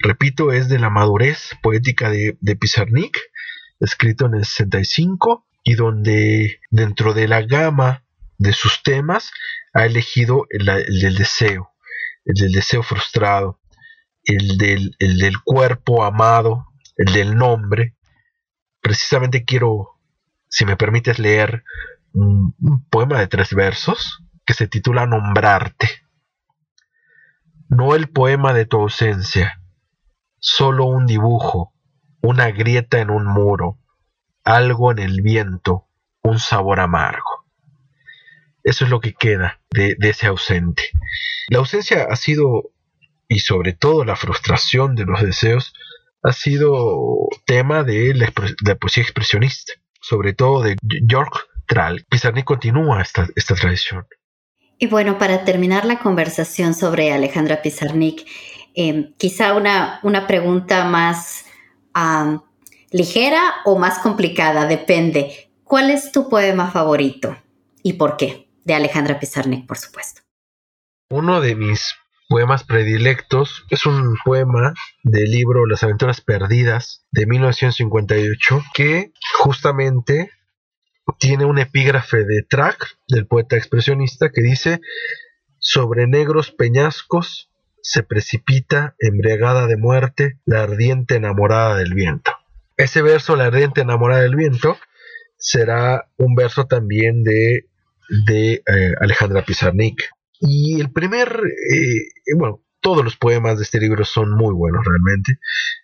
repito, 0.02 0.52
es 0.52 0.68
de 0.70 0.80
la 0.80 0.90
madurez 0.90 1.52
poética 1.62 2.10
de, 2.10 2.56
Pizarnik, 2.60 3.18
escrito 3.80 4.26
en 4.26 4.36
el 4.36 4.46
65, 4.46 5.46
y 5.64 5.76
donde 5.76 6.60
dentro 6.70 7.14
de 7.14 7.28
la 7.28 7.42
gama 7.42 8.04
de 8.38 8.54
sus 8.54 8.82
temas 8.84 9.32
ha 9.74 9.86
elegido 9.86 10.46
el, 10.50 10.66
del 10.66 11.16
deseo, 11.16 11.74
el 12.26 12.36
del 12.36 12.52
deseo 12.52 12.84
frustrado, 12.84 13.60
el 14.24 14.58
del, 14.58 14.96
el 15.00 15.18
del 15.18 15.42
cuerpo 15.42 16.04
amado, 16.04 16.68
el 16.98 17.14
del 17.14 17.36
nombre. 17.36 17.96
Precisamente 18.82 19.46
quiero, 19.46 20.00
si 20.50 20.66
me 20.66 20.78
permites, 20.78 21.20
leer 21.20 21.64
un 22.14 22.56
poema 22.90 23.20
de 23.20 23.28
tres 23.28 23.54
versos 23.54 24.24
que 24.46 24.54
se 24.54 24.68
titula 24.68 25.06
Nombrarte. 25.06 25.88
No 27.70 27.96
el 27.96 28.10
poema 28.10 28.54
de 28.54 28.66
tu 28.66 28.78
ausencia, 28.82 29.62
solo 30.40 30.86
un 30.86 31.06
dibujo, 31.06 31.74
una 32.22 32.52
grieta 32.52 33.00
en 33.00 33.12
un 33.12 33.26
muro, 33.26 33.80
algo 34.44 34.92
en 34.92 35.00
el 35.00 35.22
viento, 35.22 35.88
un 36.24 36.40
sabor 36.40 36.80
amargo. 36.80 37.46
Eso 38.64 38.86
es 38.86 38.92
lo 38.92 39.00
que 39.00 39.14
queda 39.14 39.60
de, 39.72 39.96
ese 40.02 40.28
ausente. 40.28 40.84
La 41.50 41.60
ausencia 41.60 42.08
ha 42.10 42.16
sido, 42.16 42.72
y 43.28 43.40
sobre 43.40 43.74
todo 43.74 44.06
la 44.06 44.16
frustración 44.16 44.96
de 44.96 45.06
los 45.06 45.22
deseos, 45.22 45.74
ha 46.24 46.32
sido 46.32 47.28
tema 47.46 47.84
de 47.84 48.14
la, 48.14 48.76
poesía 48.76 49.04
expresionista, 49.04 49.74
sobre 50.00 50.34
todo 50.34 50.62
de 50.62 50.78
York 50.82 51.48
Tral. 51.66 52.06
Pizarnik 52.10 52.46
continúa 52.46 53.02
esta, 53.02 53.28
esta 53.36 53.56
tradición. 53.56 54.06
Y 54.78 54.88
bueno, 54.88 55.18
para 55.18 55.44
terminar 55.44 55.86
la 55.86 56.00
conversación 56.00 56.74
sobre 56.74 57.12
Alejandra 57.12 57.62
Pizarnik, 57.62 58.28
em, 58.76 59.14
quizá 59.18 59.54
una, 59.54 60.00
una, 60.04 60.28
pregunta 60.28 60.86
más 60.86 61.46
ligera 62.92 63.56
o 63.66 63.78
más 63.78 64.00
complicada, 64.00 64.68
depende. 64.68 65.50
¿Cuál 65.64 65.90
es 65.90 66.12
tu 66.12 66.30
poema 66.30 66.70
favorito 66.70 67.38
y 67.82 67.94
por 67.94 68.18
qué? 68.18 68.50
De 68.64 68.76
Alejandra 68.76 69.20
Pizarnik, 69.20 69.66
por 69.66 69.78
supuesto. 69.78 70.22
Uno 71.10 71.42
de 71.42 71.56
mis 71.56 71.96
poemas 72.30 72.64
predilectos 72.64 73.66
es 73.70 73.86
un 73.86 74.16
poema 74.24 74.74
del 75.04 75.32
libro 75.32 75.66
Las 75.66 75.84
aventuras 75.84 76.22
perdidas 76.22 77.06
de 77.12 77.26
1958 77.26 78.64
que 78.74 79.12
justamente 79.40 80.32
tiene 81.18 81.46
un 81.46 81.60
epígrafe 81.60 82.24
de 82.24 82.44
Track, 82.48 82.98
del 83.08 83.28
poeta 83.28 83.58
expresionista, 83.58 84.30
que 84.30 84.42
dice, 84.42 84.80
sobre 85.60 86.08
negros 86.08 86.52
peñascos 86.52 87.50
se 87.82 88.04
precipita, 88.04 88.96
embriagada 89.00 89.68
de 89.68 89.78
muerte, 89.78 90.40
la 90.46 90.64
ardiente 90.64 91.16
enamorada 91.16 91.76
del 91.76 91.94
viento. 91.94 92.32
Ese 92.82 93.04
verso, 93.04 93.36
la 93.36 93.46
ardiente 93.46 93.82
enamorada 93.82 94.24
del 94.24 94.36
viento, 94.36 94.76
será 95.38 96.10
un 96.18 96.34
verso 96.34 96.66
también 96.66 97.22
de, 97.22 97.68
de 98.26 98.54
eh, 98.54 98.94
Alejandra 99.00 99.46
Pizarnik. 99.46 100.10
Y 100.40 100.82
el 100.82 100.92
primer, 100.92 101.28
eh, 101.28 102.36
bueno, 102.36 102.64
todos 102.80 103.04
los 103.04 103.18
poemas 103.18 103.58
de 103.58 103.66
este 103.66 103.80
libro 103.80 104.04
son 104.04 104.32
muy 104.32 104.56
buenos 104.56 104.84
realmente. 104.84 105.40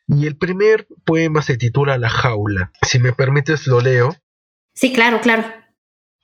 Y 0.08 0.26
el 0.26 0.38
primer 0.38 0.88
poema 1.06 1.44
se 1.44 1.58
titula 1.58 2.00
La 2.00 2.10
jaula. 2.10 2.72
Si 2.82 2.98
me 2.98 3.14
permites 3.14 3.68
lo 3.68 3.80
leo. 3.80 4.16
Sí, 4.74 4.92
claro, 4.92 5.22
claro 5.22 5.67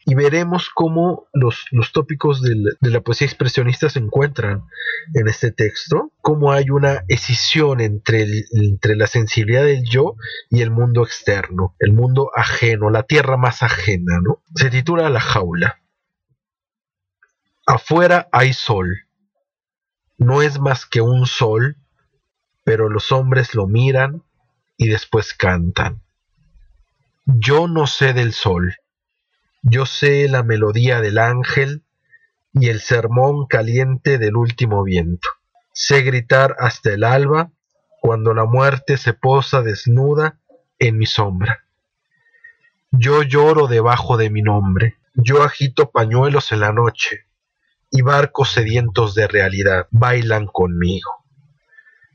y 0.05 0.15
veremos 0.15 0.69
cómo 0.69 1.27
los, 1.31 1.65
tópicos 1.93 2.41
de 2.41 2.55
la, 2.81 3.01
poesía 3.01 3.27
expresionista 3.27 3.89
se 3.89 3.99
encuentran 3.99 4.63
en 5.13 5.27
este 5.27 5.51
texto, 5.51 6.11
cómo 6.21 6.51
hay 6.51 6.69
una 6.69 7.03
escisión 7.07 7.79
entre, 7.79 8.25
entre 8.51 8.95
la 8.95 9.07
sensibilidad 9.07 9.63
del 9.63 9.83
yo 9.89 10.15
y 10.49 10.61
el 10.61 10.71
mundo 10.71 11.03
externo, 11.03 11.75
el 11.79 11.93
mundo 11.93 12.31
ajeno, 12.35 12.89
la 12.89 13.03
tierra 13.03 13.37
más 13.37 13.63
ajena. 13.63 14.19
¿no? 14.21 14.41
Se 14.55 14.69
titula 14.69 15.09
La 15.09 15.21
jaula. 15.21 15.79
Afuera 17.65 18.27
hay 18.33 18.51
sol. 18.51 19.07
No 20.17 20.41
es 20.41 20.59
más 20.59 20.85
que 20.85 20.99
un 20.99 21.25
sol, 21.27 21.77
pero 22.65 22.89
los 22.89 23.13
hombres 23.13 23.55
lo 23.55 23.67
miran 23.67 24.23
y 24.75 24.89
después 24.89 25.33
cantan. 25.33 26.01
Yo 27.25 27.69
no 27.69 27.87
sé 27.87 28.11
del 28.11 28.33
sol 28.33 28.75
yo 29.63 29.85
sé 29.85 30.27
la 30.27 30.43
melodía 30.43 30.99
del 30.99 31.17
ángel 31.17 31.83
y 32.51 32.67
el 32.67 32.81
sermón 32.81 33.47
caliente 33.47 34.17
del 34.17 34.35
último 34.35 34.83
viento. 34.83 35.29
Sé 35.71 36.01
gritar 36.01 36.55
hasta 36.59 36.91
el 36.91 37.05
alba 37.05 37.49
cuando 38.01 38.33
la 38.33 38.43
muerte 38.43 38.97
se 38.97 39.13
posa 39.13 39.61
desnuda 39.61 40.37
en 40.79 40.97
mi 40.97 41.05
sombra. 41.05 41.63
Yo 42.91 43.23
lloro 43.23 43.67
debajo 43.67 44.17
de 44.17 44.29
mi 44.29 44.41
nombre, 44.41 44.97
yo 45.15 45.43
agito 45.43 45.91
pañuelos 45.91 46.51
en 46.51 46.59
la 46.59 46.73
noche, 46.73 47.25
y 47.89 48.01
barcos 48.01 48.51
sedientos 48.51 49.15
de 49.15 49.27
realidad 49.27 49.87
bailan 49.91 50.45
conmigo. 50.45 51.23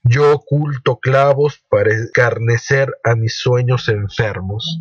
Yo 0.04 0.34
oculto 0.34 0.98
clavos 0.98 1.64
para 1.70 1.94
escarnecer 1.94 2.94
a 3.02 3.14
mis 3.14 3.38
sueños 3.38 3.88
enfermos. 3.88 4.80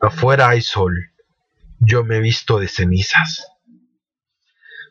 Afuera 0.00 0.48
hay 0.48 0.62
sol, 0.62 1.09
yo 1.80 2.04
me 2.04 2.16
he 2.16 2.20
visto 2.20 2.58
de 2.58 2.68
cenizas. 2.68 3.46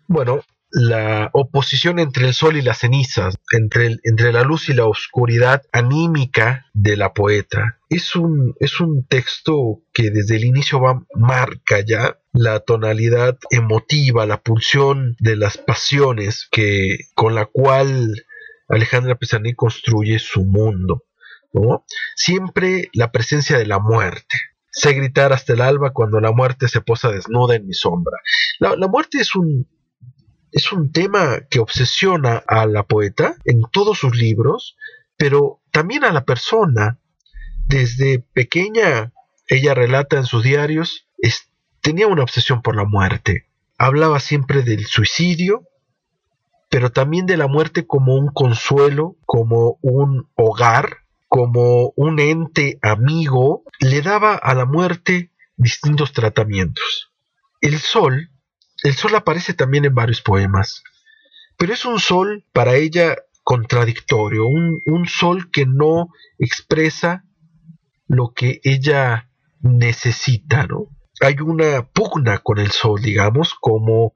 Bueno, 0.07 0.43
la 0.71 1.29
oposición 1.33 1.99
entre 1.99 2.27
el 2.27 2.33
sol 2.33 2.57
y 2.57 2.61
las 2.61 2.79
cenizas, 2.79 3.35
entre, 3.51 3.97
entre 4.03 4.31
la 4.31 4.43
luz 4.43 4.69
y 4.69 4.73
la 4.73 4.85
oscuridad 4.85 5.63
anímica 5.71 6.67
de 6.73 6.97
la 6.97 7.13
poeta, 7.13 7.79
es 7.89 8.15
un, 8.15 8.55
es 8.59 8.79
un 8.79 9.05
texto 9.05 9.81
que 9.93 10.11
desde 10.11 10.35
el 10.35 10.45
inicio 10.45 10.79
va, 10.79 11.03
marca 11.15 11.79
ya 11.79 12.19
la 12.33 12.59
tonalidad 12.59 13.37
emotiva, 13.49 14.25
la 14.25 14.41
pulsión 14.41 15.15
de 15.19 15.35
las 15.35 15.57
pasiones 15.57 16.47
que, 16.51 16.99
con 17.15 17.33
la 17.33 17.45
cual 17.45 18.25
Alejandra 18.67 19.15
Pizarnik 19.15 19.55
construye 19.55 20.19
su 20.19 20.45
mundo. 20.45 21.03
Siempre 22.15 22.89
la 22.93 23.11
presencia 23.11 23.57
de 23.57 23.65
la 23.65 23.79
muerte, 23.79 24.37
Sé 24.71 24.93
gritar 24.93 25.33
hasta 25.33 25.53
el 25.53 25.61
alba 25.61 25.91
cuando 25.91 26.19
la 26.19 26.31
muerte 26.31 26.67
se 26.67 26.81
posa 26.81 27.09
desnuda 27.09 27.55
en 27.55 27.65
mi 27.65 27.73
sombra. 27.73 28.17
La, 28.59 28.75
muerte 28.87 29.19
es 29.19 29.35
un, 29.35 29.67
es 30.51 30.71
un 30.71 30.91
tema 30.91 31.39
que 31.49 31.59
obsesiona 31.59 32.43
a 32.47 32.65
la 32.65 32.83
poeta 32.83 33.35
en 33.45 33.61
todos 33.71 33.99
sus 33.99 34.15
libros, 34.15 34.77
pero 35.17 35.61
también 35.71 36.03
a 36.03 36.11
la 36.11 36.25
persona. 36.25 36.99
Desde 37.67 38.19
pequeña, 38.33 39.13
ella 39.47 39.73
relata 39.73 40.17
en 40.17 40.25
sus 40.25 40.43
diarios, 40.43 41.07
tenía 41.81 42.07
una 42.07 42.23
obsesión 42.23 42.61
por 42.61 42.75
la 42.75 42.85
muerte. 42.85 43.47
Hablaba 43.77 44.19
siempre 44.19 44.63
del 44.63 44.85
suicidio, 44.85 45.63
pero 46.69 46.91
también 46.91 47.25
de 47.25 47.37
la 47.37 47.47
muerte 47.47 47.87
como 47.87 48.15
un 48.15 48.27
consuelo, 48.27 49.15
como 49.25 49.79
un 49.81 50.29
hogar, 50.35 50.97
como 51.29 51.93
un 51.95 52.19
ente 52.19 52.79
amigo, 52.81 53.63
le 53.79 54.01
daba 54.01 54.35
a 54.35 54.53
la 54.55 54.65
muerte 54.65 55.31
distintos 55.55 56.11
tratamientos. 56.11 57.11
El 57.61 57.79
sol, 57.79 58.31
el 58.83 58.95
sol 58.95 59.15
aparece 59.15 59.53
también 59.53 59.85
en 59.85 59.93
varios 59.93 60.21
poemas, 60.21 60.83
pero 61.55 61.73
es 61.73 61.85
un 61.85 61.99
sol 61.99 62.45
para 62.51 62.75
ella 62.75 63.15
contradictorio, 63.43 64.47
un, 64.47 64.81
un 64.85 65.07
sol 65.07 65.51
que 65.51 65.65
no 65.67 66.09
expresa 66.39 67.23
lo 68.07 68.33
que 68.33 68.59
ella 68.63 69.29
necesita, 69.61 70.65
¿no? 70.65 70.87
Hay 71.21 71.35
una 71.41 71.83
pugna 71.83 72.39
con 72.39 72.57
el 72.57 72.71
sol, 72.71 73.01
digamos, 73.01 73.53
como 73.53 74.13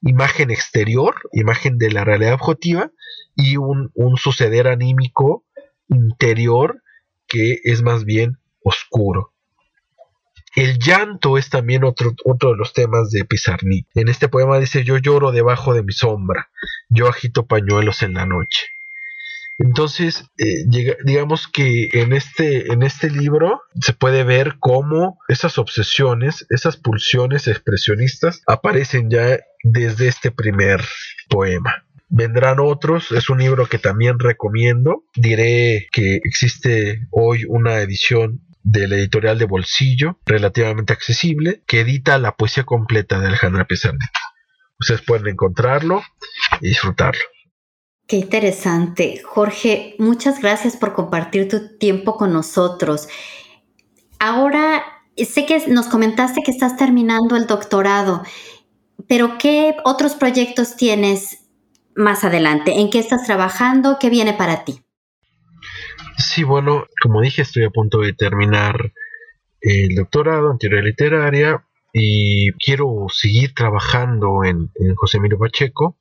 imagen 0.00 0.50
exterior, 0.50 1.14
imagen 1.32 1.76
de 1.76 1.90
la 1.90 2.04
realidad 2.04 2.34
objetiva, 2.34 2.90
y 3.36 3.56
un, 3.56 3.90
un 3.94 4.16
suceder 4.16 4.68
anímico 4.68 5.43
interior 5.88 6.82
que 7.26 7.58
es 7.64 7.82
más 7.82 8.04
bien 8.04 8.38
oscuro. 8.62 9.32
El 10.54 10.78
llanto 10.78 11.36
es 11.36 11.50
también 11.50 11.82
otro, 11.82 12.12
otro 12.24 12.50
de 12.50 12.56
los 12.56 12.72
temas 12.72 13.10
de 13.10 13.24
Pizarnik. 13.24 13.88
En 13.94 14.08
este 14.08 14.28
poema 14.28 14.58
dice, 14.58 14.84
yo 14.84 14.98
lloro 14.98 15.32
debajo 15.32 15.74
de 15.74 15.82
mi 15.82 15.92
sombra, 15.92 16.48
yo 16.88 17.08
agito 17.08 17.46
pañuelos 17.46 18.02
en 18.02 18.14
la 18.14 18.24
noche. 18.24 18.66
Entonces, 19.58 20.24
eh, 20.38 20.64
digamos 21.04 21.46
que 21.46 21.88
en 21.92 22.12
este, 22.12 22.72
en 22.72 22.82
este 22.82 23.08
libro 23.10 23.62
se 23.80 23.92
puede 23.92 24.24
ver 24.24 24.56
cómo 24.58 25.18
esas 25.28 25.58
obsesiones, 25.58 26.44
esas 26.50 26.76
pulsiones 26.76 27.46
expresionistas 27.46 28.42
aparecen 28.46 29.10
ya 29.10 29.38
desde 29.62 30.08
este 30.08 30.32
primer 30.32 30.84
poema. 31.28 31.83
Vendrán 32.08 32.58
otros, 32.60 33.12
es 33.12 33.30
un 33.30 33.38
libro 33.38 33.66
que 33.66 33.78
también 33.78 34.18
recomiendo. 34.18 35.04
Diré 35.16 35.88
que 35.90 36.20
existe 36.22 37.06
hoy 37.10 37.44
una 37.48 37.78
edición 37.78 38.40
del 38.62 38.92
editorial 38.92 39.38
de 39.38 39.44
bolsillo 39.44 40.18
relativamente 40.24 40.92
accesible 40.92 41.62
que 41.66 41.80
edita 41.80 42.18
la 42.18 42.36
poesía 42.36 42.64
completa 42.64 43.20
de 43.20 43.28
Alejandra 43.28 43.66
Pizarnik. 43.66 44.10
Ustedes 44.80 45.02
pueden 45.02 45.28
encontrarlo 45.28 46.02
y 46.60 46.68
disfrutarlo. 46.68 47.22
Qué 48.06 48.16
interesante. 48.16 49.22
Jorge, 49.24 49.94
muchas 49.98 50.40
gracias 50.40 50.76
por 50.76 50.92
compartir 50.92 51.48
tu 51.48 51.78
tiempo 51.78 52.16
con 52.16 52.32
nosotros. 52.32 53.08
Ahora, 54.18 54.84
sé 55.16 55.46
que 55.46 55.66
nos 55.68 55.86
comentaste 55.86 56.42
que 56.42 56.50
estás 56.50 56.76
terminando 56.76 57.36
el 57.36 57.46
doctorado, 57.46 58.22
pero 59.08 59.38
¿qué 59.38 59.76
otros 59.84 60.14
proyectos 60.14 60.76
tienes 60.76 61.43
más 61.96 62.24
adelante? 62.24 62.80
¿En 62.80 62.90
qué 62.90 62.98
estás 62.98 63.24
trabajando? 63.24 63.98
¿Qué 64.00 64.10
viene 64.10 64.34
para 64.34 64.64
ti? 64.64 64.80
Sí, 66.16 66.44
bueno, 66.44 66.86
como 67.02 67.20
dije, 67.20 67.42
estoy 67.42 67.64
a 67.64 67.70
punto 67.70 68.00
de 68.00 68.12
terminar 68.12 68.92
el 69.60 69.94
doctorado 69.94 70.50
en 70.50 70.58
teoría 70.58 70.82
literaria 70.82 71.64
y 71.92 72.52
quiero 72.52 73.06
seguir 73.08 73.54
trabajando 73.54 74.44
en, 74.44 74.70
José 74.96 75.18
Emilio 75.18 75.38
Pacheco 75.38 75.96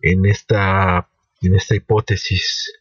en 0.00 0.26
esta, 0.26 1.08
en 1.42 1.54
esta 1.54 1.74
hipótesis 1.74 2.72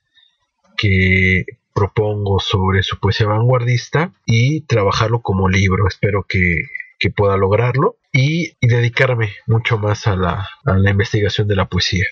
que 0.77 1.45
propongo 1.73 2.39
sobre 2.39 2.83
su 2.83 2.99
poesía 2.99 3.27
vanguardista 3.27 4.13
y 4.25 4.61
trabajarlo 4.61 5.21
como 5.21 5.49
libro. 5.49 5.88
Espero 5.88 6.25
que 6.27 6.63
que 6.99 7.09
pueda 7.09 7.38
lograrlo 7.38 7.97
y, 8.11 8.55
dedicarme 8.61 9.36
mucho 9.47 9.77
más 9.77 10.07
a 10.07 10.15
la, 10.15 10.49
a 10.65 10.77
la 10.77 10.91
investigación 10.91 11.47
de 11.47 11.55
la 11.55 11.67
poesía. 11.67 12.05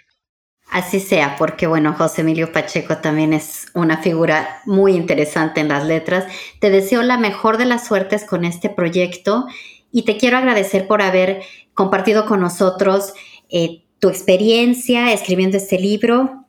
Así 0.74 1.00
sea, 1.00 1.36
porque 1.38 1.68
bueno, 1.68 1.94
José 1.94 2.22
Emilio 2.22 2.52
Pacheco 2.52 2.98
también 2.98 3.32
es 3.32 3.68
una 3.76 4.00
figura 4.02 4.60
muy 4.66 4.96
interesante 4.96 5.62
en 5.62 5.68
las 5.68 5.86
letras. 5.86 6.26
Te 6.60 6.72
deseo 6.72 7.04
la 7.04 7.20
mejor 7.20 7.60
de 7.60 7.66
las 7.66 7.86
suertes 7.86 8.26
con 8.26 8.44
este 8.44 8.72
proyecto 8.72 9.46
y 9.92 10.02
te 10.02 10.18
quiero 10.18 10.38
agradecer 10.38 10.88
por 10.88 11.04
haber 11.04 11.44
compartido 11.76 12.26
con 12.26 12.40
nosotros 12.40 13.14
eh, 13.52 13.84
tu 14.00 14.10
experiencia 14.10 15.14
escribiendo 15.14 15.58
este 15.58 15.78
libro, 15.78 16.48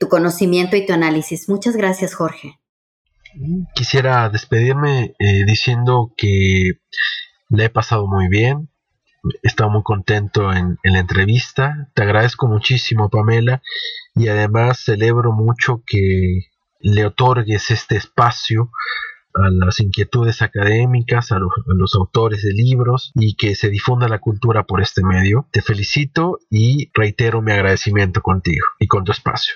tu 0.00 0.08
conocimiento 0.08 0.74
y 0.74 0.86
tu 0.86 0.94
análisis. 0.94 1.50
Muchas 1.50 1.76
gracias, 1.76 2.14
Jorge. 2.14 2.58
Quisiera 3.74 4.30
despedirme 4.30 5.14
eh, 5.18 5.44
diciendo 5.44 6.14
que 6.16 6.70
le 7.50 7.64
he 7.66 7.68
pasado 7.68 8.06
muy 8.06 8.28
bien, 8.28 8.70
he 9.42 9.48
estado 9.48 9.70
muy 9.70 9.82
contento 9.82 10.52
en, 10.52 10.78
la 10.82 10.98
entrevista, 10.98 11.88
te 11.94 12.02
agradezco 12.02 12.46
muchísimo 12.46 13.10
Pamela 13.10 13.62
y 14.14 14.28
además 14.28 14.80
celebro 14.84 15.32
mucho 15.32 15.82
que 15.86 16.46
le 16.80 17.06
otorgues 17.06 17.70
este 17.70 17.96
espacio 17.96 18.70
a 19.34 19.50
las 19.50 19.80
inquietudes 19.80 20.42
académicas, 20.42 21.32
a 21.32 21.38
los, 21.38 21.94
autores 21.94 22.42
de 22.42 22.52
libros 22.52 23.12
y 23.14 23.34
que 23.36 23.54
se 23.54 23.68
difunda 23.68 24.08
la 24.08 24.18
cultura 24.18 24.64
por 24.64 24.80
este 24.80 25.02
medio. 25.02 25.46
Te 25.52 25.62
felicito 25.62 26.38
y 26.50 26.90
reitero 26.94 27.42
mi 27.42 27.52
agradecimiento 27.52 28.20
contigo 28.22 28.66
y 28.78 28.86
con 28.86 29.04
tu 29.04 29.12
espacio. 29.12 29.54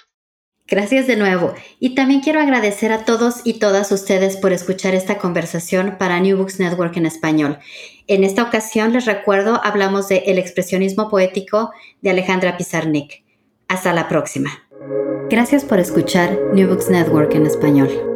Gracias 0.67 1.07
de 1.07 1.17
nuevo. 1.17 1.55
Y 1.81 1.95
también 1.95 2.21
quiero 2.21 2.41
agradecer 2.41 2.93
a 2.93 3.05
todos 3.05 3.43
y 3.45 3.59
todas 3.59 3.93
ustedes 3.93 4.37
por 4.37 4.53
escuchar 4.53 4.95
esta 4.95 5.19
conversación 5.19 5.97
para 5.99 6.21
New 6.21 6.37
Books 6.37 6.61
Network 6.61 6.97
en 6.97 7.07
español. 7.07 7.59
En 8.07 8.25
esta 8.25 8.43
ocasión, 8.43 8.93
les 8.93 9.07
recuerdo, 9.07 9.61
hablamos 9.63 10.09
de 10.09 10.25
El 10.27 10.39
expresionismo 10.39 11.09
poético 11.09 11.73
de 12.01 12.11
Alejandra 12.11 12.57
Pizarnik. 12.57 13.25
Hasta 13.69 13.93
la 13.93 14.09
próxima. 14.09 14.51
Gracias 15.31 15.65
por 15.65 15.79
escuchar 15.79 16.39
New 16.53 16.69
Books 16.69 16.91
Network 16.91 17.35
en 17.35 17.47
español. 17.47 18.12